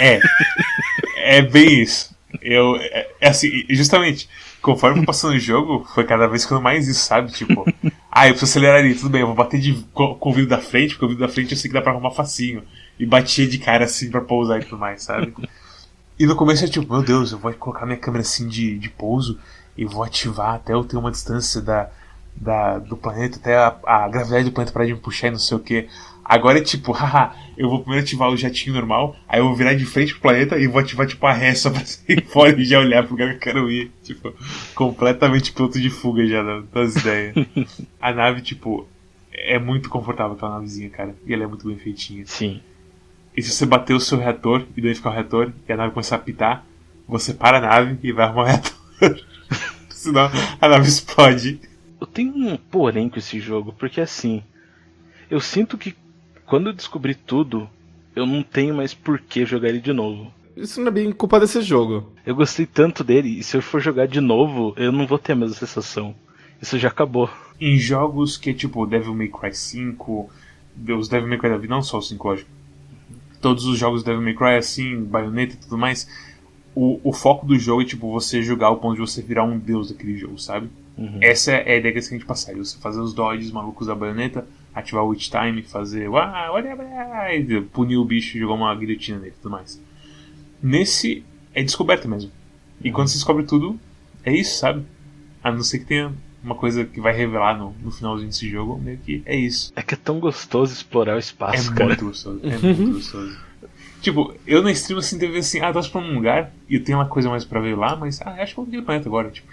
É. 0.00 0.20
é 1.38 1.42
bem 1.42 1.82
isso. 1.82 2.14
Eu. 2.42 2.76
É, 2.76 3.08
é 3.20 3.28
assim, 3.28 3.64
justamente, 3.70 4.28
conforme 4.66 5.06
passando 5.06 5.34
o 5.34 5.38
jogo, 5.38 5.86
foi 5.94 6.02
cada 6.02 6.26
vez 6.26 6.42
ficando 6.42 6.60
mais 6.60 6.88
isso, 6.88 6.98
sabe? 6.98 7.30
Tipo, 7.30 7.64
ah, 8.10 8.26
eu 8.26 8.32
preciso 8.32 8.50
acelerar 8.50 8.80
ali, 8.80 8.96
tudo 8.96 9.10
bem, 9.10 9.20
eu 9.20 9.28
vou 9.28 9.36
bater 9.36 9.60
de, 9.60 9.74
com, 9.94 10.18
o 10.20 10.32
vidro 10.32 10.50
da 10.50 10.58
frente, 10.58 10.94
porque 10.94 11.04
o 11.04 11.08
vidro 11.08 11.24
da 11.24 11.32
frente 11.32 11.52
eu 11.52 11.56
sei 11.56 11.70
que 11.70 11.74
dá 11.74 11.80
pra 11.80 11.92
arrumar 11.92 12.10
facinho. 12.10 12.64
E 12.98 13.06
batia 13.06 13.46
de 13.46 13.58
cara 13.58 13.84
assim 13.84 14.10
pra 14.10 14.20
pousar 14.20 14.60
e 14.60 14.64
tudo 14.64 14.78
mais, 14.78 15.04
sabe? 15.04 15.32
E 16.18 16.26
no 16.26 16.34
começo 16.34 16.64
é 16.64 16.68
tipo, 16.68 16.92
meu 16.92 17.04
Deus, 17.04 17.30
eu 17.30 17.38
vou 17.38 17.52
colocar 17.54 17.86
minha 17.86 17.98
câmera 17.98 18.22
assim 18.22 18.48
de, 18.48 18.76
de 18.76 18.88
pouso 18.88 19.38
e 19.76 19.84
vou 19.84 20.02
ativar 20.02 20.54
até 20.54 20.72
eu 20.72 20.82
ter 20.82 20.96
uma 20.96 21.12
distância 21.12 21.60
da, 21.60 21.88
da, 22.34 22.78
do 22.78 22.96
planeta, 22.96 23.38
até 23.38 23.56
a, 23.56 23.76
a 23.86 24.08
gravidade 24.08 24.46
do 24.46 24.52
planeta 24.52 24.72
parar 24.72 24.86
de 24.86 24.94
me 24.94 24.98
puxar 24.98 25.28
e 25.28 25.30
não 25.30 25.38
sei 25.38 25.56
o 25.56 25.60
que. 25.60 25.88
Agora 26.28 26.58
é 26.58 26.62
tipo, 26.62 26.90
haha, 26.92 27.34
eu 27.56 27.68
vou 27.68 27.80
primeiro 27.80 28.04
ativar 28.04 28.28
o 28.30 28.36
jatinho 28.36 28.74
normal, 28.74 29.16
aí 29.28 29.38
eu 29.40 29.44
vou 29.46 29.54
virar 29.54 29.74
de 29.74 29.86
frente 29.86 30.12
pro 30.12 30.22
planeta 30.22 30.58
e 30.58 30.66
vou 30.66 30.80
ativar 30.80 31.06
tipo 31.06 31.24
a 31.26 31.32
ré 31.32 31.54
só 31.54 31.70
pra 31.70 31.84
sair 31.84 32.24
fora 32.26 32.60
e 32.60 32.64
já 32.64 32.80
olhar 32.80 33.02
pro 33.04 33.12
lugar 33.12 33.28
que 33.30 33.34
eu 33.36 33.40
quero 33.40 33.70
ir. 33.70 33.90
Tipo, 34.02 34.34
completamente 34.74 35.52
piloto 35.52 35.80
de 35.80 35.88
fuga 35.90 36.26
já 36.26 36.42
da- 36.42 36.62
das 36.72 36.96
ideias. 36.96 37.34
A 38.00 38.12
nave, 38.12 38.42
tipo, 38.42 38.86
é 39.32 39.58
muito 39.58 39.88
confortável 39.88 40.34
aquela 40.34 40.54
navezinha, 40.54 40.90
cara. 40.90 41.14
E 41.26 41.32
ela 41.32 41.44
é 41.44 41.46
muito 41.46 41.66
bem 41.66 41.76
feitinha. 41.78 42.24
Sim. 42.26 42.60
E 43.36 43.42
se 43.42 43.50
você 43.52 43.66
bater 43.66 43.94
o 43.94 44.00
seu 44.00 44.18
reator 44.18 44.64
e 44.76 44.80
daí 44.80 44.94
ficar 44.94 45.10
o 45.10 45.12
reator 45.12 45.52
e 45.68 45.72
a 45.72 45.76
nave 45.76 45.92
começar 45.92 46.16
a 46.16 46.20
pitar, 46.20 46.64
você 47.06 47.34
para 47.34 47.58
a 47.58 47.60
nave 47.60 47.98
e 48.02 48.10
vai 48.12 48.24
arrumar 48.24 48.42
o 48.42 48.46
reator. 48.46 49.20
Senão 49.90 50.30
a 50.60 50.68
nave 50.68 50.88
explode. 50.88 51.60
Eu 52.00 52.06
tenho 52.06 52.34
um 52.34 52.56
porém 52.56 53.08
com 53.08 53.18
esse 53.18 53.38
jogo, 53.40 53.72
porque 53.78 54.00
assim, 54.00 54.42
eu 55.30 55.40
sinto 55.40 55.76
que 55.78 55.94
quando 56.46 56.68
eu 56.68 56.72
descobri 56.72 57.14
tudo, 57.14 57.68
eu 58.14 58.26
não 58.26 58.42
tenho 58.42 58.74
mais 58.74 58.94
por 58.94 59.18
que 59.18 59.44
jogar 59.44 59.68
ele 59.68 59.80
de 59.80 59.92
novo. 59.92 60.32
Isso 60.56 60.80
não 60.80 60.88
é 60.88 60.90
bem 60.90 61.12
culpa 61.12 61.38
desse 61.38 61.60
jogo. 61.60 62.10
Eu 62.24 62.34
gostei 62.34 62.64
tanto 62.64 63.04
dele, 63.04 63.40
e 63.40 63.42
se 63.42 63.56
eu 63.56 63.62
for 63.62 63.80
jogar 63.80 64.06
de 64.06 64.20
novo, 64.20 64.72
eu 64.76 64.90
não 64.90 65.06
vou 65.06 65.18
ter 65.18 65.32
a 65.32 65.36
mesma 65.36 65.54
sensação. 65.54 66.14
Isso 66.60 66.78
já 66.78 66.88
acabou. 66.88 67.28
Em 67.60 67.76
jogos 67.76 68.38
que 68.38 68.50
é 68.50 68.54
tipo 68.54 68.86
Devil 68.86 69.14
May 69.14 69.28
Cry 69.28 69.54
5, 69.54 70.30
os 70.98 71.08
Devil 71.08 71.28
May 71.28 71.38
Cry 71.38 71.50
da 71.50 71.58
vida, 71.58 71.74
não 71.74 71.82
só 71.82 71.98
o 71.98 72.02
5, 72.02 72.26
lógico. 72.26 72.50
Todos 73.40 73.66
os 73.66 73.78
jogos 73.78 74.02
Devil 74.02 74.22
May 74.22 74.34
Cry, 74.34 74.56
assim, 74.56 75.04
Bayonetta 75.04 75.54
e 75.54 75.56
tudo 75.58 75.76
mais, 75.76 76.08
o, 76.74 77.00
o 77.04 77.12
foco 77.12 77.44
do 77.44 77.58
jogo 77.58 77.82
é 77.82 77.84
tipo 77.84 78.10
você 78.10 78.42
jogar 78.42 78.68
ao 78.68 78.78
ponto 78.78 78.94
de 78.94 79.00
você 79.00 79.20
virar 79.20 79.44
um 79.44 79.58
deus 79.58 79.90
daquele 79.90 80.16
jogo, 80.16 80.38
sabe? 80.38 80.70
Uhum. 80.96 81.18
Essa 81.20 81.52
é 81.52 81.74
a 81.74 81.76
ideia 81.76 81.92
que 81.92 81.98
a 81.98 82.02
gente 82.02 82.24
passar. 82.24 82.54
Você 82.54 82.78
fazer 82.78 83.00
os 83.00 83.12
dodges 83.12 83.50
malucos 83.50 83.86
da 83.86 83.94
baioneta, 83.94 84.46
ativar 84.76 85.02
o 85.02 85.08
Witch 85.08 85.30
Time, 85.30 85.62
fazer. 85.62 86.08
Uau, 86.08 86.58
e 86.60 87.60
punir 87.62 87.96
o 87.96 88.04
bicho 88.04 88.36
e 88.36 88.40
jogar 88.40 88.54
uma 88.54 88.74
guilhotina 88.74 89.18
nele 89.18 89.30
e 89.36 89.40
tudo 89.42 89.50
mais. 89.50 89.82
Nesse 90.62 91.24
é 91.54 91.62
descoberta 91.62 92.06
mesmo. 92.06 92.30
E 92.82 92.92
quando 92.92 93.08
você 93.08 93.14
descobre 93.14 93.44
tudo, 93.44 93.80
é 94.22 94.32
isso, 94.32 94.58
sabe? 94.58 94.84
A 95.42 95.50
não 95.50 95.62
ser 95.62 95.78
que 95.80 95.86
tenha 95.86 96.12
uma 96.44 96.54
coisa 96.54 96.84
que 96.84 97.00
vai 97.00 97.16
revelar 97.16 97.58
no, 97.58 97.74
no 97.82 97.90
finalzinho 97.90 98.28
desse 98.28 98.48
jogo, 98.48 98.78
meio 98.78 98.98
que 98.98 99.22
é 99.24 99.34
isso. 99.34 99.72
É 99.74 99.82
que 99.82 99.94
é 99.94 99.96
tão 99.96 100.20
gostoso 100.20 100.72
explorar 100.72 101.14
o 101.14 101.16
É 101.16 101.20
espaço, 101.20 101.72
cara. 101.74 101.86
muito 101.86 102.04
gostoso. 102.04 102.40
É 102.44 102.58
muito 102.58 102.92
gostoso. 102.98 103.36
Tipo, 104.02 104.34
eu 104.46 104.62
na 104.62 104.70
stream 104.72 104.98
assim, 104.98 105.18
teve 105.18 105.38
assim, 105.38 105.60
ah, 105.60 105.72
torce 105.72 105.90
pra 105.90 106.00
um 106.00 106.14
lugar 106.14 106.52
e 106.68 106.76
eu 106.76 106.84
tenho 106.84 106.98
uma 106.98 107.06
coisa 107.06 107.28
mais 107.30 107.44
pra 107.44 107.60
ver 107.60 107.76
lá, 107.76 107.96
mas 107.96 108.20
ah, 108.22 108.36
acho 108.42 108.54
que 108.54 108.60
eu 108.60 108.64
vou 108.64 108.74
no 108.74 108.82
planeta 108.82 109.08
agora. 109.08 109.30
Tipo, 109.30 109.48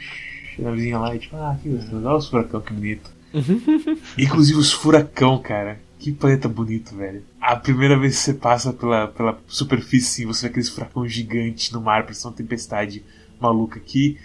na 0.59 0.71
vizinha 0.71 0.99
lá 0.99 1.15
e 1.15 1.19
tipo, 1.19 1.35
ah, 1.37 1.57
que 1.63 1.69
gostoso, 1.69 2.05
olha 2.05 2.17
os 2.17 2.27
furacão, 2.27 2.61
que 2.61 2.73
bonito. 2.73 3.09
Inclusive 4.17 4.59
os 4.59 4.71
furacão, 4.71 5.39
cara. 5.39 5.79
Que 5.99 6.11
planeta 6.11 6.49
bonito, 6.49 6.95
velho. 6.95 7.23
A 7.39 7.55
primeira 7.55 7.97
vez 7.97 8.17
que 8.17 8.21
você 8.23 8.33
passa 8.33 8.73
pela, 8.73 9.07
pela 9.07 9.39
superfície, 9.47 10.25
você 10.25 10.43
vê 10.43 10.47
aqueles 10.49 10.69
furacão 10.69 11.07
gigante 11.07 11.71
no 11.71 11.81
mar, 11.81 12.03
parece 12.03 12.25
uma 12.25 12.33
tempestade 12.33 13.03
maluca. 13.39 13.79
Que, 13.79 14.17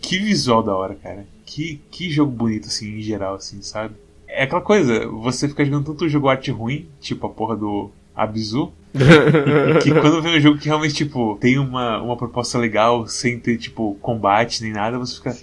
que 0.00 0.18
visual 0.18 0.62
da 0.62 0.74
hora, 0.74 0.94
cara. 0.94 1.26
Que, 1.44 1.80
que 1.90 2.10
jogo 2.10 2.30
bonito, 2.30 2.68
assim, 2.68 2.98
em 2.98 3.02
geral, 3.02 3.34
assim, 3.34 3.60
sabe? 3.62 3.94
É 4.28 4.44
aquela 4.44 4.60
coisa, 4.60 5.06
você 5.06 5.48
fica 5.48 5.64
jogando 5.64 5.86
tanto 5.86 6.08
jogo 6.08 6.28
arte 6.28 6.50
ruim, 6.50 6.88
tipo 7.00 7.26
a 7.26 7.30
porra 7.30 7.56
do 7.56 7.90
Abzu, 8.14 8.72
que 9.82 9.90
quando 9.92 10.22
vem 10.22 10.38
um 10.38 10.40
jogo 10.40 10.58
que 10.58 10.66
realmente, 10.66 10.94
tipo, 10.94 11.36
tem 11.40 11.58
uma, 11.58 12.00
uma 12.00 12.16
proposta 12.16 12.58
legal, 12.58 13.06
sem 13.08 13.38
ter, 13.38 13.58
tipo, 13.58 13.96
combate 14.00 14.62
nem 14.62 14.72
nada, 14.72 14.98
você 14.98 15.16
fica. 15.16 15.36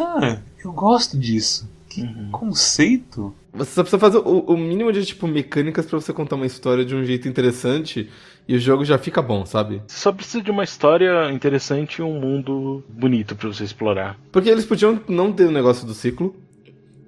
Ah, 0.00 0.38
eu 0.64 0.72
gosto 0.72 1.16
disso. 1.16 1.68
Que 1.88 2.02
Uhum. 2.02 2.30
conceito. 2.30 3.34
Você 3.52 3.72
só 3.72 3.82
precisa 3.82 3.98
fazer 3.98 4.18
o, 4.18 4.40
o 4.40 4.56
mínimo 4.56 4.92
de, 4.92 5.04
tipo, 5.04 5.26
mecânicas 5.26 5.86
pra 5.86 5.98
você 6.00 6.12
contar 6.12 6.36
uma 6.36 6.46
história 6.46 6.84
de 6.84 6.94
um 6.94 7.02
jeito 7.04 7.26
interessante 7.28 8.08
e 8.46 8.54
o 8.54 8.58
jogo 8.60 8.84
já 8.84 8.98
fica 8.98 9.20
bom, 9.22 9.44
sabe? 9.46 9.82
Você 9.86 9.98
só 9.98 10.12
precisa 10.12 10.42
de 10.42 10.50
uma 10.50 10.64
história 10.64 11.30
interessante 11.32 11.96
e 11.96 12.02
um 12.02 12.20
mundo 12.20 12.84
bonito 12.88 13.34
pra 13.34 13.48
você 13.48 13.64
explorar. 13.64 14.18
Porque 14.30 14.48
eles 14.48 14.64
podiam 14.64 15.00
não 15.08 15.32
ter 15.32 15.44
o 15.46 15.50
negócio 15.50 15.86
do 15.86 15.94
ciclo. 15.94 16.36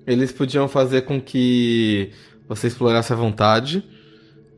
Eles 0.07 0.33
podiam 0.33 0.67
fazer 0.67 1.03
com 1.03 1.21
que 1.21 2.11
você 2.49 2.67
explorasse 2.67 3.13
à 3.13 3.17
vontade. 3.17 3.85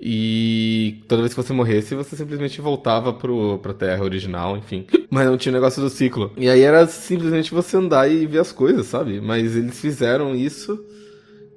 E 0.05 1.01
toda 1.07 1.23
vez 1.23 1.33
que 1.33 1.41
você 1.41 1.53
morresse, 1.53 1.95
você 1.95 2.17
simplesmente 2.17 2.61
voltava 2.61 3.13
pro, 3.13 3.59
pra 3.59 3.73
terra 3.73 4.03
original, 4.03 4.57
enfim. 4.57 4.85
Mas 5.09 5.27
não 5.27 5.37
tinha 5.37 5.53
o 5.53 5.55
negócio 5.55 5.81
do 5.81 5.89
ciclo. 5.89 6.33
E 6.37 6.49
aí 6.49 6.61
era 6.61 6.85
simplesmente 6.89 7.53
você 7.53 7.77
andar 7.77 8.11
e 8.11 8.27
ver 8.27 8.41
as 8.41 8.51
coisas, 8.51 8.87
sabe? 8.87 9.21
Mas 9.21 9.55
eles 9.55 9.81
fizeram 9.81 10.35
isso. 10.35 10.85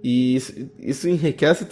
E 0.04 0.36
isso, 0.36 0.54
isso 0.80 1.10
enriquece 1.10 1.68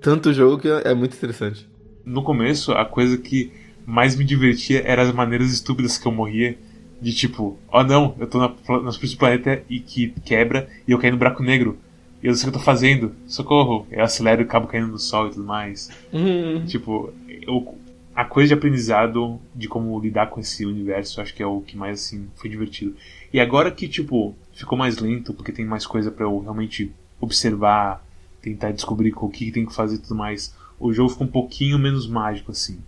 tanto 0.00 0.30
o 0.30 0.34
jogo 0.34 0.58
que 0.58 0.68
é 0.68 0.92
muito 0.92 1.16
interessante. 1.16 1.68
No 2.04 2.24
começo, 2.24 2.72
a 2.72 2.84
coisa 2.84 3.16
que 3.16 3.52
mais 3.86 4.16
me 4.16 4.24
divertia 4.24 4.82
eram 4.84 5.04
as 5.04 5.12
maneiras 5.12 5.52
estúpidas 5.52 5.98
que 5.98 6.06
eu 6.08 6.10
morria. 6.10 6.58
De 7.00 7.12
tipo, 7.12 7.58
ó 7.68 7.84
não, 7.84 8.16
eu 8.18 8.26
tô 8.26 8.38
na, 8.38 8.48
do 8.48 9.16
planeta 9.16 9.62
e 9.68 9.78
que 9.78 10.14
quebra 10.24 10.68
e 10.86 10.90
eu 10.90 10.98
caí 10.98 11.12
no 11.12 11.16
buraco 11.16 11.44
negro. 11.44 11.78
E 12.22 12.26
eu 12.26 12.30
não 12.30 12.36
sei 12.36 12.48
o 12.48 12.52
que 12.52 12.56
eu 12.56 12.60
tô 12.60 12.64
fazendo. 12.64 13.14
Socorro. 13.26 13.86
Eu 13.90 14.02
acelero 14.04 14.42
e 14.42 14.44
acabo 14.44 14.66
caindo 14.68 14.86
no 14.88 14.98
sol 14.98 15.26
e 15.26 15.30
tudo 15.30 15.44
mais. 15.44 15.90
Uhum. 16.12 16.64
Tipo, 16.66 17.12
eu, 17.28 17.76
a 18.14 18.24
coisa 18.24 18.48
de 18.48 18.54
aprendizado 18.54 19.40
de 19.54 19.66
como 19.66 19.98
lidar 19.98 20.28
com 20.30 20.38
esse 20.38 20.64
universo, 20.64 21.20
acho 21.20 21.34
que 21.34 21.42
é 21.42 21.46
o 21.46 21.60
que 21.60 21.76
mais 21.76 22.00
assim 22.00 22.28
foi 22.36 22.48
divertido. 22.48 22.94
E 23.32 23.40
agora 23.40 23.70
que 23.70 23.88
tipo 23.88 24.36
ficou 24.54 24.78
mais 24.78 24.98
lento, 24.98 25.32
porque 25.34 25.50
tem 25.50 25.64
mais 25.64 25.84
coisa 25.86 26.10
pra 26.10 26.24
eu 26.26 26.38
realmente 26.40 26.92
observar, 27.20 28.04
tentar 28.40 28.70
descobrir 28.72 29.12
o 29.16 29.28
que 29.28 29.50
tem 29.50 29.64
que 29.66 29.74
fazer 29.74 29.96
e 29.96 29.98
tudo 29.98 30.14
mais, 30.14 30.54
o 30.78 30.92
jogo 30.92 31.08
ficou 31.10 31.26
um 31.26 31.30
pouquinho 31.30 31.78
menos 31.78 32.06
mágico 32.06 32.50
assim, 32.52 32.78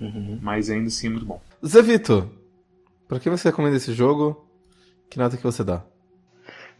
Uhum. 0.00 0.38
mas 0.40 0.70
ainda 0.70 0.88
assim 0.88 1.08
é 1.08 1.10
muito 1.10 1.26
bom. 1.26 1.40
Zé 1.66 1.82
Vitor, 1.82 2.26
pra 3.06 3.20
que 3.20 3.28
você 3.28 3.48
recomenda 3.50 3.76
esse 3.76 3.92
jogo? 3.92 4.42
Que 5.10 5.18
nota 5.18 5.36
que 5.36 5.42
você 5.42 5.62
dá? 5.62 5.82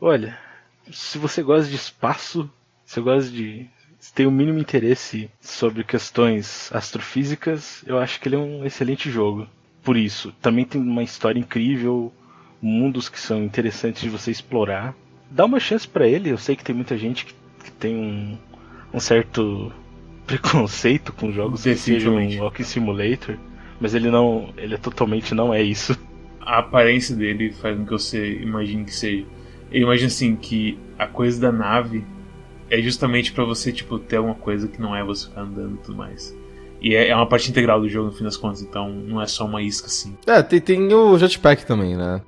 Olha, 0.01 0.39
se 0.93 1.19
você 1.19 1.43
gosta 1.43 1.69
de 1.69 1.77
espaço, 1.77 2.51
se 2.85 2.95
você 2.95 3.01
gosta 3.01 3.31
de. 3.31 3.67
Se 3.99 4.15
tem 4.15 4.27
o 4.27 4.31
mínimo 4.31 4.59
interesse 4.59 5.31
sobre 5.41 5.85
questões 5.85 6.71
astrofísicas, 6.73 7.85
eu 7.87 7.99
acho 7.99 8.19
que 8.19 8.29
ele 8.29 8.37
é 8.37 8.39
um 8.39 8.65
excelente 8.65 9.11
jogo. 9.11 9.47
Por 9.83 9.97
isso, 9.97 10.33
também 10.41 10.65
tem 10.65 10.81
uma 10.81 11.03
história 11.03 11.39
incrível, 11.39 12.11
mundos 12.63 13.09
que 13.11 13.21
são 13.21 13.45
interessantes 13.45 14.03
de 14.03 14.09
você 14.09 14.31
explorar. 14.31 14.95
Dá 15.31 15.45
uma 15.45 15.61
chance 15.61 15.87
pra 15.87 16.09
ele, 16.09 16.31
eu 16.31 16.39
sei 16.39 16.57
que 16.57 16.65
tem 16.65 16.75
muita 16.75 16.97
gente 16.97 17.27
que, 17.27 17.35
que 17.63 17.71
tem 17.73 17.95
um, 17.95 18.39
um 18.93 19.01
certo 19.01 19.71
preconceito 20.27 21.13
com 21.13 21.31
jogos 21.31 21.63
que 21.63 21.75
sejam 21.75 22.17
um 22.17 22.41
Walking 22.41 22.65
Simulator, 22.65 23.37
mas 23.79 23.95
ele 23.95 24.11
não. 24.11 24.53
ele 24.57 24.75
é 24.75 24.79
totalmente 24.79 25.35
não 25.35 25.53
é 25.53 25.63
isso. 25.63 25.99
A 26.41 26.59
aparência 26.59 27.15
dele 27.15 27.53
faz 27.53 27.77
com 27.77 27.85
que 27.85 27.93
você 27.93 28.41
imagine 28.41 28.85
que 28.85 28.95
seja. 28.95 29.27
Eu 29.71 29.83
imagino 29.83 30.09
assim 30.09 30.37
que 30.37 30.79
a 30.99 31.07
coisa 31.07 31.41
da 31.41 31.53
nave 31.53 32.05
é 32.69 32.81
justamente 32.81 33.33
pra 33.33 33.45
você 33.45 33.73
tipo 33.73 33.99
ter 33.99 34.17
alguma 34.17 34.35
coisa 34.35 34.69
que 34.69 34.81
não 34.81 34.95
é 34.95 35.05
você 35.05 35.29
ficar 35.29 35.43
andando 35.43 35.75
e 35.77 35.79
tudo 35.79 35.97
mais. 35.97 36.37
E 36.81 36.95
é, 36.95 37.09
é 37.09 37.17
uma 37.17 37.27
parte 37.27 37.51
integral 37.51 37.81
do 37.81 37.89
jogo 37.89 38.07
no 38.07 38.13
fim 38.13 38.25
das 38.25 38.37
contas, 38.37 38.63
então 38.63 38.91
não 38.91 39.21
é 39.21 39.27
só 39.27 39.45
uma 39.45 39.63
isca 39.63 39.87
assim. 39.87 40.17
É, 40.27 40.43
tem, 40.43 40.61
tem 40.61 40.95
o 40.95 41.19
jetpack 41.19 41.67
também, 41.67 41.97
né? 41.97 42.23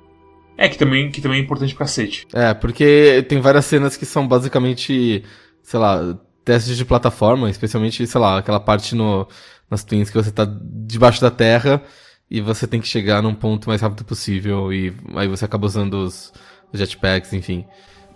É 0.57 0.69
que 0.69 0.77
também, 0.77 1.09
que 1.09 1.21
também 1.21 1.39
é 1.39 1.43
importante 1.43 1.73
pra 1.73 1.85
cacete. 1.85 2.27
É, 2.31 2.53
porque 2.53 3.25
tem 3.27 3.41
várias 3.41 3.65
cenas 3.65 3.97
que 3.97 4.05
são 4.05 4.27
basicamente, 4.27 5.23
sei 5.63 5.79
lá, 5.79 6.17
testes 6.45 6.77
de 6.77 6.85
plataforma, 6.85 7.49
especialmente, 7.49 8.05
sei 8.05 8.21
lá, 8.21 8.37
aquela 8.37 8.59
parte 8.59 8.93
no, 8.93 9.27
nas 9.69 9.83
Twins 9.83 10.09
que 10.09 10.17
você 10.17 10.31
tá 10.31 10.45
debaixo 10.45 11.19
da 11.19 11.31
terra 11.31 11.81
e 12.29 12.39
você 12.39 12.67
tem 12.67 12.79
que 12.79 12.87
chegar 12.87 13.21
num 13.23 13.33
ponto 13.33 13.67
mais 13.67 13.81
rápido 13.81 14.05
possível 14.05 14.71
e 14.71 14.93
aí 15.15 15.27
você 15.27 15.45
acaba 15.45 15.65
usando 15.65 15.95
os 15.95 16.31
jetpacks, 16.73 17.33
enfim. 17.33 17.65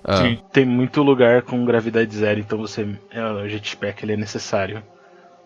Ah, 0.04 0.22
Sim. 0.22 0.40
Tem 0.52 0.66
muito 0.66 1.02
lugar 1.04 1.42
com 1.42 1.66
gravidade 1.66 2.16
zero, 2.16 2.40
então 2.40 2.58
você 2.58 2.88
é, 3.12 3.24
o 3.24 3.48
jetpack 3.48 4.04
ele 4.04 4.14
é 4.14 4.18
necessário 4.18 4.82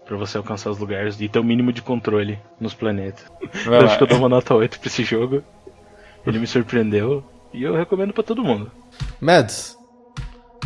pra 0.06 0.18
você 0.18 0.38
alcançar 0.38 0.70
os 0.70 0.78
lugares 0.78 1.20
e 1.20 1.28
ter 1.28 1.40
o 1.40 1.44
mínimo 1.44 1.72
de 1.72 1.82
controle 1.82 2.38
nos 2.60 2.74
planetas. 2.74 3.26
Eu 3.66 3.80
acho 3.86 3.98
que 3.98 4.04
eu 4.04 4.08
dou 4.08 4.18
uma 4.18 4.30
nota 4.30 4.54
8 4.54 4.80
pra 4.80 4.88
esse 4.88 5.04
jogo. 5.04 5.44
Ele 6.26 6.38
me 6.38 6.46
surpreendeu 6.46 7.24
e 7.54 7.64
eu 7.64 7.76
recomendo 7.76 8.14
para 8.14 8.24
todo 8.24 8.44
mundo. 8.44 8.72
Mads, 9.20 9.78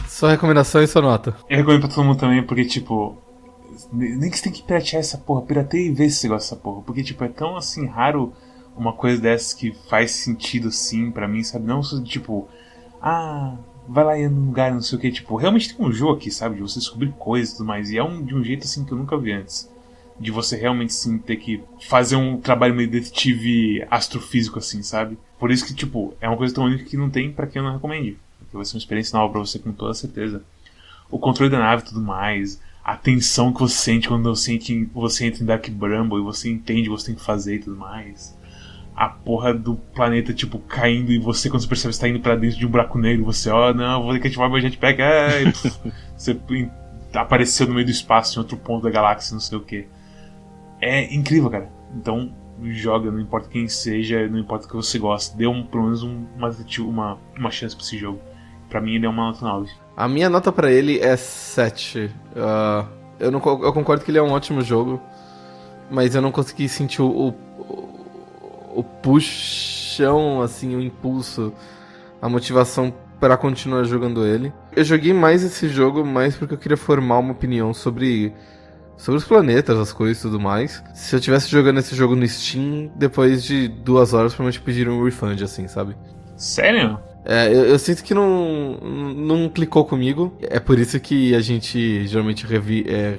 sua 0.08 0.32
recomendação 0.32 0.82
e 0.82 0.88
sua 0.88 1.02
nota. 1.02 1.36
Eu 1.50 1.58
recomendo 1.58 1.82
pra 1.82 1.90
todo 1.90 2.04
mundo 2.04 2.20
também, 2.20 2.44
porque, 2.44 2.66
tipo. 2.66 3.22
Nem 3.92 4.30
que 4.30 4.38
você 4.38 4.44
tem 4.44 4.54
que 4.54 4.64
piratear 4.64 5.02
essa 5.02 5.18
porra, 5.18 5.42
pirateia 5.42 5.88
e 5.88 5.94
vê 5.94 6.10
se 6.10 6.20
você 6.20 6.28
gosta 6.28 6.56
dessa 6.56 6.64
porra. 6.64 6.82
Porque, 6.82 7.04
tipo, 7.04 7.24
é 7.24 7.28
tão 7.28 7.56
assim 7.58 7.88
raro 7.88 8.34
uma 8.76 8.94
coisa 8.94 9.22
dessas 9.22 9.54
que 9.54 9.74
faz 9.90 10.12
sentido 10.12 10.68
assim 10.68 11.12
para 11.12 11.28
mim, 11.28 11.44
sabe? 11.44 11.66
Não 11.66 11.82
tipo, 12.04 12.48
ah, 13.02 13.56
vai 13.88 14.04
lá 14.04 14.18
em 14.18 14.28
um 14.28 14.46
lugar, 14.48 14.74
não 14.74 14.82
sei 14.82 14.98
o 14.98 15.02
que. 15.02 15.12
Tipo, 15.12 15.36
realmente 15.36 15.76
tem 15.76 15.86
um 15.86 15.92
jogo 15.92 16.14
aqui, 16.14 16.32
sabe? 16.32 16.56
De 16.56 16.62
você 16.62 16.80
descobrir 16.80 17.12
coisas 17.18 17.54
e 17.54 17.58
tudo 17.58 17.68
mais. 17.68 17.90
E 17.92 17.98
é 17.98 18.04
um, 18.04 18.24
de 18.24 18.36
um 18.36 18.44
jeito 18.44 18.64
assim 18.64 18.84
que 18.84 18.92
eu 18.92 18.98
nunca 18.98 19.18
vi 19.18 19.32
antes. 19.32 19.70
De 20.20 20.32
você 20.32 20.56
realmente 20.56 20.94
sim 20.94 21.18
ter 21.18 21.38
que 21.38 21.62
fazer 21.82 22.16
um 22.16 22.40
trabalho 22.40 22.74
meio 22.74 22.90
detetive 22.90 23.86
astrofísico, 23.90 24.60
assim, 24.60 24.82
sabe? 24.82 25.18
Por 25.38 25.52
isso 25.52 25.66
que, 25.66 25.74
tipo, 25.74 26.14
é 26.22 26.28
uma 26.28 26.38
coisa 26.38 26.54
tão 26.54 26.66
única 26.66 26.86
que 26.86 26.98
não 26.98 27.10
tem 27.10 27.32
para 27.32 27.48
quem 27.48 27.62
eu 27.62 27.66
não 27.66 27.74
recomende. 27.74 28.18
Porque 28.40 28.56
vai 28.56 28.66
ser 28.66 28.76
uma 28.76 28.80
experiência 28.80 29.18
nova 29.18 29.32
pra 29.32 29.42
você 29.42 29.60
com 29.60 29.72
toda 29.72 29.94
certeza. 29.94 30.44
O 31.10 31.20
controle 31.20 31.52
da 31.52 31.60
nave 31.60 31.84
e 31.84 31.86
tudo 31.86 32.02
mais. 32.02 32.60
A 32.84 32.96
tensão 32.96 33.52
que 33.52 33.60
você 33.60 33.76
sente 33.76 34.08
quando 34.08 34.30
você, 34.30 34.52
sente, 34.52 34.90
você 34.94 35.26
entra 35.26 35.44
em 35.44 35.46
Dark 35.46 35.68
Bramble 35.70 36.20
e 36.20 36.24
você 36.24 36.50
entende 36.50 36.88
o 36.88 36.96
que 36.96 37.02
você 37.02 37.08
tem 37.08 37.16
que 37.16 37.22
fazer 37.22 37.56
e 37.56 37.60
tudo 37.60 37.76
mais 37.76 38.35
a 38.96 39.10
porra 39.10 39.54
do 39.54 39.76
planeta, 39.76 40.34
tipo, 40.34 40.58
caindo 40.60 41.12
e 41.12 41.20
você, 41.20 41.50
quando 41.50 41.62
você 41.62 41.68
percebe, 41.68 41.92
está 41.92 42.08
indo 42.08 42.22
para 42.22 42.36
dentro 42.36 42.58
de 42.58 42.66
um 42.66 42.70
buraco 42.70 42.98
negro, 42.98 43.26
você, 43.26 43.50
ó, 43.50 43.70
oh, 43.70 43.74
não, 43.74 44.04
vou 44.04 44.14
ter 44.14 44.22
que 44.22 44.28
ativar 44.28 44.50
meu 44.50 44.62
jetpack, 44.62 45.02
é, 45.02 45.44
você 46.16 46.40
apareceu 47.14 47.68
no 47.68 47.74
meio 47.74 47.86
do 47.86 47.92
espaço, 47.92 48.38
em 48.38 48.42
outro 48.42 48.58
ponto 48.58 48.84
da 48.84 48.90
galáxia, 48.90 49.34
não 49.34 49.42
sei 49.42 49.58
o 49.58 49.62
que. 49.62 49.88
É 50.82 51.14
incrível, 51.14 51.50
cara. 51.50 51.70
Então, 51.94 52.34
joga, 52.64 53.12
não 53.12 53.20
importa 53.20 53.50
quem 53.50 53.68
seja, 53.68 54.28
não 54.30 54.40
importa 54.40 54.66
o 54.66 54.70
que 54.70 54.76
você 54.76 54.98
gosta, 54.98 55.36
dê 55.38 55.46
um, 55.46 55.64
pelo 55.64 55.84
menos 55.84 56.04
um, 56.04 56.26
uma, 56.38 56.56
uma, 56.80 57.18
uma 57.38 57.52
chance 57.52 57.76
pra 57.76 57.84
esse 57.84 57.98
jogo. 57.98 58.20
Pra 58.70 58.80
mim, 58.80 58.96
ele 58.96 59.06
é 59.06 59.10
uma 59.10 59.28
nota 59.28 59.46
9. 59.46 59.72
A 59.96 60.08
minha 60.08 60.30
nota 60.30 60.52
para 60.52 60.72
ele 60.72 61.00
é 61.00 61.16
7. 61.16 62.06
Uh, 62.06 62.12
ah, 62.38 62.88
eu, 63.20 63.32
não, 63.32 63.40
eu 63.40 63.74
concordo 63.74 64.04
que 64.04 64.12
ele 64.12 64.18
é 64.18 64.24
um 64.24 64.32
ótimo 64.32 64.62
jogo, 64.62 65.02
mas 65.90 66.16
eu 66.16 66.22
não 66.22 66.32
consegui 66.32 66.68
sentir 66.68 67.02
o, 67.02 67.30
o 67.30 67.45
o 68.76 68.84
puxão, 68.84 70.42
assim, 70.42 70.76
o 70.76 70.82
impulso, 70.82 71.54
a 72.22 72.28
motivação 72.28 72.94
para 73.20 73.38
continuar 73.38 73.84
jogando 73.86 74.26
ele. 74.26 74.52
Eu 74.76 74.84
joguei 74.84 75.14
mais 75.14 75.44
esse 75.44 75.70
jogo 75.70 76.06
mais 76.06 76.36
porque 76.36 76.54
eu 76.54 76.58
queria 76.58 76.78
formar 76.78 77.20
uma 77.20 77.32
opinião 77.32 77.74
sobre 77.74 78.34
sobre 78.98 79.18
os 79.18 79.26
planetas, 79.26 79.78
as 79.78 79.92
coisas 79.92 80.20
e 80.20 80.22
tudo 80.22 80.40
mais. 80.40 80.84
Se 80.94 81.16
eu 81.16 81.20
tivesse 81.20 81.50
jogando 81.50 81.80
esse 81.80 81.96
jogo 81.96 82.16
no 82.16 82.28
Steam, 82.28 82.92
depois 82.96 83.44
de 83.44 83.68
duas 83.68 84.14
horas, 84.14 84.34
provavelmente 84.34 84.62
pediram 84.62 85.00
um 85.00 85.04
refund, 85.04 85.42
assim, 85.44 85.68
sabe? 85.68 85.96
Sério? 86.38 87.00
É, 87.26 87.48
eu, 87.48 87.66
eu, 87.66 87.80
sinto 87.80 88.04
que 88.04 88.14
não, 88.14 88.78
não 89.16 89.50
clicou 89.50 89.84
comigo. 89.84 90.38
É 90.42 90.60
por 90.60 90.78
isso 90.78 91.00
que 91.00 91.34
a 91.34 91.42
gente 91.42 92.08
geralmente 92.08 92.46
revi, 92.46 92.86
é, 92.88 93.18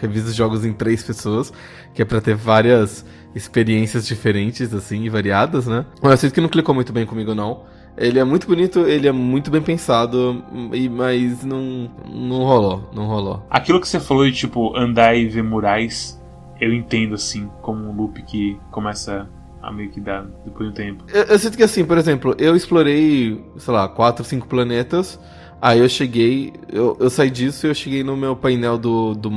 revisa 0.00 0.28
os 0.28 0.34
jogos 0.34 0.64
em 0.64 0.72
três 0.72 1.04
pessoas, 1.04 1.52
que 1.94 2.02
é 2.02 2.04
pra 2.04 2.20
ter 2.20 2.34
várias 2.34 3.04
experiências 3.34 4.06
diferentes, 4.06 4.72
assim, 4.72 5.02
e 5.04 5.08
variadas, 5.08 5.66
né? 5.66 5.84
Mas 6.00 6.12
eu 6.12 6.16
sinto 6.18 6.34
que 6.34 6.40
não 6.40 6.48
clicou 6.48 6.74
muito 6.74 6.92
bem 6.92 7.04
comigo, 7.04 7.34
não. 7.34 7.62
Ele 7.96 8.18
é 8.18 8.24
muito 8.24 8.46
bonito, 8.46 8.80
ele 8.80 9.06
é 9.06 9.12
muito 9.12 9.50
bem 9.50 9.62
pensado, 9.62 10.42
mas 10.90 11.44
não, 11.44 11.90
não 12.12 12.38
rolou, 12.38 12.90
não 12.92 13.06
rolou. 13.06 13.46
Aquilo 13.48 13.80
que 13.80 13.88
você 13.88 14.00
falou 14.00 14.24
de, 14.24 14.32
tipo, 14.32 14.76
andar 14.76 15.16
e 15.16 15.28
ver 15.28 15.42
murais, 15.42 16.20
eu 16.60 16.72
entendo, 16.72 17.14
assim, 17.14 17.48
como 17.62 17.84
um 17.88 17.94
loop 17.94 18.20
que 18.22 18.58
começa 18.70 19.28
a 19.62 19.72
meio 19.72 19.90
que 19.90 20.00
dar 20.00 20.26
depois 20.44 20.68
do 20.70 20.74
tempo. 20.74 21.04
Eu, 21.12 21.22
eu 21.22 21.38
sinto 21.38 21.56
que, 21.56 21.62
assim, 21.62 21.84
por 21.84 21.96
exemplo, 21.96 22.34
eu 22.38 22.56
explorei, 22.56 23.44
sei 23.56 23.72
lá, 23.72 23.88
quatro, 23.88 24.24
cinco 24.24 24.48
planetas, 24.48 25.18
aí 25.62 25.78
eu 25.78 25.88
cheguei, 25.88 26.52
eu, 26.68 26.96
eu 26.98 27.08
saí 27.08 27.30
disso 27.30 27.66
e 27.66 27.70
eu 27.70 27.74
cheguei 27.74 28.02
no 28.02 28.16
meu 28.16 28.34
painel 28.34 28.76
do, 28.76 29.14
do, 29.14 29.30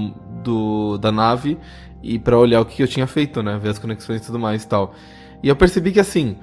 do 0.43 0.97
da 0.97 1.11
nave, 1.11 1.57
e 2.01 2.19
para 2.19 2.37
olhar 2.37 2.61
o 2.61 2.65
que 2.65 2.81
eu 2.81 2.87
tinha 2.87 3.07
feito, 3.07 3.41
né? 3.41 3.57
Ver 3.61 3.69
as 3.69 3.79
conexões 3.79 4.21
e 4.21 4.25
tudo 4.25 4.39
mais 4.39 4.63
e 4.63 4.67
tal. 4.67 4.93
E 5.41 5.47
eu 5.47 5.55
percebi 5.55 5.91
que 5.91 5.99
assim, 5.99 6.37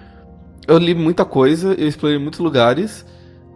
eu 0.67 0.79
li 0.79 0.95
muita 0.95 1.25
coisa, 1.25 1.75
eu 1.75 1.89
explorei 1.89 2.19
muitos 2.19 2.41
lugares, 2.41 3.05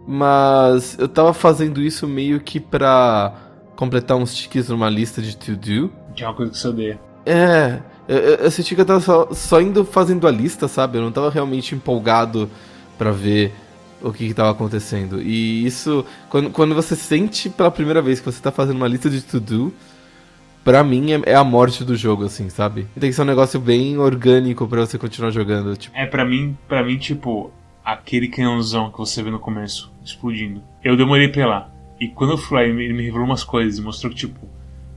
mas 0.07 0.97
eu 0.99 1.07
tava 1.07 1.33
fazendo 1.33 1.81
isso 1.81 2.07
meio 2.07 2.39
que 2.39 2.59
pra 2.59 3.33
completar 3.75 4.17
uns 4.17 4.35
tickets 4.35 4.69
numa 4.69 4.89
lista 4.89 5.21
de 5.21 5.35
to-do. 5.37 5.91
Que 6.15 6.23
é 6.23 6.27
uma 6.27 6.35
coisa 6.35 6.51
que 6.51 6.57
você 6.57 6.67
odeia. 6.67 6.99
É, 7.25 7.79
eu, 8.07 8.17
eu 8.17 8.51
senti 8.51 8.75
que 8.75 8.81
eu 8.81 8.85
tava 8.85 8.99
só, 8.99 9.29
só, 9.31 9.61
indo 9.61 9.85
fazendo 9.85 10.27
a 10.27 10.31
lista, 10.31 10.67
sabe? 10.67 10.97
Eu 10.97 11.01
não 11.01 11.11
tava 11.11 11.29
realmente 11.29 11.75
empolgado 11.75 12.49
para 12.97 13.11
ver 13.11 13.53
o 14.01 14.11
que, 14.11 14.27
que 14.27 14.33
tava 14.33 14.51
acontecendo. 14.51 15.21
E 15.21 15.65
isso, 15.65 16.05
quando, 16.29 16.49
quando 16.49 16.73
você 16.73 16.95
sente 16.95 17.49
pela 17.49 17.69
primeira 17.69 18.01
vez 18.01 18.19
que 18.19 18.25
você 18.25 18.41
tá 18.41 18.51
fazendo 18.51 18.77
uma 18.77 18.87
lista 18.87 19.09
de 19.09 19.21
to-do, 19.21 19.73
pra 20.63 20.83
mim 20.83 21.11
é, 21.11 21.21
é, 21.31 21.35
a 21.35 21.43
morte 21.43 21.83
do 21.83 21.95
jogo, 21.95 22.25
assim, 22.25 22.49
sabe? 22.49 22.87
Tem 22.99 23.09
que 23.09 23.15
ser 23.15 23.21
um 23.21 23.25
negócio 23.25 23.59
bem 23.59 23.97
orgânico 23.97 24.67
para 24.67 24.81
você 24.81 24.97
continuar 24.97 25.31
jogando. 25.31 25.75
Tipo. 25.75 25.95
É, 25.95 26.05
pra 26.05 26.25
mim, 26.25 26.57
para 26.67 26.83
mim, 26.83 26.97
tipo, 26.97 27.51
aquele 27.83 28.27
canhãozão 28.27 28.91
que 28.91 28.97
você 28.97 29.23
vê 29.23 29.31
no 29.31 29.39
começo, 29.39 29.91
explodindo. 30.03 30.61
Eu 30.83 30.95
demorei 30.95 31.27
pra 31.27 31.41
ir 31.41 31.45
lá. 31.45 31.71
E 31.99 32.07
quando 32.07 32.31
eu 32.31 32.37
fui 32.37 32.57
lá, 32.57 32.63
ele 32.63 32.93
me 32.93 33.03
revelou 33.03 33.25
umas 33.25 33.43
coisas 33.43 33.77
e 33.77 33.81
mostrou 33.81 34.11
que, 34.11 34.17
tipo, 34.17 34.39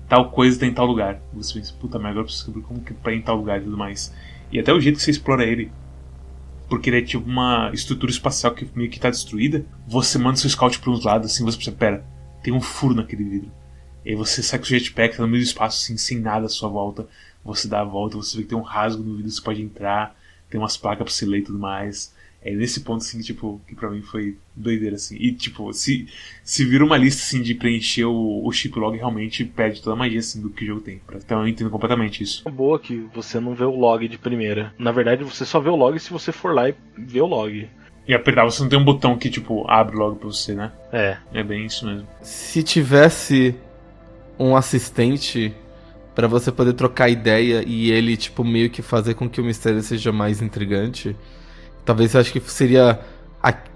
tal 0.09 0.31
coisa 0.31 0.59
tem 0.59 0.71
em 0.71 0.75
tal 0.75 0.87
lugar. 0.87 1.21
Você 1.35 1.55
pensa, 1.55 1.75
puta 1.81 1.99
merda, 1.99 2.11
agora 2.11 2.21
eu 2.21 2.25
preciso 2.25 2.47
descobrir 2.47 2.67
como 2.67 2.85
que 2.85 2.95
pra 2.95 3.13
ir 3.13 3.19
em 3.19 3.23
tal 3.23 3.37
lugar 3.37 3.61
e 3.61 3.65
tudo 3.65 3.77
mais. 3.77 4.15
E 4.53 4.59
até 4.59 4.73
o 4.73 4.81
jeito 4.81 4.97
que 4.97 5.03
você 5.03 5.11
explora 5.11 5.45
ele. 5.45 5.73
Porque 6.69 6.91
ele 6.91 6.99
é 6.99 7.03
tipo 7.03 7.29
uma 7.29 7.71
estrutura 7.73 8.13
espacial 8.13 8.55
que 8.55 8.69
meio 8.75 8.91
que 8.91 9.01
tá 9.01 9.11
destruída. 9.11 9.65
Você 9.87 10.19
manda 10.19 10.37
seu 10.37 10.49
scout 10.51 10.79
pra 10.79 10.91
uns 10.91 11.05
lados, 11.05 11.33
assim, 11.33 11.45
você 11.45 11.57
pensa, 11.57 11.73
pera, 11.73 12.05
tem 12.43 12.53
um 12.53 12.61
furo 12.61 12.95
naquele 12.95 13.25
vidro. 13.25 13.51
E 14.05 14.11
aí 14.11 14.15
você 14.17 14.43
sai 14.43 14.59
com 14.59 14.65
o 14.65 14.69
jetpack 14.69 15.17
tá 15.17 15.23
no 15.23 15.29
meio 15.29 15.43
do 15.43 15.47
espaço, 15.47 15.83
assim, 15.83 15.97
sem 15.97 16.19
nada 16.19 16.47
à 16.47 16.49
sua 16.49 16.69
volta. 16.69 17.07
Você 17.45 17.69
dá 17.69 17.81
a 17.81 17.85
volta, 17.85 18.17
você 18.17 18.37
vê 18.37 18.43
que 18.43 18.51
tem 18.51 18.59
um 18.59 18.63
rasgo 18.63 19.03
no 19.03 19.17
vidro, 19.17 19.31
você 19.31 19.41
pode 19.41 19.63
entrar, 19.63 20.17
tem 20.49 20.61
umas 20.61 20.77
placas 20.77 21.05
pra 21.05 21.13
você 21.13 21.27
ler 21.27 21.39
e 21.39 21.43
tudo 21.43 21.59
mais. 21.59 22.15
É 22.45 22.53
nesse 22.53 22.81
ponto, 22.81 23.03
assim, 23.03 23.21
tipo, 23.21 23.61
que 23.69 23.75
pra 23.75 23.89
mim 23.89 24.03
foi 24.03 24.37
doideira, 24.55 24.97
assim. 24.97 25.17
E, 25.17 25.33
tipo, 25.33 25.73
se, 25.73 26.09
se 26.43 26.65
vira 26.65 26.85
uma 26.85 26.97
lista, 26.97 27.23
assim, 27.23 27.41
de 27.41 27.55
preencher 27.55 28.05
o, 28.05 28.45
o 28.45 28.51
chip 28.51 28.77
log, 28.77 28.97
realmente 28.97 29.45
perde 29.45 29.81
toda 29.81 29.95
a 29.95 29.99
magia, 29.99 30.19
assim, 30.19 30.43
do 30.43 30.51
que 30.51 30.65
o 30.65 30.67
jogo 30.67 30.81
tem. 30.81 31.01
Então 31.15 31.41
eu 31.41 31.49
entendo 31.49 31.71
completamente 31.71 32.23
isso. 32.23 32.43
É 32.45 32.51
boa 32.51 32.81
que 32.81 33.07
você 33.15 33.39
não 33.39 33.55
vê 33.55 33.65
o 33.65 33.77
log 33.77 34.09
de 34.09 34.19
primeira. 34.19 34.75
Na 34.77 34.91
verdade, 34.91 35.23
você 35.23 35.45
só 35.45 35.61
vê 35.61 35.71
o 35.71 35.77
log 35.77 35.97
se 36.01 36.11
você 36.11 36.33
for 36.33 36.53
lá 36.53 36.69
e 36.69 36.75
ver 36.99 37.21
o 37.21 37.27
log. 37.27 37.69
E 38.09 38.13
apertar, 38.13 38.45
você 38.45 38.61
não 38.61 38.69
tem 38.69 38.79
um 38.79 38.85
botão 38.85 39.17
que, 39.17 39.31
tipo, 39.31 39.65
abre 39.71 39.95
logo 39.95 40.17
pra 40.17 40.27
você, 40.27 40.53
né? 40.53 40.73
É. 40.93 41.17
É 41.33 41.45
bem 41.45 41.67
isso 41.67 41.87
mesmo. 41.87 42.09
Se 42.21 42.61
tivesse 42.65 43.55
um 44.39 44.57
assistente 44.57 45.55
para 46.15 46.27
você 46.27 46.53
poder 46.53 46.75
trocar 46.75 47.09
ideia 47.09 47.65
e 47.67 47.91
ele, 47.91 48.17
tipo, 48.17 48.45
meio 48.45 48.71
que 48.71 48.83
fazer 48.83 49.15
com 49.15 49.29
que 49.29 49.41
o 49.41 49.45
mistério 49.45 49.83
seja 49.83 50.13
mais 50.13 50.43
intrigante. 50.43 51.17
Talvez 51.85 52.15
eu 52.15 52.21
acho 52.21 52.33
que 52.33 52.41
seria 52.41 53.01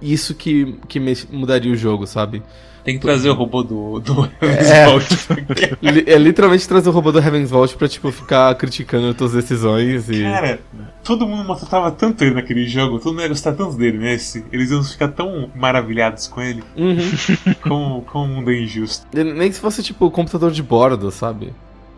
isso 0.01 0.35
que, 0.35 0.79
que 0.87 1.01
mudaria 1.31 1.73
o 1.73 1.77
jogo, 1.77 2.07
sabe? 2.07 2.43
Tem 2.87 2.95
que 2.95 3.01
trazer 3.01 3.29
o 3.31 3.35
robô 3.35 3.65
do, 3.65 3.99
do 3.99 4.31
é, 4.41 4.87
Vault. 4.87 5.09
é 6.07 6.17
literalmente 6.17 6.69
trazer 6.69 6.89
o 6.89 6.93
robô 6.93 7.11
do 7.11 7.19
Heaven's 7.19 7.51
Vault 7.51 7.77
pra, 7.77 7.89
tipo, 7.89 8.13
ficar 8.13 8.55
criticando 8.55 9.09
as 9.09 9.17
tuas 9.17 9.33
decisões 9.33 10.09
e... 10.09 10.23
Cara, 10.23 10.61
todo 11.03 11.27
mundo 11.27 11.45
maltratava 11.45 11.91
tanto 11.91 12.23
ele 12.23 12.37
naquele 12.37 12.65
jogo, 12.69 13.01
todo 13.01 13.15
mundo 13.15 13.23
ia 13.23 13.29
gostar 13.29 13.55
tanto 13.55 13.77
dele 13.77 13.99
nesse. 13.99 14.45
Eles 14.53 14.71
iam 14.71 14.85
ficar 14.85 15.09
tão 15.09 15.51
maravilhados 15.57 16.29
com 16.29 16.41
ele. 16.41 16.63
Uhum. 16.77 17.11
como, 17.61 18.03
como 18.03 18.25
um 18.25 18.37
mundo 18.37 18.53
é 18.53 18.63
injusto. 18.63 19.05
Nem 19.13 19.51
se 19.51 19.59
fosse, 19.59 19.83
tipo, 19.83 20.09
computador 20.09 20.53
de 20.53 20.63
bordo, 20.63 21.11
sabe? 21.11 21.53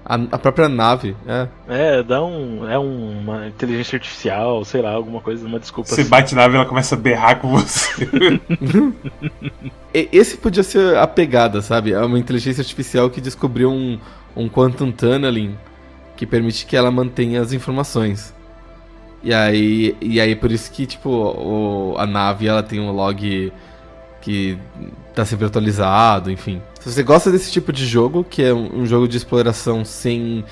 A, 0.09 0.15
a, 0.15 0.39
própria 0.39 0.71
nave, 0.71 1.15
é. 1.27 1.49
É, 1.69 2.03
dá 2.03 2.25
um. 2.25 2.67
É 2.67 2.79
um, 2.79 3.21
uma 3.21 3.47
inteligência 3.47 3.97
artificial, 3.97 4.65
sei 4.65 4.81
lá, 4.81 4.93
alguma 4.93 5.21
coisa, 5.21 5.47
uma 5.47 5.61
desculpa. 5.61 5.91
Você 5.91 6.01
assim. 6.01 6.09
bate 6.09 6.35
na 6.35 6.43
nave 6.43 6.55
e 6.55 6.57
ela 6.57 6.65
começa 6.65 6.95
a 6.95 6.99
berrar 6.99 7.39
com 7.39 7.49
você. 7.49 8.09
Esse 9.93 10.39
podia 10.39 10.63
ser 10.63 10.97
a 10.97 11.07
pegada, 11.07 11.61
sabe? 11.61 11.93
É 11.93 12.01
uma 12.01 12.19
inteligência 12.19 12.63
artificial 12.63 13.11
que 13.11 13.21
descobriu 13.21 13.71
um, 13.71 13.99
um 14.35 14.49
quantum 14.49 14.91
tunneling 14.91 15.55
que 16.17 16.25
permite 16.25 16.65
que 16.65 16.75
ela 16.75 16.91
mantenha 16.91 17.43
as 17.43 17.53
informações. 17.53 18.35
E 19.23 19.35
aí, 19.35 19.95
e 20.01 20.21
aí 20.21 20.35
por 20.35 20.51
isso 20.51 20.73
que, 20.73 20.87
tipo, 20.87 21.11
o, 21.11 21.95
a 21.99 22.07
nave 22.07 22.47
ela 22.47 22.63
tem 22.63 22.81
um 22.81 22.91
log 22.93 23.53
que 24.21 24.59
tá 25.15 25.25
sempre 25.25 25.47
atualizado, 25.47 26.31
enfim. 26.31 26.61
Se 26.81 26.93
você 26.93 27.03
gosta 27.03 27.31
desse 27.31 27.51
tipo 27.51 27.73
de 27.73 27.87
jogo, 27.87 28.25
que 28.25 28.43
é 28.43 28.53
um, 28.53 28.87
jogo 28.87 29.09
de 29.09 29.17
exploração 29.17 29.85
sem. 29.85 30.45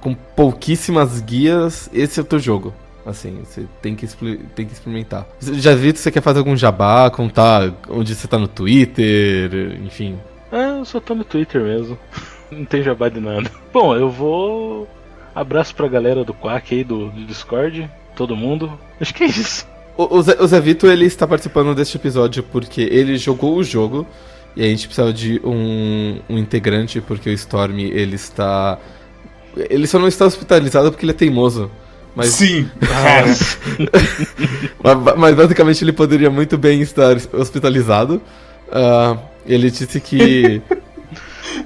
com 0.00 0.14
pouquíssimas 0.14 1.20
guias, 1.20 1.88
esse 1.92 2.18
é 2.18 2.22
o 2.22 2.26
teu 2.26 2.38
jogo. 2.38 2.74
Assim, 3.06 3.42
você 3.44 3.66
tem 3.82 3.94
que, 3.94 4.06
tem 4.54 4.66
que 4.66 4.72
experimentar. 4.72 5.26
Já 5.40 5.74
vi 5.74 5.92
que 5.92 5.98
você 5.98 6.10
quer 6.10 6.22
fazer 6.22 6.38
algum 6.38 6.56
jabá, 6.56 7.10
contar 7.10 7.70
onde 7.90 8.14
você 8.14 8.26
tá 8.26 8.38
no 8.38 8.48
Twitter, 8.48 9.78
enfim. 9.84 10.18
Ah, 10.50 10.78
eu 10.78 10.84
só 10.84 11.00
tô 11.00 11.14
no 11.14 11.24
Twitter 11.24 11.62
mesmo. 11.62 11.98
Não 12.50 12.64
tem 12.64 12.82
jabá 12.82 13.08
de 13.08 13.20
nada. 13.20 13.50
Bom, 13.72 13.94
eu 13.94 14.08
vou. 14.08 14.88
Abraço 15.34 15.74
pra 15.74 15.88
galera 15.88 16.24
do 16.24 16.32
Quack 16.32 16.74
aí 16.74 16.84
do, 16.84 17.10
do 17.10 17.24
Discord, 17.24 17.90
todo 18.14 18.36
mundo. 18.36 18.72
Acho 19.00 19.12
que 19.12 19.24
é 19.24 19.26
isso. 19.26 19.66
O, 19.96 20.18
o, 20.18 20.22
Zé, 20.22 20.36
o 20.40 20.46
Zé 20.46 20.60
Vito, 20.60 20.86
ele 20.86 21.04
está 21.04 21.26
participando 21.26 21.74
deste 21.74 21.96
episódio 21.96 22.42
porque 22.42 22.82
ele 22.82 23.16
jogou 23.16 23.56
o 23.56 23.62
jogo 23.62 24.06
e 24.56 24.62
a 24.62 24.66
gente 24.66 24.86
precisava 24.86 25.12
de 25.12 25.40
um, 25.44 26.18
um 26.28 26.38
integrante 26.38 27.00
porque 27.00 27.30
o 27.30 27.32
Storm, 27.32 27.78
ele 27.78 28.16
está... 28.16 28.78
Ele 29.56 29.86
só 29.86 29.98
não 29.98 30.08
está 30.08 30.26
hospitalizado 30.26 30.90
porque 30.90 31.04
ele 31.04 31.12
é 31.12 31.14
teimoso. 31.14 31.70
Mas, 32.14 32.30
Sim, 32.30 32.68
cara. 32.80 33.26
mas, 34.82 35.16
mas 35.16 35.34
basicamente 35.34 35.84
ele 35.84 35.92
poderia 35.92 36.30
muito 36.30 36.58
bem 36.58 36.80
estar 36.80 37.16
hospitalizado. 37.32 38.20
Ah, 38.70 39.16
ele 39.46 39.70
disse 39.70 40.00
que... 40.00 40.60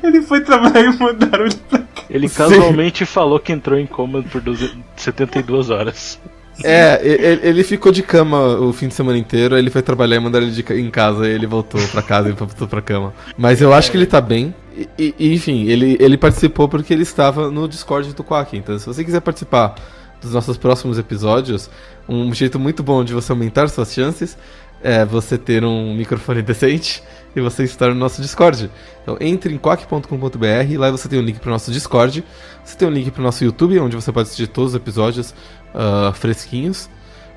Ele 0.03 0.21
foi 0.21 0.43
trabalhar 0.43 0.81
e 0.83 0.99
mandaram 0.99 1.47
ele 1.47 1.55
pra 1.69 1.79
cá. 1.79 2.05
Ele 2.11 2.29
Sim. 2.29 2.37
casualmente 2.37 3.07
falou 3.07 3.41
que 3.41 3.53
entrou 3.53 3.79
em 3.79 3.87
coma 3.87 4.23
por 4.23 4.41
12 4.41 4.71
72 4.97 5.71
horas. 5.71 6.21
É, 6.65 7.01
ele, 7.43 7.63
ficou 7.63 7.93
de 7.93 8.03
cama 8.03 8.59
o 8.59 8.73
fim 8.73 8.89
de 8.89 8.95
semana 8.95 9.17
inteiro, 9.17 9.57
ele 9.57 9.71
foi 9.71 9.83
trabalhar 9.83 10.17
e 10.17 10.21
mandaram 10.21 10.47
ele 10.47 10.63
de 10.63 10.73
em 10.73 10.91
casa, 10.91 11.29
e 11.29 11.33
ele 11.33 11.47
voltou 11.47 11.81
pra 11.89 12.03
casa 12.03 12.29
e 12.29 12.33
voltou 12.33 12.67
pra 12.67 12.83
cama. 12.83 13.15
Mas 13.37 13.61
eu 13.61 13.73
acho 13.73 13.91
que 13.91 13.97
ele 13.97 14.07
tá 14.07 14.21
bem. 14.21 14.55
E, 14.99 15.15
e, 15.19 15.35
enfim, 15.35 15.67
ele, 15.69 15.97
ele 16.01 16.17
participou 16.17 16.69
porque 16.69 16.93
ele 16.93 17.03
estava 17.03 17.51
no 17.51 17.69
Discord 17.69 18.13
do 18.13 18.25
Quack. 18.25 18.57
Então, 18.57 18.79
se 18.79 18.87
você 18.87 19.05
quiser 19.05 19.21
participar 19.21 19.75
dos 20.21 20.33
nossos 20.33 20.57
próximos 20.57 20.99
episódios, 20.99 21.71
um 22.09 22.33
jeito 22.35 22.59
muito 22.59 22.83
bom 22.83 23.05
de 23.05 23.13
você 23.13 23.33
aumentar 23.33 23.69
suas 23.69 23.93
chances 23.93 24.37
é 24.83 25.05
você 25.05 25.37
ter 25.37 25.65
um 25.65 25.95
microfone 25.95 26.43
decente 26.43 27.03
e 27.35 27.41
você 27.41 27.65
estar 27.65 27.89
no 27.89 27.95
nosso 27.95 28.23
Discord. 28.23 28.71
Então 29.03 29.17
entre 29.21 29.53
em 29.53 29.59
quack.com.br, 29.59 30.79
lá 30.79 30.91
você 30.91 31.09
tem 31.09 31.19
um 31.19 31.23
link 31.23 31.41
pro 31.41 31.51
nosso 31.51 31.71
Discord, 31.71 32.25
você 32.65 32.77
tem 32.77 32.89
um 32.89 32.91
link 32.91 33.11
pro 33.11 33.23
nosso 33.23 33.45
YouTube, 33.45 33.79
onde 33.81 33.97
você 33.97 34.13
pode 34.13 34.27
assistir 34.27 34.47
todos 34.47 34.73
os 34.73 34.77
episódios 34.77 35.35
ah, 35.75 36.13
fresquinhos. 36.15 36.89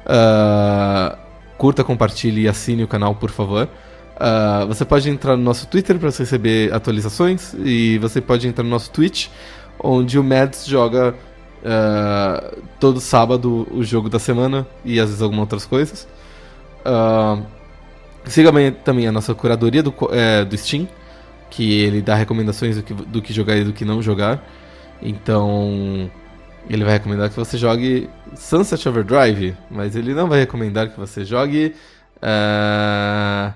Ah, 0.06 1.18
curta, 1.58 1.84
compartilhe 1.84 2.42
e 2.44 2.48
assine 2.48 2.84
o 2.84 2.88
canal, 2.88 3.16
por 3.16 3.30
favor. 3.30 3.70
Ah, 4.20 4.66
você 4.68 4.86
pode 4.86 5.10
entrar 5.10 5.36
no 5.36 5.44
nosso 5.44 5.68
Twitter 5.68 5.98
para 5.98 6.10
receber 6.10 6.74
atualizações 6.74 7.54
e 7.64 7.98
você 7.98 8.22
pode 8.22 8.48
entrar 8.48 8.64
no 8.64 8.70
nosso 8.70 8.92
Twitch, 8.92 9.28
onde 9.80 10.20
o 10.20 10.24
Mads 10.24 10.66
joga 10.66 11.16
ah, 11.66 12.54
todo 12.80 13.00
sábado 13.00 13.68
o 13.72 13.84
jogo 13.84 14.10
da 14.10 14.20
semana 14.20 14.68
e 14.86 15.00
às 15.00 15.08
vezes 15.08 15.22
algumas 15.22 15.42
outras 15.42 15.66
coisas. 15.66 16.08
Ah, 16.86 17.40
siga 18.26 18.52
também 18.84 19.08
a 19.08 19.12
nossa 19.12 19.34
curadoria 19.34 19.84
do, 19.84 19.94
é, 20.12 20.46
do 20.46 20.58
Steam, 20.58 20.88
que 21.50 21.82
ele 21.82 22.02
dá 22.02 22.16
recomendações 22.16 22.78
do 22.78 22.84
que, 22.84 22.94
do 22.94 23.22
que 23.22 23.34
jogar 23.34 23.58
e 23.58 23.64
do 23.64 23.74
que 23.74 23.84
não 23.86 24.02
jogar. 24.02 24.44
Então, 25.02 26.10
ele 26.74 26.84
vai 26.84 26.94
recomendar 26.94 27.30
que 27.30 27.36
você 27.36 27.58
jogue 27.58 28.10
Sunset 28.36 28.88
Overdrive, 28.88 29.56
mas 29.70 29.96
ele 29.96 30.14
não 30.14 30.28
vai 30.28 30.40
recomendar 30.40 30.90
que 30.90 31.00
você 31.00 31.26
jogue 31.26 31.74
ah, 32.22 33.54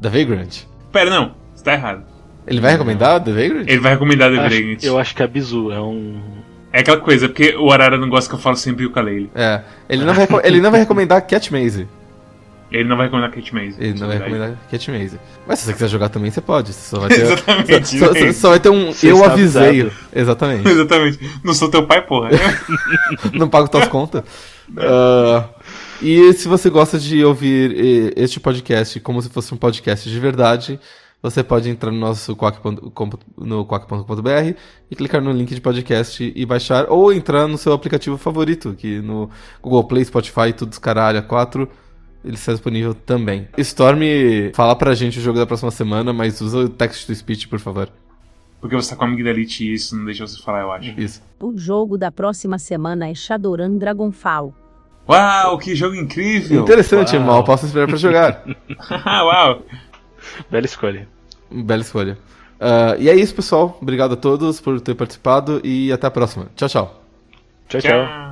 The 0.00 0.08
Vagrant. 0.08 0.62
Pera, 0.92 1.10
não, 1.10 1.34
você 1.54 1.64
tá 1.64 1.72
errado. 1.74 2.04
Ele 2.46 2.60
vai 2.60 2.72
recomendar 2.72 3.22
The 3.22 3.32
Vagrant? 3.32 3.68
Ele 3.68 3.80
vai 3.80 3.92
recomendar 3.92 4.30
The 4.30 4.38
Acho- 4.38 4.54
Vagrant. 4.56 4.82
eu 4.84 4.98
acho 4.98 5.14
que 5.14 5.22
a 5.22 5.26
Bizu 5.26 5.70
é 5.72 5.80
um. 5.80 6.20
É 6.72 6.80
aquela 6.80 6.98
coisa, 7.00 7.28
porque 7.28 7.56
o 7.56 7.72
Arara 7.72 7.96
não 7.96 8.08
gosta 8.08 8.28
que 8.28 8.34
eu 8.36 8.40
falo 8.40 8.56
sempre 8.56 8.84
o 8.84 8.90
Kalele. 8.90 9.30
É, 9.34 9.62
ele 9.88 10.04
não, 10.04 10.12
vai, 10.12 10.26
ele 10.44 10.60
não 10.60 10.70
vai 10.70 10.80
recomendar 10.80 11.26
Cat 11.26 11.52
Maze. 11.52 11.88
Ele 12.70 12.88
não 12.88 12.96
vai 12.96 13.06
recomendar 13.06 13.30
Kate 13.32 13.54
Maze. 13.54 13.76
Ele 13.78 13.98
não 13.98 14.08
vai 14.08 14.18
recomendar 14.18 14.56
Cat 14.70 14.90
Maze. 14.90 15.20
Mas 15.46 15.58
se 15.60 15.66
você 15.66 15.72
quiser 15.72 15.88
jogar 15.88 16.08
também, 16.08 16.30
você 16.30 16.40
pode. 16.40 16.72
Você 16.72 16.90
só 16.96 16.98
vai 17.00 17.08
ter. 17.10 17.20
Exatamente, 17.30 17.98
Só, 17.98 18.06
só- 18.14 18.32
só 18.32 18.48
vai 18.50 18.60
ter 18.60 18.68
um 18.70 18.92
Você 18.92 19.10
eu 19.12 19.24
avisei. 19.24 19.82
avisado. 19.82 19.92
Exatamente. 20.14 20.68
Exatamente. 20.68 21.30
Não 21.44 21.54
sou 21.54 21.70
teu 21.70 21.86
pai, 21.86 22.02
porra. 22.02 22.30
não 23.32 23.48
pago 23.48 23.68
tuas 23.68 23.86
contas. 23.88 24.24
Ah, 24.76 25.48
e 26.02 26.32
se 26.32 26.48
você 26.48 26.68
gosta 26.68 26.98
de 26.98 27.24
ouvir 27.24 28.12
eh, 28.16 28.22
este 28.22 28.40
podcast 28.40 28.98
como 29.00 29.22
se 29.22 29.28
fosse 29.30 29.54
um 29.54 29.56
podcast 29.56 30.10
de 30.10 30.18
verdade, 30.20 30.80
você 31.22 31.42
pode 31.42 31.70
entrar 31.70 31.90
no 31.92 31.98
nosso 31.98 32.34
quack.com 32.36 33.10
no 33.38 33.64
quack.com.br 33.64 34.54
e 34.90 34.96
clicar 34.96 35.22
no 35.22 35.32
link 35.32 35.54
de 35.54 35.60
podcast 35.60 36.32
e 36.34 36.44
baixar, 36.46 36.86
ou 36.88 37.12
entrar 37.12 37.46
no 37.46 37.56
seu 37.56 37.72
aplicativo 37.72 38.18
favorito, 38.18 38.74
que 38.76 39.00
no 39.00 39.30
Google 39.62 39.84
Play, 39.84 40.04
Spotify, 40.04 40.52
tudo 40.52 40.72
os 40.72 40.78
caralho, 40.78 41.18
a 41.18 41.22
4, 41.22 41.68
ele 42.26 42.34
está 42.34 42.52
disponível 42.52 42.92
também. 42.92 43.48
Storm, 43.58 44.00
fala 44.54 44.74
pra 44.74 44.94
gente 44.94 45.18
o 45.18 45.22
jogo 45.22 45.38
da 45.38 45.46
próxima 45.46 45.70
semana, 45.70 46.12
mas 46.12 46.40
usa 46.40 46.58
o 46.58 46.68
text 46.68 47.06
to 47.06 47.14
speech, 47.14 47.46
por 47.48 47.60
favor. 47.60 47.88
Porque 48.60 48.74
você 48.74 48.90
tá 48.90 48.96
com 48.96 49.04
a 49.04 49.06
amigdalite 49.06 49.64
e 49.64 49.74
isso 49.74 49.96
não 49.96 50.04
deixa 50.04 50.26
você 50.26 50.42
falar, 50.42 50.62
eu 50.62 50.72
acho. 50.72 51.00
Isso. 51.00 51.22
O 51.40 51.56
jogo 51.56 51.96
da 51.96 52.10
próxima 52.10 52.58
semana 52.58 53.08
é 53.08 53.14
Shadowrun 53.14 53.78
Dragonfall. 53.78 54.54
Uau, 55.08 55.58
que 55.58 55.74
jogo 55.76 55.94
incrível! 55.94 56.62
Interessante, 56.62 57.16
Uau. 57.16 57.24
mal 57.24 57.44
posso 57.44 57.66
esperar 57.66 57.86
pra 57.86 57.96
jogar. 57.96 58.44
Uau! 59.06 59.62
Bela 60.50 60.66
escolha. 60.66 61.08
Bela 61.50 61.82
escolha. 61.82 62.18
Ah, 62.58 62.96
e 62.98 63.08
é 63.08 63.14
isso, 63.14 63.34
pessoal. 63.34 63.78
Obrigado 63.80 64.14
a 64.14 64.16
todos 64.16 64.60
por 64.60 64.80
ter 64.80 64.94
participado 64.94 65.60
e 65.62 65.92
até 65.92 66.06
a 66.06 66.10
próxima. 66.10 66.48
Tchau, 66.56 66.68
tchau. 66.68 67.02
Tchau, 67.68 67.80
tchau. 67.80 68.04
Tchau! 68.04 68.25